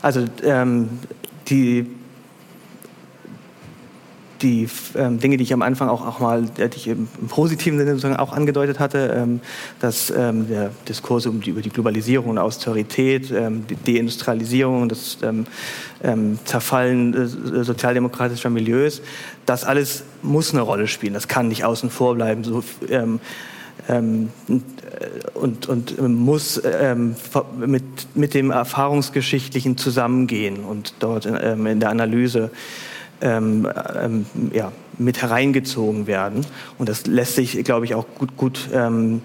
also 0.00 0.24
ähm, 0.42 1.00
die 1.48 1.86
die 4.42 4.68
ähm, 4.96 5.18
Dinge, 5.18 5.36
die 5.36 5.44
ich 5.44 5.52
am 5.52 5.62
Anfang 5.62 5.88
auch, 5.88 6.06
auch 6.06 6.20
mal, 6.20 6.42
die 6.42 6.76
ich 6.76 6.88
im, 6.88 7.08
positiven 7.28 7.78
Sinne 7.78 7.92
sozusagen 7.92 8.16
auch 8.16 8.32
angedeutet 8.32 8.78
hatte, 8.78 9.14
ähm, 9.16 9.40
dass 9.80 10.10
ähm, 10.10 10.48
der 10.48 10.70
Diskurs 10.88 11.26
um 11.26 11.40
die, 11.40 11.50
über 11.50 11.62
die 11.62 11.70
Globalisierung 11.70 12.30
und 12.30 12.38
Austerität, 12.38 13.30
ähm, 13.30 13.64
die 13.68 13.76
Deindustrialisierung, 13.76 14.88
das 14.88 15.18
ähm, 15.22 15.46
ähm, 16.02 16.38
Zerfallen 16.44 17.14
äh, 17.14 17.64
sozialdemokratischer 17.64 18.50
Milieus, 18.50 19.02
das 19.46 19.64
alles 19.64 20.04
muss 20.22 20.52
eine 20.52 20.62
Rolle 20.62 20.88
spielen. 20.88 21.14
Das 21.14 21.28
kann 21.28 21.48
nicht 21.48 21.64
außen 21.64 21.90
vor 21.90 22.14
bleiben. 22.14 22.44
So, 22.44 22.62
ähm, 22.88 23.20
ähm, 23.88 24.30
und, 25.34 25.66
und 25.66 25.98
muss 26.00 26.60
ähm, 26.64 27.14
mit, 27.58 27.84
mit 28.14 28.34
dem 28.34 28.50
Erfahrungsgeschichtlichen 28.50 29.76
zusammengehen 29.76 30.64
und 30.64 30.94
dort 30.98 31.26
ähm, 31.26 31.66
in 31.66 31.80
der 31.80 31.90
Analyse 31.90 32.50
ähm, 33.20 33.68
ähm, 34.00 34.26
ja, 34.52 34.72
mit 34.98 35.22
hereingezogen 35.22 36.06
werden. 36.06 36.46
Und 36.78 36.88
das 36.88 37.06
lässt 37.06 37.34
sich, 37.34 37.64
glaube 37.64 37.84
ich, 37.84 37.94
auch 37.94 38.06
gut, 38.16 38.36
gut 38.36 38.68
ähm, 38.72 39.22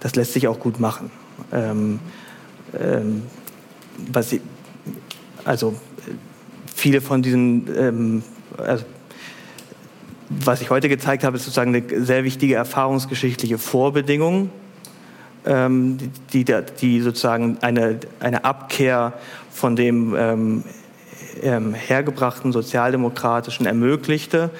das 0.00 0.16
lässt 0.16 0.32
sich 0.32 0.48
auch 0.48 0.58
gut 0.58 0.80
machen. 0.80 1.10
Ähm, 1.52 2.00
ähm, 2.78 3.22
was 4.10 4.32
ich, 4.32 4.40
also 5.44 5.74
viele 6.74 7.00
von 7.00 7.22
diesen, 7.22 7.68
ähm, 7.76 8.22
also, 8.58 8.84
was 10.28 10.60
ich 10.60 10.70
heute 10.70 10.88
gezeigt 10.88 11.24
habe, 11.24 11.36
ist 11.36 11.44
sozusagen 11.44 11.74
eine 11.74 12.04
sehr 12.04 12.24
wichtige 12.24 12.54
erfahrungsgeschichtliche 12.54 13.58
Vorbedingung, 13.58 14.50
die, 15.44 16.44
die, 16.44 16.54
die, 16.80 17.00
sozusagen 17.00 17.58
eine, 17.62 17.98
eine 18.20 18.44
Abkehr 18.44 19.12
von 19.50 19.74
dem 19.74 20.14
ähm, 21.42 21.74
hergebrachten 21.74 22.52
sozialdemokratischen 22.52 23.66
ermöglichte, 23.66 24.50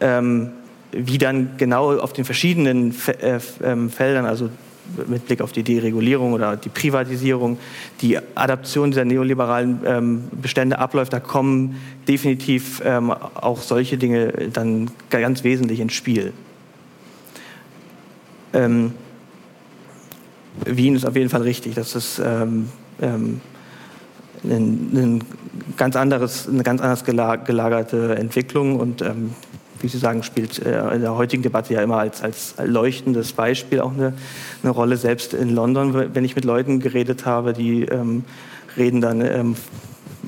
ähm, 0.00 0.50
wie 0.92 1.18
dann 1.18 1.50
genau 1.56 1.98
auf 1.98 2.12
den 2.12 2.24
verschiedenen 2.24 2.92
Fe 2.92 3.20
äh, 3.20 3.40
ähm, 3.62 3.90
Feldern, 3.90 4.26
also 4.26 4.48
mit 5.06 5.26
Blick 5.26 5.42
auf 5.42 5.52
die 5.52 5.62
Deregulierung 5.62 6.32
oder 6.32 6.56
die 6.56 6.70
Privatisierung, 6.70 7.58
die 8.00 8.18
Adaption 8.34 8.90
dieser 8.90 9.04
neoliberalen 9.04 9.80
ähm, 9.84 10.24
Bestände 10.40 10.78
abläuft, 10.78 11.12
da 11.12 11.20
kommen 11.20 11.76
definitiv 12.06 12.80
ähm, 12.84 13.10
auch 13.10 13.60
solche 13.60 13.98
Dinge 13.98 14.32
dann 14.52 14.90
ganz 15.10 15.44
wesentlich 15.44 15.80
ins 15.80 15.92
Spiel. 15.92 16.32
Ähm, 18.54 18.92
Wien 20.64 20.96
ist 20.96 21.06
auf 21.06 21.16
jeden 21.16 21.28
Fall 21.28 21.42
richtig, 21.42 21.74
dass 21.74 21.94
es 21.94 22.18
ähm, 22.18 22.70
ähm, 23.00 23.40
ein, 24.44 25.24
ganz 25.76 25.96
anderes, 25.96 26.48
eine 26.48 26.62
ganz 26.62 26.80
anders 26.80 27.04
gelagerte 27.04 28.16
Entwicklung 28.16 28.78
und 28.78 29.02
ähm, 29.02 29.34
wie 29.80 29.88
Sie 29.88 29.98
sagen, 29.98 30.22
spielt 30.22 30.64
äh, 30.64 30.94
in 30.94 31.02
der 31.02 31.16
heutigen 31.16 31.42
Debatte 31.42 31.74
ja 31.74 31.82
immer 31.82 31.98
als, 31.98 32.22
als 32.22 32.54
leuchtendes 32.64 33.32
Beispiel 33.32 33.80
auch 33.80 33.92
eine, 33.92 34.12
eine 34.62 34.72
Rolle. 34.72 34.96
Selbst 34.96 35.34
in 35.34 35.54
London, 35.54 36.14
wenn 36.14 36.24
ich 36.24 36.34
mit 36.34 36.44
Leuten 36.44 36.80
geredet 36.80 37.26
habe, 37.26 37.52
die 37.52 37.82
ähm, 37.84 38.24
reden 38.76 39.00
dann 39.00 39.20
ähm, 39.20 39.56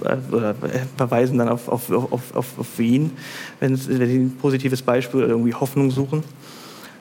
äh, 0.04 0.16
oder 0.32 0.54
verweisen 0.96 1.38
dann 1.38 1.48
auf, 1.48 1.68
auf, 1.68 1.90
auf, 1.90 2.36
auf, 2.36 2.78
Wien, 2.78 3.12
wenn, 3.58 3.70
wenn 3.70 4.08
sie 4.08 4.18
ein 4.18 4.36
positives 4.40 4.82
Beispiel 4.82 5.20
oder 5.20 5.30
irgendwie 5.30 5.54
Hoffnung 5.54 5.90
suchen. 5.90 6.22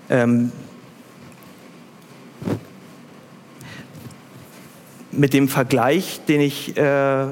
Ähm, 0.09 0.51
mit 5.11 5.33
dem 5.33 5.47
Vergleich, 5.47 6.21
den 6.27 6.41
ich, 6.41 6.77
äh, 6.77 7.25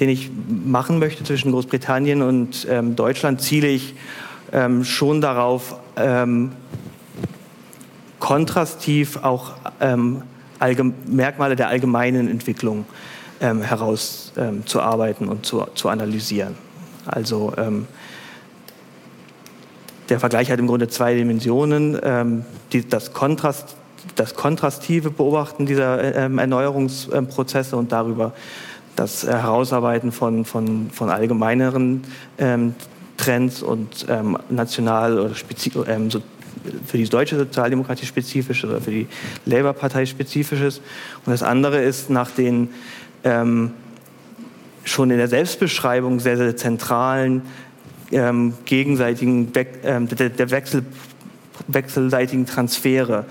den 0.00 0.08
ich 0.08 0.30
machen 0.48 0.98
möchte 0.98 1.24
zwischen 1.24 1.52
Großbritannien 1.52 2.22
und 2.22 2.66
ähm, 2.68 2.96
Deutschland, 2.96 3.40
ziele 3.40 3.68
ich 3.68 3.94
ähm, 4.52 4.84
schon 4.84 5.20
darauf, 5.20 5.78
ähm, 5.96 6.52
kontrastiv 8.18 9.18
auch 9.22 9.52
ähm, 9.80 10.22
Merkmale 11.06 11.54
der 11.54 11.68
allgemeinen 11.68 12.28
Entwicklung 12.28 12.86
ähm, 13.40 13.62
herauszuarbeiten 13.62 15.28
und 15.28 15.44
zu, 15.44 15.66
zu 15.74 15.88
analysieren. 15.88 16.54
Also 17.04 17.52
ähm, 17.56 17.86
der 20.08 20.18
Vergleich 20.18 20.50
hat 20.50 20.58
im 20.58 20.66
Grunde 20.66 20.88
zwei 20.88 21.14
Dimensionen. 21.14 22.44
Die, 22.72 22.88
das 22.88 23.12
Kontrast 23.12 23.76
das 24.14 24.34
kontrastive 24.34 25.10
Beobachten 25.10 25.66
dieser 25.66 26.14
ähm, 26.14 26.38
Erneuerungsprozesse 26.38 27.76
und 27.76 27.92
darüber 27.92 28.32
das 28.94 29.26
Herausarbeiten 29.26 30.12
von, 30.12 30.44
von, 30.44 30.90
von 30.90 31.10
allgemeineren 31.10 32.02
ähm, 32.38 32.74
Trends 33.18 33.62
und 33.62 34.06
ähm, 34.08 34.38
national 34.48 35.18
oder 35.18 35.34
so, 36.08 36.22
für 36.86 36.96
die 36.96 37.08
deutsche 37.08 37.36
Sozialdemokratie 37.36 38.06
spezifisch 38.06 38.64
oder 38.64 38.80
für 38.80 38.90
die 38.90 39.06
Labour-Partei 39.44 40.06
spezifisches. 40.06 40.78
Und 41.24 41.32
das 41.32 41.42
andere 41.42 41.82
ist 41.82 42.10
nach 42.10 42.30
den 42.30 42.68
schon 44.86 45.10
in 45.10 45.18
der 45.18 45.28
Selbstbeschreibung 45.28 46.20
sehr, 46.20 46.36
sehr 46.36 46.56
zentralen 46.56 47.42
ähm, 48.12 48.54
gegenseitigen 48.64 49.54
We 49.54 49.66
ähm, 49.82 50.08
der, 50.08 50.30
der 50.30 50.50
Wechsel, 50.50 50.84
wechselseitigen 51.66 52.46
Transfere 52.46 53.24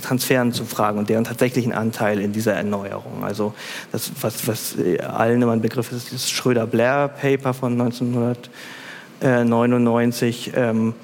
Transferen 0.00 0.52
zu 0.52 0.64
fragen 0.64 0.98
und 0.98 1.10
deren 1.10 1.24
tatsächlichen 1.24 1.72
Anteil 1.72 2.20
in 2.20 2.32
dieser 2.32 2.54
Erneuerung. 2.54 3.24
Also 3.24 3.52
das, 3.90 4.12
was, 4.20 4.46
was 4.48 4.76
allen 5.00 5.42
immer 5.42 5.50
ein 5.52 5.60
Begriff 5.60 5.92
ist, 5.92 6.12
das 6.12 6.30
Schröder-Blair-Paper 6.30 7.52
von 7.52 7.72
1999. 7.72 10.52
Ähm, 10.54 10.94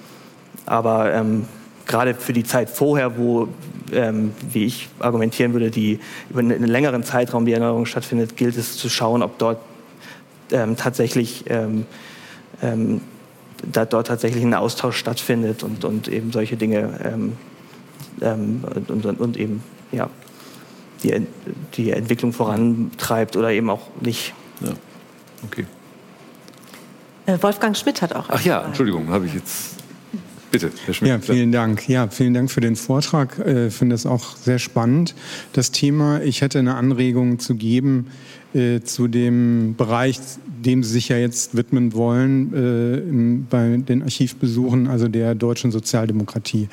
aber 0.65 1.13
ähm, 1.13 1.45
gerade 1.87 2.15
für 2.15 2.33
die 2.33 2.45
Zeit 2.45 2.71
vorher, 2.71 3.19
wo, 3.19 3.49
ähm, 3.93 4.33
wie 4.51 4.65
ich 4.65 4.89
argumentieren 5.01 5.53
würde, 5.53 5.71
die 5.71 6.01
über 6.31 6.41
einen 6.41 6.65
längeren 6.65 7.03
Zeitraum 7.03 7.45
die 7.47 7.53
Erneuerung 7.53 7.87
stattfindet, 7.87 8.37
gilt 8.37 8.57
es 8.57 8.77
zu 8.77 8.89
schauen, 8.89 9.23
ob 9.23 9.39
dort 9.39 9.59
ähm, 10.53 10.77
tatsächlich 10.77 11.45
ähm, 11.49 11.87
ähm, 12.63 13.01
da 13.71 13.85
dort 13.85 14.07
tatsächlich 14.07 14.45
ein 14.45 14.55
Austausch 14.55 14.97
stattfindet 14.97 15.63
und, 15.63 15.85
und 15.85 16.09
eben 16.09 16.33
solche 16.33 16.57
Dinge 16.57 17.29
ähm, 18.23 18.65
ähm, 18.75 18.85
und, 18.89 19.21
und, 19.21 19.37
eben 19.37 19.63
ja, 19.93 20.09
die, 21.03 21.27
die 21.75 21.91
Entwicklung 21.91 22.33
vorantreibt 22.33 23.37
oder 23.37 23.51
eben 23.51 23.71
auch 23.71 23.89
nicht. 24.01 24.35
Ja. 24.61 24.73
Okay. 25.45 25.67
Äh, 27.27 27.39
Wolfgang 27.43 27.77
Schmidt 27.77 28.03
hat 28.03 28.15
auch. 28.15 28.27
Ach 28.29 28.45
ja, 28.45 28.65
Entschuldigung, 28.65 29.09
habe 29.09 29.27
ich 29.27 29.35
jetzt. 29.35 29.77
Bitte, 30.51 30.73
Herr 30.87 30.95
Schmidt. 30.95 31.11
Ja, 31.11 31.19
vielen 31.19 31.53
Dank. 31.53 31.87
Ja, 31.89 32.09
vielen 32.09 32.33
Dank 32.33 32.51
für 32.51 32.63
den 32.63 32.75
Vortrag. 32.75 33.39
Ich 33.39 33.47
äh, 33.47 33.71
finde 33.71 33.95
es 33.95 34.07
auch 34.07 34.35
sehr 34.37 34.59
spannend, 34.59 35.15
das 35.53 35.73
Thema. 35.73 36.23
Ich 36.23 36.41
hätte 36.41 36.59
eine 36.59 36.75
Anregung 36.75 37.39
zu 37.39 37.55
geben 37.55 38.07
äh, 38.55 38.81
zu 38.81 39.09
dem 39.09 39.75
Bereich 39.77 40.19
dem 40.65 40.83
Sie 40.83 40.93
sich 40.93 41.09
ja 41.09 41.17
jetzt 41.17 41.57
widmen 41.57 41.93
wollen 41.95 42.53
äh, 42.53 42.97
im, 42.99 43.47
bei 43.49 43.77
den 43.77 44.03
Archivbesuchen, 44.03 44.89
also 44.89 45.09
der 45.09 45.35
deutschen 45.35 45.71
Sozialdemokratie. 45.71 46.69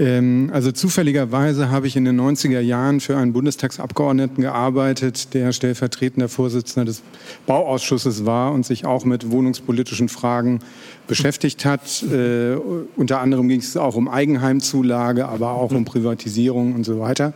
Ähm, 0.00 0.48
also 0.52 0.72
zufälligerweise 0.72 1.70
habe 1.70 1.86
ich 1.86 1.94
in 1.94 2.06
den 2.06 2.18
90er 2.18 2.60
Jahren 2.60 3.00
für 3.00 3.18
einen 3.18 3.34
Bundestagsabgeordneten 3.34 4.42
gearbeitet, 4.42 5.34
der 5.34 5.52
stellvertretender 5.52 6.30
Vorsitzender 6.30 6.86
des 6.86 7.02
Bauausschusses 7.46 8.24
war 8.24 8.52
und 8.52 8.64
sich 8.64 8.86
auch 8.86 9.04
mit 9.04 9.30
wohnungspolitischen 9.30 10.08
Fragen 10.08 10.60
beschäftigt 11.06 11.66
hat. 11.66 12.02
Äh, 12.02 12.54
unter 12.96 13.20
anderem 13.20 13.48
ging 13.48 13.60
es 13.60 13.76
auch 13.76 13.94
um 13.94 14.08
Eigenheimzulage, 14.08 15.28
aber 15.28 15.50
auch 15.50 15.70
um 15.70 15.84
Privatisierung 15.84 16.74
und 16.74 16.84
so 16.84 16.98
weiter. 16.98 17.34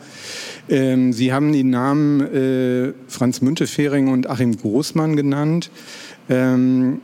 Ähm, 0.70 1.12
Sie 1.12 1.34
haben 1.34 1.52
die 1.52 1.64
Namen 1.64 2.20
äh, 2.22 2.94
Franz 3.08 3.42
Müntefering 3.42 4.08
und 4.08 4.30
Achim 4.30 4.56
Großmann 4.56 5.16
genannt. 5.16 5.70
Ähm, 6.30 7.02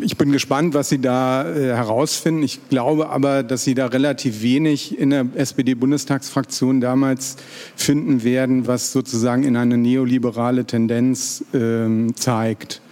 ich 0.00 0.16
bin 0.16 0.32
gespannt, 0.32 0.74
was 0.74 0.88
Sie 0.88 1.00
da 1.00 1.48
äh, 1.48 1.74
herausfinden. 1.74 2.42
Ich 2.42 2.60
glaube 2.68 3.08
aber, 3.08 3.42
dass 3.42 3.64
Sie 3.64 3.74
da 3.74 3.86
relativ 3.86 4.42
wenig 4.42 4.98
in 4.98 5.10
der 5.10 5.26
SPD-Bundestagsfraktion 5.34 6.80
damals 6.80 7.36
finden 7.76 8.22
werden, 8.24 8.66
was 8.66 8.92
sozusagen 8.92 9.42
in 9.42 9.56
eine 9.56 9.76
neoliberale 9.76 10.64
Tendenz 10.64 11.44
ähm, 11.54 12.14
zeigt. 12.16 12.82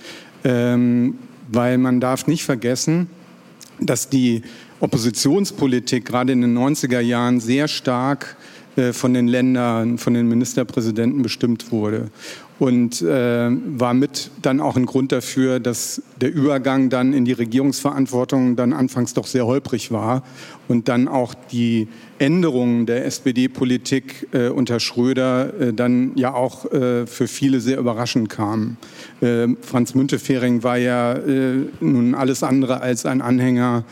Ähm, 0.45 1.19
weil 1.51 1.79
man 1.79 2.01
darf 2.01 2.27
nicht 2.27 2.45
vergessen, 2.45 3.09
dass 3.81 4.09
die 4.09 4.43
Oppositionspolitik 4.81 6.05
gerade 6.05 6.33
in 6.33 6.41
den 6.41 6.57
90er 6.57 7.01
Jahren 7.01 7.41
sehr 7.41 7.69
stark 7.69 8.37
äh, 8.77 8.93
von 8.93 9.15
den 9.15 9.29
Ländern, 9.29 9.99
von 9.99 10.15
den 10.15 10.29
Ministerpräsidenten 10.29 11.23
bestimmt 11.23 11.73
wurde. 11.73 12.11
Und 12.59 13.03
äh, 13.03 13.51
war 13.51 13.95
mit 13.95 14.31
dann 14.43 14.61
auch 14.61 14.77
ein 14.77 14.87
Grund 14.87 15.13
dafür, 15.13 15.61
dass 15.61 16.03
der 16.21 16.35
Übergang 16.35 16.91
dann 16.91 17.13
in 17.13 17.25
die 17.25 17.33
Regierungsverantwortung 17.33 18.57
dann 18.57 18.73
anfangs 18.73 19.15
doch 19.15 19.27
sehr 19.27 19.47
holprig 19.47 19.93
war 19.93 20.25
und 20.67 20.89
dann 20.89 21.07
auch 21.07 21.35
die 21.53 21.89
Änderungen 22.19 22.87
der 22.87 23.07
SPD-Politik 23.07 24.29
äh, 24.33 24.49
unter 24.49 24.81
Schröder 24.81 25.61
äh, 25.61 25.73
dann 25.73 26.13
ja 26.17 26.35
auch 26.35 26.71
äh, 26.73 27.07
für 27.07 27.29
viele 27.29 27.61
sehr 27.61 27.79
überraschend 27.79 28.29
kamen. 28.29 28.77
Äh, 29.21 29.47
Franz 29.63 29.95
Müntefering 29.95 30.65
war 30.65 30.79
ja 30.79 31.13
äh, 31.15 31.65
nun 31.81 32.17
alles 32.17 32.43
andere 32.43 32.81
als 32.81 33.07
ein 33.07 33.23
Anhänger 33.23 33.85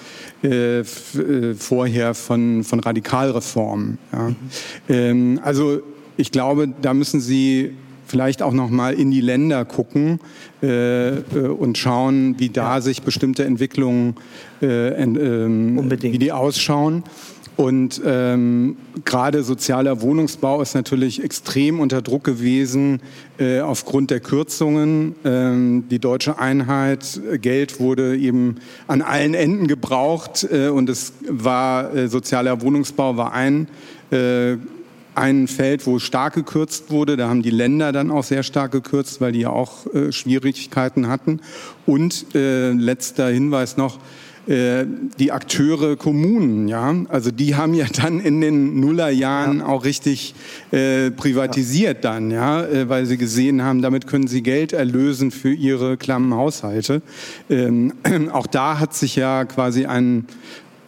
äh, 0.43 0.83
vorher 0.85 2.14
von, 2.14 2.64
von 2.64 2.81
Radikalreformen. 2.81 3.99
Ja. 4.12 4.29
Mhm. 4.29 4.37
Ähm, 4.89 5.41
also 5.45 5.81
ich 6.17 6.33
glaube, 6.33 6.69
da 6.81 6.95
müssen 6.95 7.21
Sie 7.21 7.77
vielleicht 8.07 8.43
auch 8.43 8.53
noch 8.53 8.71
mal 8.71 8.95
in 8.95 9.11
die 9.11 9.21
Länder 9.21 9.65
gucken 9.65 10.21
äh, 10.63 11.17
äh, 11.17 11.21
und 11.49 11.77
schauen, 11.77 12.37
wie 12.39 12.49
da 12.49 12.77
ja. 12.77 12.81
sich 12.81 13.03
bestimmte 13.03 13.45
Entwicklungen 13.45 14.15
äh, 14.63 15.03
ähm, 15.03 15.91
wie 15.91 16.19
die 16.19 16.33
ausschauen. 16.33 17.05
Und 17.57 18.03
ähm, 18.05 18.77
gerade 19.07 19.43
sozialer 19.43 20.03
Wohnungsbau 20.03 20.61
ist 20.61 20.75
natürlich 20.75 21.25
extrem 21.25 21.81
unter 21.81 22.03
Druck 22.03 22.23
gewesen 22.23 23.01
äh, 23.39 23.61
aufgrund 23.61 24.11
der 24.11 24.21
Kürzungen. 24.21 25.15
Ähm, 25.25 25.85
die 25.91 25.99
deutsche 25.99 26.39
Einheit, 26.39 27.19
äh, 27.33 27.39
Geld 27.39 27.81
wurde 27.81 28.15
eben 28.19 28.57
an 28.89 29.01
allen 29.01 29.33
Enden 29.33 29.69
gebraucht 29.69 30.47
äh, 30.51 30.69
und 30.69 30.91
es 30.91 31.15
war 31.29 31.95
äh, 31.95 32.09
sozialer 32.09 32.61
Wohnungsbau 32.61 33.17
war 33.17 33.33
ein 33.33 33.69
äh, 34.11 34.57
ein 35.17 35.49
Feld, 35.49 35.87
wo 35.87 35.99
stark 35.99 36.35
gekürzt 36.35 36.91
wurde. 36.91 37.17
Da 37.17 37.29
haben 37.29 37.43
die 37.43 37.51
Länder 37.51 37.93
dann 37.93 38.11
auch 38.11 38.25
sehr 38.25 38.43
stark 38.43 38.73
gekürzt, 38.73 39.21
weil 39.21 39.33
die 39.33 39.41
ja 39.41 39.51
auch 39.51 39.87
äh, 39.95 40.12
Schwierigkeiten 40.12 41.09
hatten. 41.09 41.41
Und 41.87 42.35
äh, 42.35 42.73
letzter 42.73 43.29
Hinweis 43.29 43.77
noch, 43.77 43.99
äh, 44.47 44.87
die 45.19 45.33
Akteure 45.33 45.97
Kommunen, 45.97 46.69
ja, 46.69 46.95
also 47.09 47.33
die 47.33 47.57
haben 47.57 47.75
ja 47.75 47.87
dann 48.01 48.21
in 48.21 48.41
den 48.41 48.79
Nullerjahren 48.79 49.59
ja. 49.59 49.67
auch 49.67 49.85
richtig 49.85 50.37
äh, 50.71 51.11
privatisiert 51.11 52.05
ja. 52.05 52.12
dann, 52.12 52.31
ja, 52.31 52.62
äh, 52.64 52.89
weil 52.89 53.07
sie 53.07 53.17
gesehen 53.17 53.62
haben, 53.62 53.83
damit 53.83 54.07
können 54.07 54.29
sie 54.29 54.45
Geld 54.45 54.73
erlösen 54.73 55.33
für 55.33 55.53
ihre 55.53 55.97
klammen 55.97 56.33
Haushalte. 56.33 57.03
Ähm, 57.51 57.95
auch 58.33 58.47
da 58.47 58.79
hat 58.79 58.95
sich 58.95 59.17
ja 59.17 59.45
quasi 59.47 59.87
ein 59.87 60.27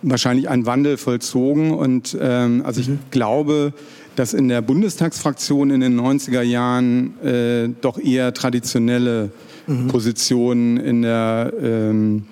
wahrscheinlich 0.02 0.48
ein 0.48 0.64
Wandel 0.64 0.96
vollzogen 0.96 1.72
und 1.72 2.16
ähm, 2.20 2.62
also 2.64 2.80
mhm. 2.80 3.00
ich 3.02 3.10
glaube, 3.10 3.72
dass 4.18 4.34
in 4.34 4.48
der 4.48 4.62
Bundestagsfraktion 4.62 5.70
in 5.70 5.80
den 5.80 5.98
90er 5.98 6.42
Jahren 6.42 7.18
äh, 7.22 7.68
doch 7.80 7.98
eher 7.98 8.34
traditionelle 8.34 9.30
mhm. 9.66 9.86
Positionen 9.88 10.76
in 10.76 11.02
der, 11.02 11.52
ähm, 11.62 12.24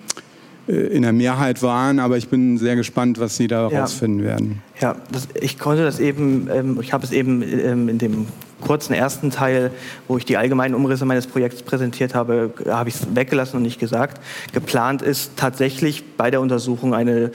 äh, 0.66 0.72
in 0.72 1.02
der 1.02 1.12
Mehrheit 1.12 1.62
waren. 1.62 2.00
Aber 2.00 2.16
ich 2.16 2.28
bin 2.28 2.58
sehr 2.58 2.74
gespannt, 2.74 3.20
was 3.20 3.36
Sie 3.36 3.46
da 3.46 3.70
herausfinden 3.70 4.20
ja. 4.20 4.24
werden. 4.24 4.62
Ja, 4.80 4.96
das, 5.12 5.28
ich 5.40 5.58
konnte 5.58 5.84
das 5.84 6.00
eben, 6.00 6.48
ähm, 6.52 6.78
ich 6.80 6.92
habe 6.92 7.04
es 7.04 7.12
eben 7.12 7.42
ähm, 7.42 7.88
in 7.88 7.98
dem 7.98 8.26
kurzen 8.60 8.94
ersten 8.94 9.30
Teil, 9.30 9.70
wo 10.08 10.16
ich 10.18 10.24
die 10.24 10.36
allgemeinen 10.36 10.74
Umrisse 10.74 11.04
meines 11.04 11.26
Projekts 11.26 11.62
präsentiert 11.62 12.14
habe, 12.14 12.52
habe 12.68 12.88
ich 12.88 12.96
es 12.96 13.14
weggelassen 13.14 13.56
und 13.56 13.62
nicht 13.62 13.78
gesagt. 13.78 14.20
Geplant 14.52 15.02
ist 15.02 15.32
tatsächlich 15.36 16.16
bei 16.16 16.30
der 16.30 16.40
Untersuchung 16.40 16.94
eine 16.94 17.30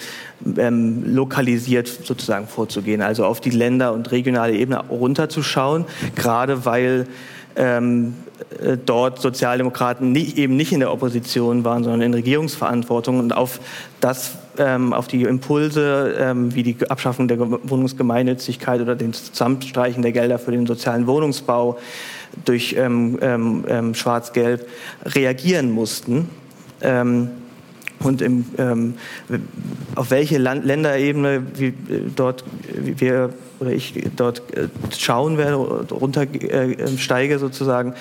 ähm, 0.57 1.03
lokalisiert 1.05 1.87
sozusagen 1.87 2.47
vorzugehen, 2.47 3.01
also 3.01 3.25
auf 3.25 3.39
die 3.39 3.51
Länder- 3.51 3.93
und 3.93 4.11
regionale 4.11 4.53
Ebene 4.53 4.83
runterzuschauen, 4.89 5.85
gerade 6.15 6.65
weil 6.65 7.07
ähm, 7.55 8.15
äh, 8.59 8.77
dort 8.83 9.21
Sozialdemokraten 9.21 10.11
nicht, 10.11 10.37
eben 10.37 10.55
nicht 10.55 10.71
in 10.71 10.79
der 10.79 10.91
Opposition 10.91 11.63
waren, 11.63 11.83
sondern 11.83 12.01
in 12.01 12.13
Regierungsverantwortung 12.13 13.19
und 13.19 13.35
auf 13.35 13.59
das, 13.99 14.37
ähm, 14.57 14.93
auf 14.93 15.07
die 15.07 15.23
Impulse 15.23 16.15
ähm, 16.19 16.53
wie 16.53 16.63
die 16.63 16.77
Abschaffung 16.89 17.27
der 17.27 17.39
Wohnungsgemeinnützigkeit 17.39 18.81
oder 18.81 18.95
den 18.95 19.13
Zusammenstreichen 19.13 20.01
der 20.01 20.11
Gelder 20.11 20.39
für 20.39 20.51
den 20.51 20.65
sozialen 20.65 21.07
Wohnungsbau 21.07 21.77
durch 22.45 22.75
ähm, 22.77 23.17
ähm, 23.21 23.65
ähm 23.67 23.95
Schwarz-Gelb 23.95 24.67
reagieren 25.05 25.71
mussten. 25.71 26.29
Ähm, 26.81 27.29
und 27.99 28.23
im, 28.23 28.45
auf 29.93 30.09
welche 30.09 30.39
Land 30.39 30.65
Länderebene 30.65 31.43
wie, 31.53 31.67
äh, 31.67 31.73
dort 32.15 32.43
wie 32.73 32.99
wir 32.99 33.31
oder 33.59 33.71
ich 33.71 33.93
dort 34.15 34.41
äh, 34.57 34.67
schauen 34.97 35.37
werde, 35.37 35.55
runtersteige 35.55 37.35
äh, 37.35 37.37
sozusagen, 37.37 37.93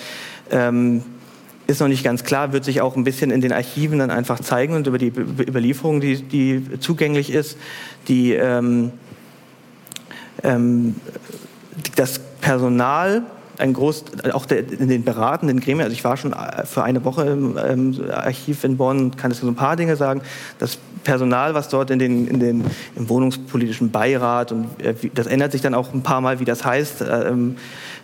ist 1.70 1.80
noch 1.80 1.88
nicht 1.88 2.04
ganz 2.04 2.24
klar, 2.24 2.52
wird 2.52 2.64
sich 2.64 2.80
auch 2.80 2.96
ein 2.96 3.04
bisschen 3.04 3.30
in 3.30 3.40
den 3.40 3.52
Archiven 3.52 3.98
dann 3.98 4.10
einfach 4.10 4.40
zeigen 4.40 4.74
und 4.74 4.86
über 4.86 4.98
die 4.98 5.08
Überlieferung, 5.08 6.00
die, 6.00 6.22
die 6.22 6.80
zugänglich 6.80 7.30
ist, 7.30 7.56
die 8.08 8.32
ähm, 8.32 8.92
ähm, 10.42 10.96
das 11.96 12.20
Personal 12.40 13.22
ein 13.58 13.74
groß, 13.74 14.04
auch 14.32 14.46
der, 14.46 14.60
in 14.60 14.88
den 14.88 15.04
beratenden 15.04 15.60
Gremien, 15.60 15.84
also 15.84 15.92
ich 15.92 16.02
war 16.02 16.16
schon 16.16 16.32
äh, 16.32 16.64
für 16.64 16.82
eine 16.82 17.04
Woche 17.04 17.26
im, 17.26 17.56
im 17.58 18.10
Archiv 18.10 18.64
in 18.64 18.76
Bonn 18.76 19.16
kann 19.16 19.30
jetzt 19.30 19.42
so 19.42 19.48
ein 19.48 19.54
paar 19.54 19.76
Dinge 19.76 19.96
sagen. 19.96 20.22
Das 20.58 20.78
Personal, 21.04 21.54
was 21.54 21.68
dort 21.68 21.90
in 21.90 21.98
den, 21.98 22.26
in 22.26 22.40
den, 22.40 22.64
im 22.96 23.08
wohnungspolitischen 23.08 23.90
Beirat 23.90 24.52
und 24.52 24.66
äh, 24.82 24.94
das 25.14 25.26
ändert 25.26 25.52
sich 25.52 25.60
dann 25.60 25.74
auch 25.74 25.92
ein 25.92 26.02
paar 26.02 26.20
Mal, 26.20 26.40
wie 26.40 26.44
das 26.44 26.64
heißt, 26.64 27.02
äh, 27.02 27.28
ähm, 27.28 27.56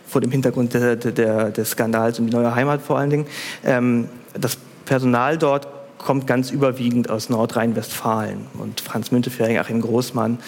vor 0.07 0.21
dem 0.21 0.31
Hintergrund 0.31 0.73
der, 0.73 0.95
der, 0.95 1.51
des 1.51 1.71
Skandals 1.71 2.19
um 2.19 2.27
die 2.27 2.33
neue 2.33 2.53
Heimat 2.55 2.81
vor 2.81 2.97
allen 2.97 3.09
Dingen. 3.09 3.25
Ähm, 3.65 4.09
das 4.39 4.57
Personal 4.85 5.37
dort 5.37 5.67
kommt 5.97 6.27
ganz 6.27 6.51
überwiegend 6.51 7.09
aus 7.09 7.29
Nordrhein-Westfalen 7.29 8.45
und 8.59 8.81
Franz 8.81 9.11
Müntefering, 9.11 9.57
Achim 9.57 9.81
Großmann, 9.81 10.39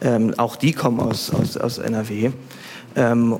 ähm, 0.00 0.34
auch 0.36 0.56
die 0.56 0.72
kommen 0.72 1.00
aus, 1.00 1.32
aus, 1.32 1.56
aus 1.56 1.78
NRW. 1.78 2.30
Ähm, 2.96 3.38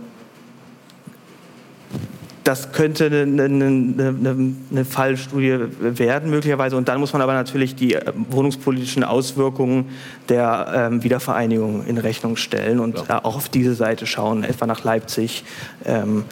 das 2.49 2.73
könnte 2.73 3.07
eine, 3.09 3.45
eine, 3.45 4.55
eine, 4.71 4.85
Fallstudie 4.87 5.59
werden 5.81 6.31
möglicherweise. 6.31 6.79
Und 6.79 6.89
dann 6.89 6.99
muss 6.99 7.13
man 7.13 7.21
aber 7.21 7.35
natürlich 7.35 7.77
die 7.77 7.93
äh, 7.93 8.13
wohnungspolitischen 8.31 9.05
Auswirkungen 9.05 9.91
der 10.31 10.89
ähm, 10.91 11.05
Wiedervereinigung 11.05 11.85
in 11.87 11.99
Rechnung 11.99 12.37
stellen 12.37 12.81
und 12.81 13.05
ja. 13.07 13.23
auch 13.23 13.37
auf 13.37 13.51
diese 13.51 13.75
Seite 13.75 14.07
schauen, 14.07 14.45
etwa 14.45 14.67
nach 14.67 14.83
Leipzig. 14.83 15.45
Ähm, 15.85 16.25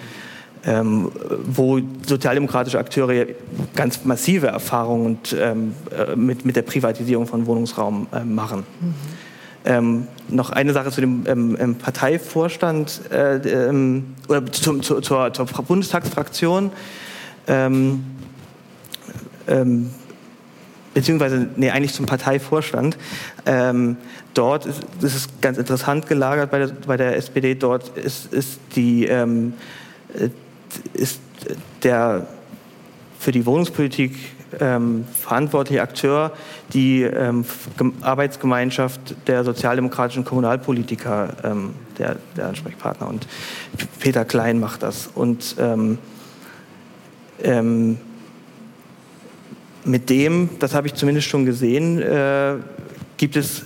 ähm, 0.64 1.12
wo 1.44 1.80
sozialdemokratische 2.04 2.78
Akteure 2.78 3.26
ganz 3.76 4.04
massive 4.04 4.48
Erfahrungen 4.48 5.06
und, 5.06 5.36
ähm, 5.38 5.74
äh, 5.96 6.16
mit, 6.16 6.44
mit 6.44 6.56
der 6.56 6.62
Privatisierung 6.62 7.26
von 7.26 7.46
Wohnungsraum 7.46 8.08
äh, 8.12 8.24
machen. 8.24 8.64
Mhm. 8.80 8.94
Ähm, 9.66 10.06
noch 10.28 10.50
eine 10.50 10.72
Sache 10.72 10.90
zu 10.90 11.00
dem 11.00 11.24
ähm, 11.26 11.56
ähm 11.58 11.74
Parteivorstand 11.74 13.02
äh, 13.10 13.36
ähm, 13.36 14.14
oder 14.28 14.46
zum, 14.46 14.82
zu, 14.82 15.00
zur, 15.00 15.32
zur, 15.32 15.46
Bundestagsfraktion. 15.46 16.70
Ähm, 17.48 18.04
ähm, 19.48 19.90
beziehungsweise, 20.94 21.48
nee, 21.56 21.70
eigentlich 21.70 21.92
zum 21.92 22.06
Parteivorstand. 22.06 22.96
dort 24.34 24.66
ist, 24.66 24.82
das 25.00 25.14
ist 25.14 25.42
ganz 25.42 25.58
interessant 25.58 26.06
gelagert 26.06 26.50
bei 26.50 26.60
der, 26.60 26.68
bei 26.86 26.96
der 26.96 27.16
SPD. 27.16 27.54
Dort 27.54 27.96
ist, 27.98 28.32
ist, 28.32 28.58
die, 28.76 29.06
äh, 29.06 30.30
ist 30.94 31.20
der 31.82 32.26
für 33.18 33.32
die 33.32 33.44
Wohnungspolitik 33.44 34.35
ähm, 34.60 35.04
verantwortliche 35.12 35.82
Akteur 35.82 36.32
die 36.72 37.02
ähm, 37.02 37.44
Arbeitsgemeinschaft 38.00 39.00
der 39.26 39.44
sozialdemokratischen 39.44 40.24
Kommunalpolitiker, 40.24 41.28
ähm, 41.44 41.74
der, 41.98 42.16
der, 42.36 42.48
Ansprechpartner. 42.48 43.08
Und 43.08 43.26
Peter 44.00 44.24
Klein 44.24 44.58
macht 44.60 44.82
das. 44.82 45.08
Und 45.14 45.56
ähm, 45.58 45.98
ähm, 47.42 47.98
mit 49.84 50.10
dem, 50.10 50.50
das 50.58 50.74
habe 50.74 50.88
ich 50.88 50.94
zumindest 50.94 51.28
schon 51.28 51.44
gesehen, 51.44 52.02
äh, 52.02 52.54
gibt 53.16 53.36
es 53.36 53.64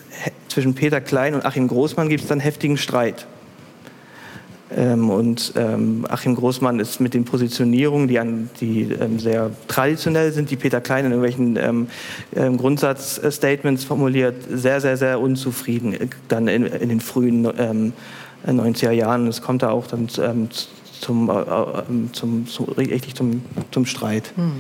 zwischen 0.49 0.75
Peter 0.75 1.01
Klein 1.01 1.35
und 1.35 1.45
Achim 1.45 1.69
Großmann 1.69 2.09
gibt 2.09 2.23
es 2.23 2.29
dann 2.29 2.41
heftigen 2.41 2.77
Streit. 2.77 3.27
Ähm, 4.77 5.11
und 5.11 5.53
ähm, 5.57 6.07
Achim 6.09 6.37
Großmann 6.37 6.79
ist 6.79 7.01
mit 7.01 7.15
den 7.15 7.25
Positionierungen, 7.25 8.07
die, 8.07 8.19
an, 8.19 8.51
die 8.61 8.83
ähm, 8.83 9.19
sehr 9.19 9.51
traditionell 9.67 10.33
sind, 10.33 10.51
die 10.51 10.57
Peter 10.57 10.81
Klein 10.81 11.07
in 11.07 11.13
irgendwelchen 11.13 11.57
ähm, 11.57 11.87
ähm, 12.37 12.57
Grundsatzstatements 12.57 13.85
formuliert, 13.85 14.37
sehr, 14.49 14.81
sehr, 14.81 14.97
sehr 14.97 15.21
unzufrieden 15.21 15.95
äh, 15.95 16.07
dann 16.29 16.47
in, 16.47 16.67
in 16.67 16.89
den 16.89 17.01
frühen 17.01 17.47
90er 18.47 18.93
Jahren. 18.93 19.27
Es 19.27 19.43
kommt 19.43 19.63
da 19.63 19.71
auch 19.71 19.87
dann 19.89 20.09
zum, 20.09 20.49
zum, 21.01 21.31
äh, 21.31 21.35
zum, 22.13 22.47
zum, 22.47 22.65
richtig 22.77 23.15
zum, 23.15 23.43
zum 23.73 23.87
Streit. 23.87 24.33
Mhm. 24.37 24.53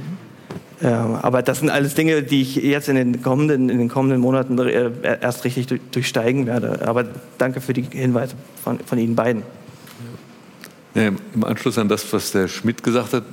Ja, 0.83 1.21
aber 1.23 1.43
das 1.43 1.59
sind 1.59 1.69
alles 1.69 1.95
Dinge, 1.95 2.23
die 2.23 2.41
ich 2.41 2.57
jetzt 2.57 2.89
in 2.89 2.97
den 2.97 3.23
kommenden, 3.23 3.69
in 3.69 3.79
den 3.79 3.91
kommenden 3.91 4.21
Monaten 4.21 4.59
äh, 4.59 4.91
erst 5.21 5.45
richtig 5.45 5.67
durchsteigen 5.93 6.47
werde. 6.47 6.87
Aber 6.89 7.05
danke 7.37 7.61
für 7.61 7.75
die 7.75 7.83
Hinweise 7.83 8.35
von, 8.63 8.79
von 8.81 8.99
Ihnen 8.99 9.15
beiden. 9.15 9.43
Ja, 10.95 11.09
Im 11.35 11.45
Anschluss 11.45 11.79
an 11.79 11.89
das, 11.89 12.13
was 12.13 12.33
der 12.33 12.49
Schmidt 12.49 12.83
gesagt 12.83 13.13
hat, 13.13 13.25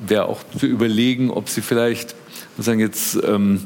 wäre 0.00 0.26
auch 0.26 0.40
zu 0.58 0.66
überlegen, 0.66 1.30
ob 1.30 1.48
Sie 1.48 1.62
vielleicht, 1.62 2.14
sagen 2.58 2.80
jetzt, 2.80 3.18
ähm, 3.24 3.60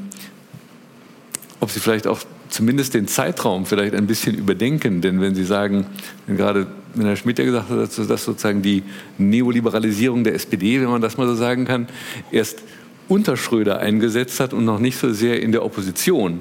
ob 1.58 1.70
Sie 1.70 1.80
vielleicht 1.80 2.06
auch 2.06 2.20
zumindest 2.48 2.94
den 2.94 3.08
Zeitraum 3.08 3.66
vielleicht 3.66 3.94
ein 3.94 4.06
bisschen 4.06 4.36
überdenken. 4.36 5.00
Denn 5.00 5.20
wenn 5.20 5.34
Sie 5.34 5.44
sagen, 5.44 5.86
gerade 6.28 6.68
wenn 6.94 7.06
Herr 7.06 7.16
Schmidt 7.16 7.38
ja 7.38 7.44
gesagt 7.44 7.70
hat, 7.70 8.10
dass 8.10 8.24
sozusagen 8.24 8.62
die 8.62 8.82
Neoliberalisierung 9.18 10.24
der 10.24 10.34
SPD, 10.34 10.80
wenn 10.80 10.88
man 10.88 11.00
das 11.00 11.16
mal 11.16 11.26
so 11.26 11.34
sagen 11.34 11.64
kann, 11.64 11.88
erst 12.30 12.62
unter 13.08 13.36
Schröder 13.36 13.80
eingesetzt 13.80 14.38
hat 14.40 14.52
und 14.52 14.64
noch 14.64 14.78
nicht 14.78 14.96
so 14.96 15.12
sehr 15.12 15.42
in 15.42 15.50
der 15.50 15.64
Opposition, 15.64 16.40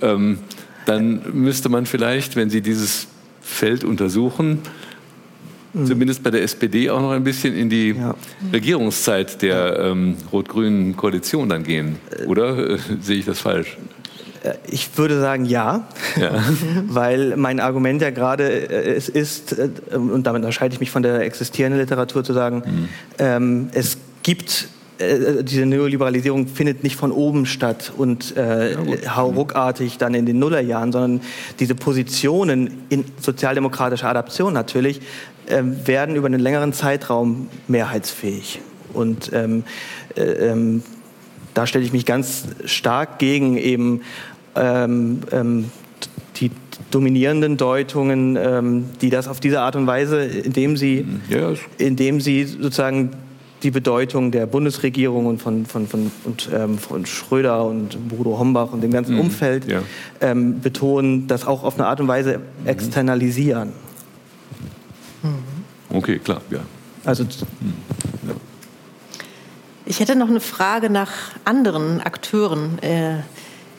ähm, 0.00 0.38
dann 0.86 1.22
müsste 1.32 1.68
man 1.68 1.86
vielleicht, 1.86 2.34
wenn 2.34 2.50
Sie 2.50 2.62
dieses 2.62 3.06
Feld 3.40 3.84
untersuchen, 3.84 4.60
mhm. 5.72 5.86
zumindest 5.86 6.22
bei 6.22 6.30
der 6.30 6.42
SPD 6.42 6.90
auch 6.90 7.00
noch 7.00 7.12
ein 7.12 7.24
bisschen 7.24 7.54
in 7.54 7.68
die 7.70 7.90
ja. 7.90 8.14
Regierungszeit 8.52 9.42
der 9.42 9.78
ähm, 9.78 10.16
rot-grünen 10.32 10.96
Koalition 10.96 11.48
dann 11.48 11.64
gehen. 11.64 11.96
Oder 12.26 12.70
äh, 12.70 12.78
sehe 13.00 13.18
ich 13.18 13.24
das 13.24 13.40
falsch? 13.40 13.76
Äh, 14.42 14.54
ich 14.68 14.96
würde 14.96 15.20
sagen 15.20 15.44
ja, 15.44 15.88
ja. 16.20 16.42
weil 16.86 17.36
mein 17.36 17.60
Argument 17.60 18.02
ja 18.02 18.10
gerade 18.10 18.48
äh, 18.48 18.94
es 18.94 19.08
ist, 19.08 19.58
äh, 19.58 19.70
und 19.96 20.26
damit 20.26 20.42
unterscheide 20.42 20.74
ich 20.74 20.80
mich 20.80 20.90
von 20.90 21.02
der 21.02 21.20
existierenden 21.20 21.80
Literatur, 21.80 22.24
zu 22.24 22.32
sagen, 22.32 22.62
mhm. 22.64 22.88
ähm, 23.18 23.68
es 23.72 23.98
gibt 24.22 24.68
diese 24.98 25.64
Neoliberalisierung 25.66 26.48
findet 26.48 26.82
nicht 26.82 26.96
von 26.96 27.12
oben 27.12 27.46
statt 27.46 27.92
und 27.96 28.36
äh, 28.36 28.76
hauruckartig 29.08 29.98
dann 29.98 30.14
in 30.14 30.26
den 30.26 30.38
Nullerjahren, 30.38 30.90
sondern 30.90 31.20
diese 31.60 31.74
Positionen 31.74 32.84
in 32.88 33.04
sozialdemokratischer 33.20 34.08
Adaption 34.08 34.52
natürlich 34.52 35.00
äh, 35.46 35.62
werden 35.84 36.16
über 36.16 36.26
einen 36.26 36.40
längeren 36.40 36.72
Zeitraum 36.72 37.48
mehrheitsfähig. 37.68 38.60
Und 38.92 39.30
ähm, 39.32 39.64
äh, 40.16 40.22
ähm, 40.22 40.82
da 41.54 41.66
stelle 41.66 41.84
ich 41.84 41.92
mich 41.92 42.06
ganz 42.06 42.44
stark 42.64 43.18
gegen 43.18 43.56
eben 43.56 44.00
ähm, 44.56 45.20
ähm, 45.30 45.70
die 46.36 46.50
dominierenden 46.90 47.56
Deutungen, 47.56 48.36
ähm, 48.36 48.86
die 49.00 49.10
das 49.10 49.28
auf 49.28 49.40
diese 49.40 49.60
Art 49.60 49.76
und 49.76 49.86
Weise, 49.86 50.24
indem 50.24 50.76
sie, 50.76 51.06
ja. 51.28 51.52
indem 51.78 52.20
sie 52.20 52.44
sozusagen 52.44 53.10
die 53.62 53.70
Bedeutung 53.70 54.30
der 54.30 54.46
Bundesregierung 54.46 55.26
und 55.26 55.42
von, 55.42 55.66
von, 55.66 55.86
von, 55.86 56.12
und, 56.24 56.48
ähm, 56.52 56.78
von 56.78 57.06
Schröder 57.06 57.64
und 57.64 58.08
Bodo 58.08 58.38
Hombach 58.38 58.72
und 58.72 58.82
dem 58.82 58.92
ganzen 58.92 59.14
mhm. 59.14 59.22
Umfeld 59.22 59.66
ja. 59.66 59.82
ähm, 60.20 60.60
betonen, 60.60 61.26
das 61.26 61.46
auch 61.46 61.64
auf 61.64 61.74
eine 61.74 61.86
Art 61.86 62.00
und 62.00 62.08
Weise 62.08 62.38
mhm. 62.38 62.66
externalisieren. 62.66 63.72
Okay, 65.90 66.18
klar, 66.18 66.40
ja. 66.50 66.60
Also, 67.04 67.24
mhm. 67.24 67.74
ja. 68.28 68.34
Ich 69.86 70.00
hätte 70.00 70.16
noch 70.16 70.28
eine 70.28 70.40
Frage 70.40 70.90
nach 70.90 71.12
anderen 71.44 72.00
Akteuren 72.02 72.78
äh, 72.82 73.16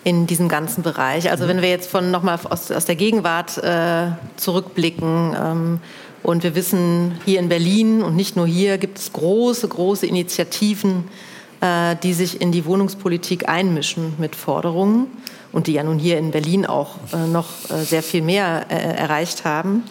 in 0.03 0.25
diesem 0.25 0.49
ganzen 0.49 0.81
Bereich. 0.81 1.29
Also 1.29 1.47
wenn 1.47 1.61
wir 1.61 1.69
jetzt 1.69 1.89
von 1.89 2.09
nochmal 2.09 2.39
aus, 2.49 2.71
aus 2.71 2.85
der 2.85 2.95
Gegenwart 2.95 3.57
äh, 3.59 4.07
zurückblicken 4.37 5.35
ähm, 5.39 5.79
und 6.23 6.43
wir 6.43 6.55
wissen, 6.55 7.19
hier 7.25 7.39
in 7.39 7.49
Berlin 7.49 8.01
und 8.01 8.15
nicht 8.15 8.35
nur 8.35 8.47
hier 8.47 8.77
gibt 8.77 8.97
es 8.97 9.13
große, 9.13 9.67
große 9.67 10.05
Initiativen, 10.05 11.05
äh, 11.61 11.95
die 12.01 12.13
sich 12.13 12.41
in 12.41 12.51
die 12.51 12.65
Wohnungspolitik 12.65 13.47
einmischen 13.49 14.13
mit 14.17 14.35
Forderungen 14.35 15.07
und 15.51 15.67
die 15.67 15.73
ja 15.73 15.83
nun 15.83 15.99
hier 15.99 16.17
in 16.17 16.31
Berlin 16.31 16.65
auch 16.65 16.95
äh, 17.13 17.27
noch 17.27 17.47
äh, 17.69 17.83
sehr 17.83 18.03
viel 18.03 18.21
mehr 18.21 18.69
erreicht 18.69 19.45
haben. 19.45 19.83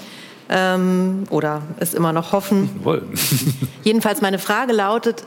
Ähm, 0.51 1.25
oder 1.29 1.63
es 1.79 1.93
immer 1.93 2.15
noch 2.15 2.33
hoffen. 2.33 2.71
Jedenfalls 3.85 4.23
meine 4.23 4.39
Frage 4.39 4.73
lautet, 4.73 5.25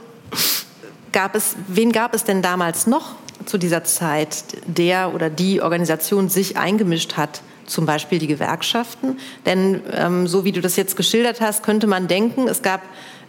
Gab 1.12 1.36
es, 1.36 1.58
wen 1.68 1.92
gab 1.92 2.14
es 2.14 2.24
denn 2.24 2.42
damals 2.42 2.88
noch 2.88 3.16
zu 3.46 3.58
dieser 3.58 3.84
Zeit, 3.84 4.34
der 4.66 5.14
oder 5.14 5.30
die 5.30 5.62
Organisation 5.62 6.30
sich 6.30 6.58
eingemischt 6.58 7.18
hat? 7.18 7.42
Zum 7.72 7.86
Beispiel 7.86 8.20
die 8.20 8.28
Gewerkschaften. 8.28 9.18
Denn 9.46 9.80
ähm, 9.94 10.28
so 10.28 10.44
wie 10.44 10.52
du 10.52 10.60
das 10.60 10.76
jetzt 10.76 10.98
geschildert 10.98 11.40
hast, 11.40 11.64
könnte 11.64 11.88
man 11.88 12.10
denken, 12.10 12.50
es 12.50 12.62
gab 12.62 12.82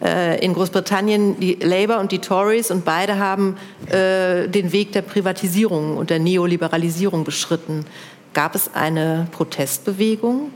äh, 0.03 0.45
in 0.45 0.53
Großbritannien 0.53 1.39
die 1.39 1.55
Labour 1.55 2.01
und 2.01 2.11
die 2.11 2.19
Tories 2.19 2.73
und 2.73 2.85
beide 2.85 3.19
haben 3.19 3.57
äh, 3.87 4.49
den 4.49 4.73
Weg 4.73 4.91
der 4.91 5.03
Privatisierung 5.03 5.97
und 5.97 6.11
der 6.11 6.19
Neoliberalisierung 6.19 7.23
beschritten. 7.23 7.87
Gab 8.35 8.57
es 8.57 8.75
eine 8.75 9.29
Protestbewegung? 9.31 10.51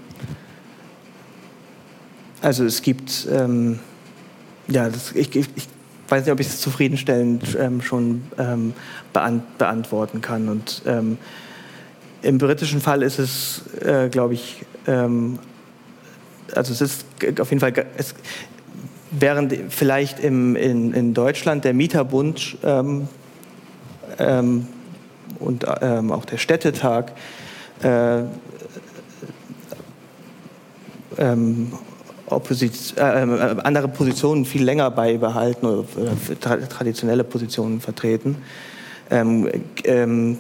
Also 2.43 2.65
es 2.65 2.83
gibt, 2.83 3.29
ähm, 3.31 3.79
ja, 4.67 4.89
das, 4.89 5.13
ich, 5.13 5.37
ich, 5.37 5.47
weiß 6.09 6.25
nicht, 6.25 6.33
ob 6.33 6.41
ich 6.41 6.49
es 6.49 6.61
zufriedenstellend 6.61 7.57
ähm, 7.57 7.83
schon 7.83 8.25
ähm, 8.37 8.75
beant 9.13 9.59
beantworten 9.59 10.21
kann. 10.23 10.49
Und 10.49 10.83
ähm, 10.87 11.19
im 12.23 12.39
britischen 12.39 12.81
Fall 12.81 13.03
ist 13.03 13.19
es, 13.19 13.63
äh, 13.81 14.09
glaube 14.09 14.35
ich, 14.35 14.65
ähm, 14.87 15.39
also 16.55 16.73
es 16.73 16.81
ist 16.81 17.07
auf 17.41 17.51
jeden 17.51 17.61
Fall, 17.61 17.73
es, 17.97 18.15
während 19.11 19.55
vielleicht 19.71 20.21
im, 20.21 20.57
in, 20.57 20.93
in 20.93 21.15
Deutschland 21.15 21.65
der 21.65 21.75
Mieterbund 21.75 22.59
ähm, 22.63 23.09
ähm, 24.19 24.67
und 25.39 25.67
auch 25.69 26.25
der 26.25 26.39
Städtetag 26.39 27.13
äh, 27.83 28.23
Opposit 32.27 32.95
äh, 32.97 33.23
äh, 33.23 33.57
andere 33.63 33.89
Positionen 33.89 34.45
viel 34.45 34.65
länger 34.65 34.91
beibehalten 34.91 35.67
oder 35.67 35.85
tra 36.41 36.57
traditionelle 36.57 37.25
Positionen 37.25 37.81
vertreten, 37.81 38.37
ähm, 39.11 39.49
ähm, 39.85 40.39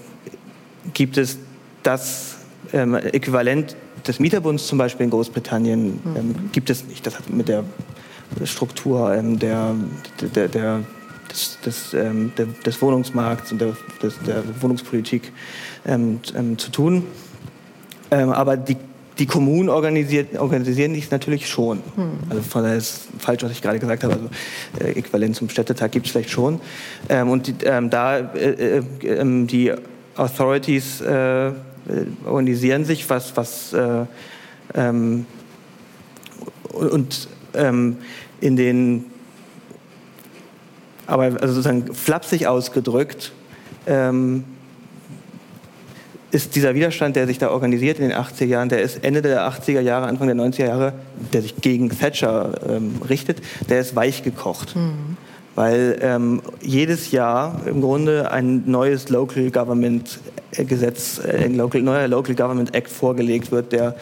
gibt 0.92 1.16
es 1.16 1.38
das 1.86 2.36
ähm, 2.72 2.94
Äquivalent 2.94 3.76
des 4.06 4.18
Mieterbunds 4.18 4.66
zum 4.66 4.78
Beispiel 4.78 5.04
in 5.04 5.10
Großbritannien 5.10 6.00
ähm, 6.16 6.34
gibt 6.52 6.70
es 6.70 6.84
nicht. 6.84 7.06
Das 7.06 7.18
hat 7.18 7.30
mit 7.30 7.48
der 7.48 7.64
Struktur 8.44 9.14
ähm, 9.14 9.38
der, 9.38 9.74
der, 10.34 10.48
der 10.48 10.80
des, 11.30 11.58
des, 11.64 11.94
ähm, 11.94 12.32
der, 12.36 12.46
des, 12.46 12.80
Wohnungsmarkts 12.80 13.52
und 13.52 13.60
der, 13.60 13.76
des, 14.02 14.14
der 14.26 14.42
Wohnungspolitik 14.60 15.32
zu 16.56 16.70
tun. 16.72 17.04
aber 18.10 18.56
die 18.56 18.76
die 19.18 19.26
Kommunen 19.26 19.68
organisieren 19.68 20.94
sich 20.94 21.10
natürlich 21.10 21.48
schon. 21.48 21.78
Hm. 21.94 22.18
Also 22.28 22.42
von 22.42 22.62
daher 22.62 22.76
ist 22.76 23.08
falsch, 23.18 23.42
was 23.42 23.52
ich 23.52 23.62
gerade 23.62 23.78
gesagt 23.78 24.04
habe. 24.04 24.14
Also 24.14 24.28
äh, 24.80 24.98
Äquivalent 24.98 25.36
zum 25.36 25.48
Städtetag 25.48 25.92
gibt 25.92 26.06
es 26.06 26.12
vielleicht 26.12 26.30
schon. 26.30 26.60
Ähm, 27.08 27.30
und 27.30 27.46
die, 27.46 27.54
ähm, 27.64 27.88
da 27.88 28.18
äh, 28.18 28.78
äh, 28.78 28.82
ähm, 29.02 29.46
die 29.46 29.72
Authorities 30.16 31.00
äh, 31.00 31.52
organisieren 32.24 32.84
sich, 32.84 33.08
was, 33.08 33.36
was 33.36 33.72
äh, 33.72 34.04
ähm, 34.74 35.26
und 36.72 37.28
ähm, 37.54 37.98
in 38.40 38.56
den 38.56 39.04
aber 41.06 41.24
also 41.40 41.48
sozusagen 41.54 41.94
flapsig 41.94 42.46
ausgedrückt 42.46 43.32
ähm, 43.86 44.44
ist 46.32 46.56
dieser 46.56 46.74
Widerstand, 46.74 47.16
der 47.16 47.26
sich 47.26 47.38
da 47.38 47.50
organisiert 47.50 47.98
in 47.98 48.08
den 48.08 48.18
80er 48.18 48.44
Jahren, 48.44 48.68
der 48.68 48.82
ist 48.82 49.04
Ende 49.04 49.22
der 49.22 49.48
80er 49.48 49.80
Jahre, 49.80 50.06
Anfang 50.06 50.26
der 50.26 50.36
90er 50.36 50.66
Jahre, 50.66 50.92
der 51.32 51.42
sich 51.42 51.56
gegen 51.56 51.88
Thatcher 51.88 52.52
ähm, 52.68 52.96
richtet, 53.08 53.40
der 53.68 53.80
ist 53.80 53.94
weich 53.94 54.22
gekocht. 54.22 54.74
Mhm. 54.74 55.16
Weil 55.54 55.98
ähm, 56.02 56.42
jedes 56.60 57.12
Jahr 57.12 57.62
im 57.66 57.80
Grunde 57.80 58.30
ein 58.30 58.64
neues 58.66 59.08
Local 59.08 59.50
Government 59.50 60.18
Gesetz, 60.52 61.20
äh, 61.24 61.44
ein 61.44 61.56
Local, 61.56 61.82
neuer 61.82 62.08
Local 62.08 62.34
Government 62.34 62.74
Act 62.74 62.90
vorgelegt 62.90 63.50
wird, 63.50 63.72
der 63.72 63.96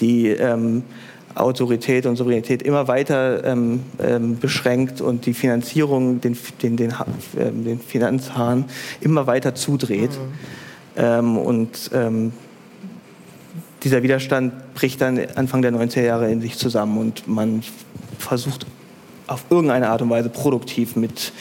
die 0.00 0.28
ähm, 0.28 0.82
Autorität 1.34 2.06
und 2.06 2.16
Souveränität 2.16 2.62
immer 2.62 2.88
weiter 2.88 3.44
ähm, 3.44 3.80
ähm, 4.00 4.38
beschränkt 4.38 5.00
und 5.00 5.26
die 5.26 5.34
Finanzierung, 5.34 6.20
den, 6.20 6.36
den, 6.60 6.76
den, 6.76 6.90
äh, 6.90 7.50
den 7.50 7.80
Finanzhahn 7.80 8.66
immer 9.00 9.26
weiter 9.26 9.54
zudreht. 9.54 10.10
Mhm. 10.10 10.32
Ähm, 10.96 11.38
und 11.38 11.90
ähm, 11.94 12.32
dieser 13.82 14.02
Widerstand 14.02 14.74
bricht 14.74 15.00
dann 15.00 15.18
Anfang 15.34 15.62
der 15.62 15.72
90er 15.72 16.02
Jahre 16.02 16.30
in 16.30 16.40
sich 16.40 16.58
zusammen 16.58 16.98
und 16.98 17.26
man 17.26 17.62
versucht 18.18 18.66
auf 19.26 19.44
irgendeine 19.50 19.88
Art 19.88 20.02
und 20.02 20.10
Weise 20.10 20.28
produktiv 20.28 20.96
mit 20.96 21.32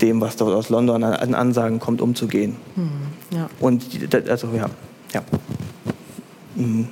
dem, 0.00 0.20
was 0.20 0.36
dort 0.36 0.54
aus 0.54 0.68
London 0.68 1.04
an 1.04 1.34
Ansagen 1.34 1.80
kommt, 1.80 2.00
umzugehen. 2.00 2.56
Mhm, 2.76 2.90
ja. 3.36 3.48
Und 3.60 3.84
also 4.28 4.48
ja, 4.48 4.66
ja. 5.12 5.22
Mhm. 6.56 6.88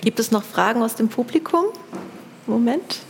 Gibt 0.00 0.18
es 0.18 0.30
noch 0.30 0.42
Fragen 0.42 0.82
aus 0.82 0.96
dem 0.96 1.08
Publikum? 1.08 1.64
Moment. 2.46 3.00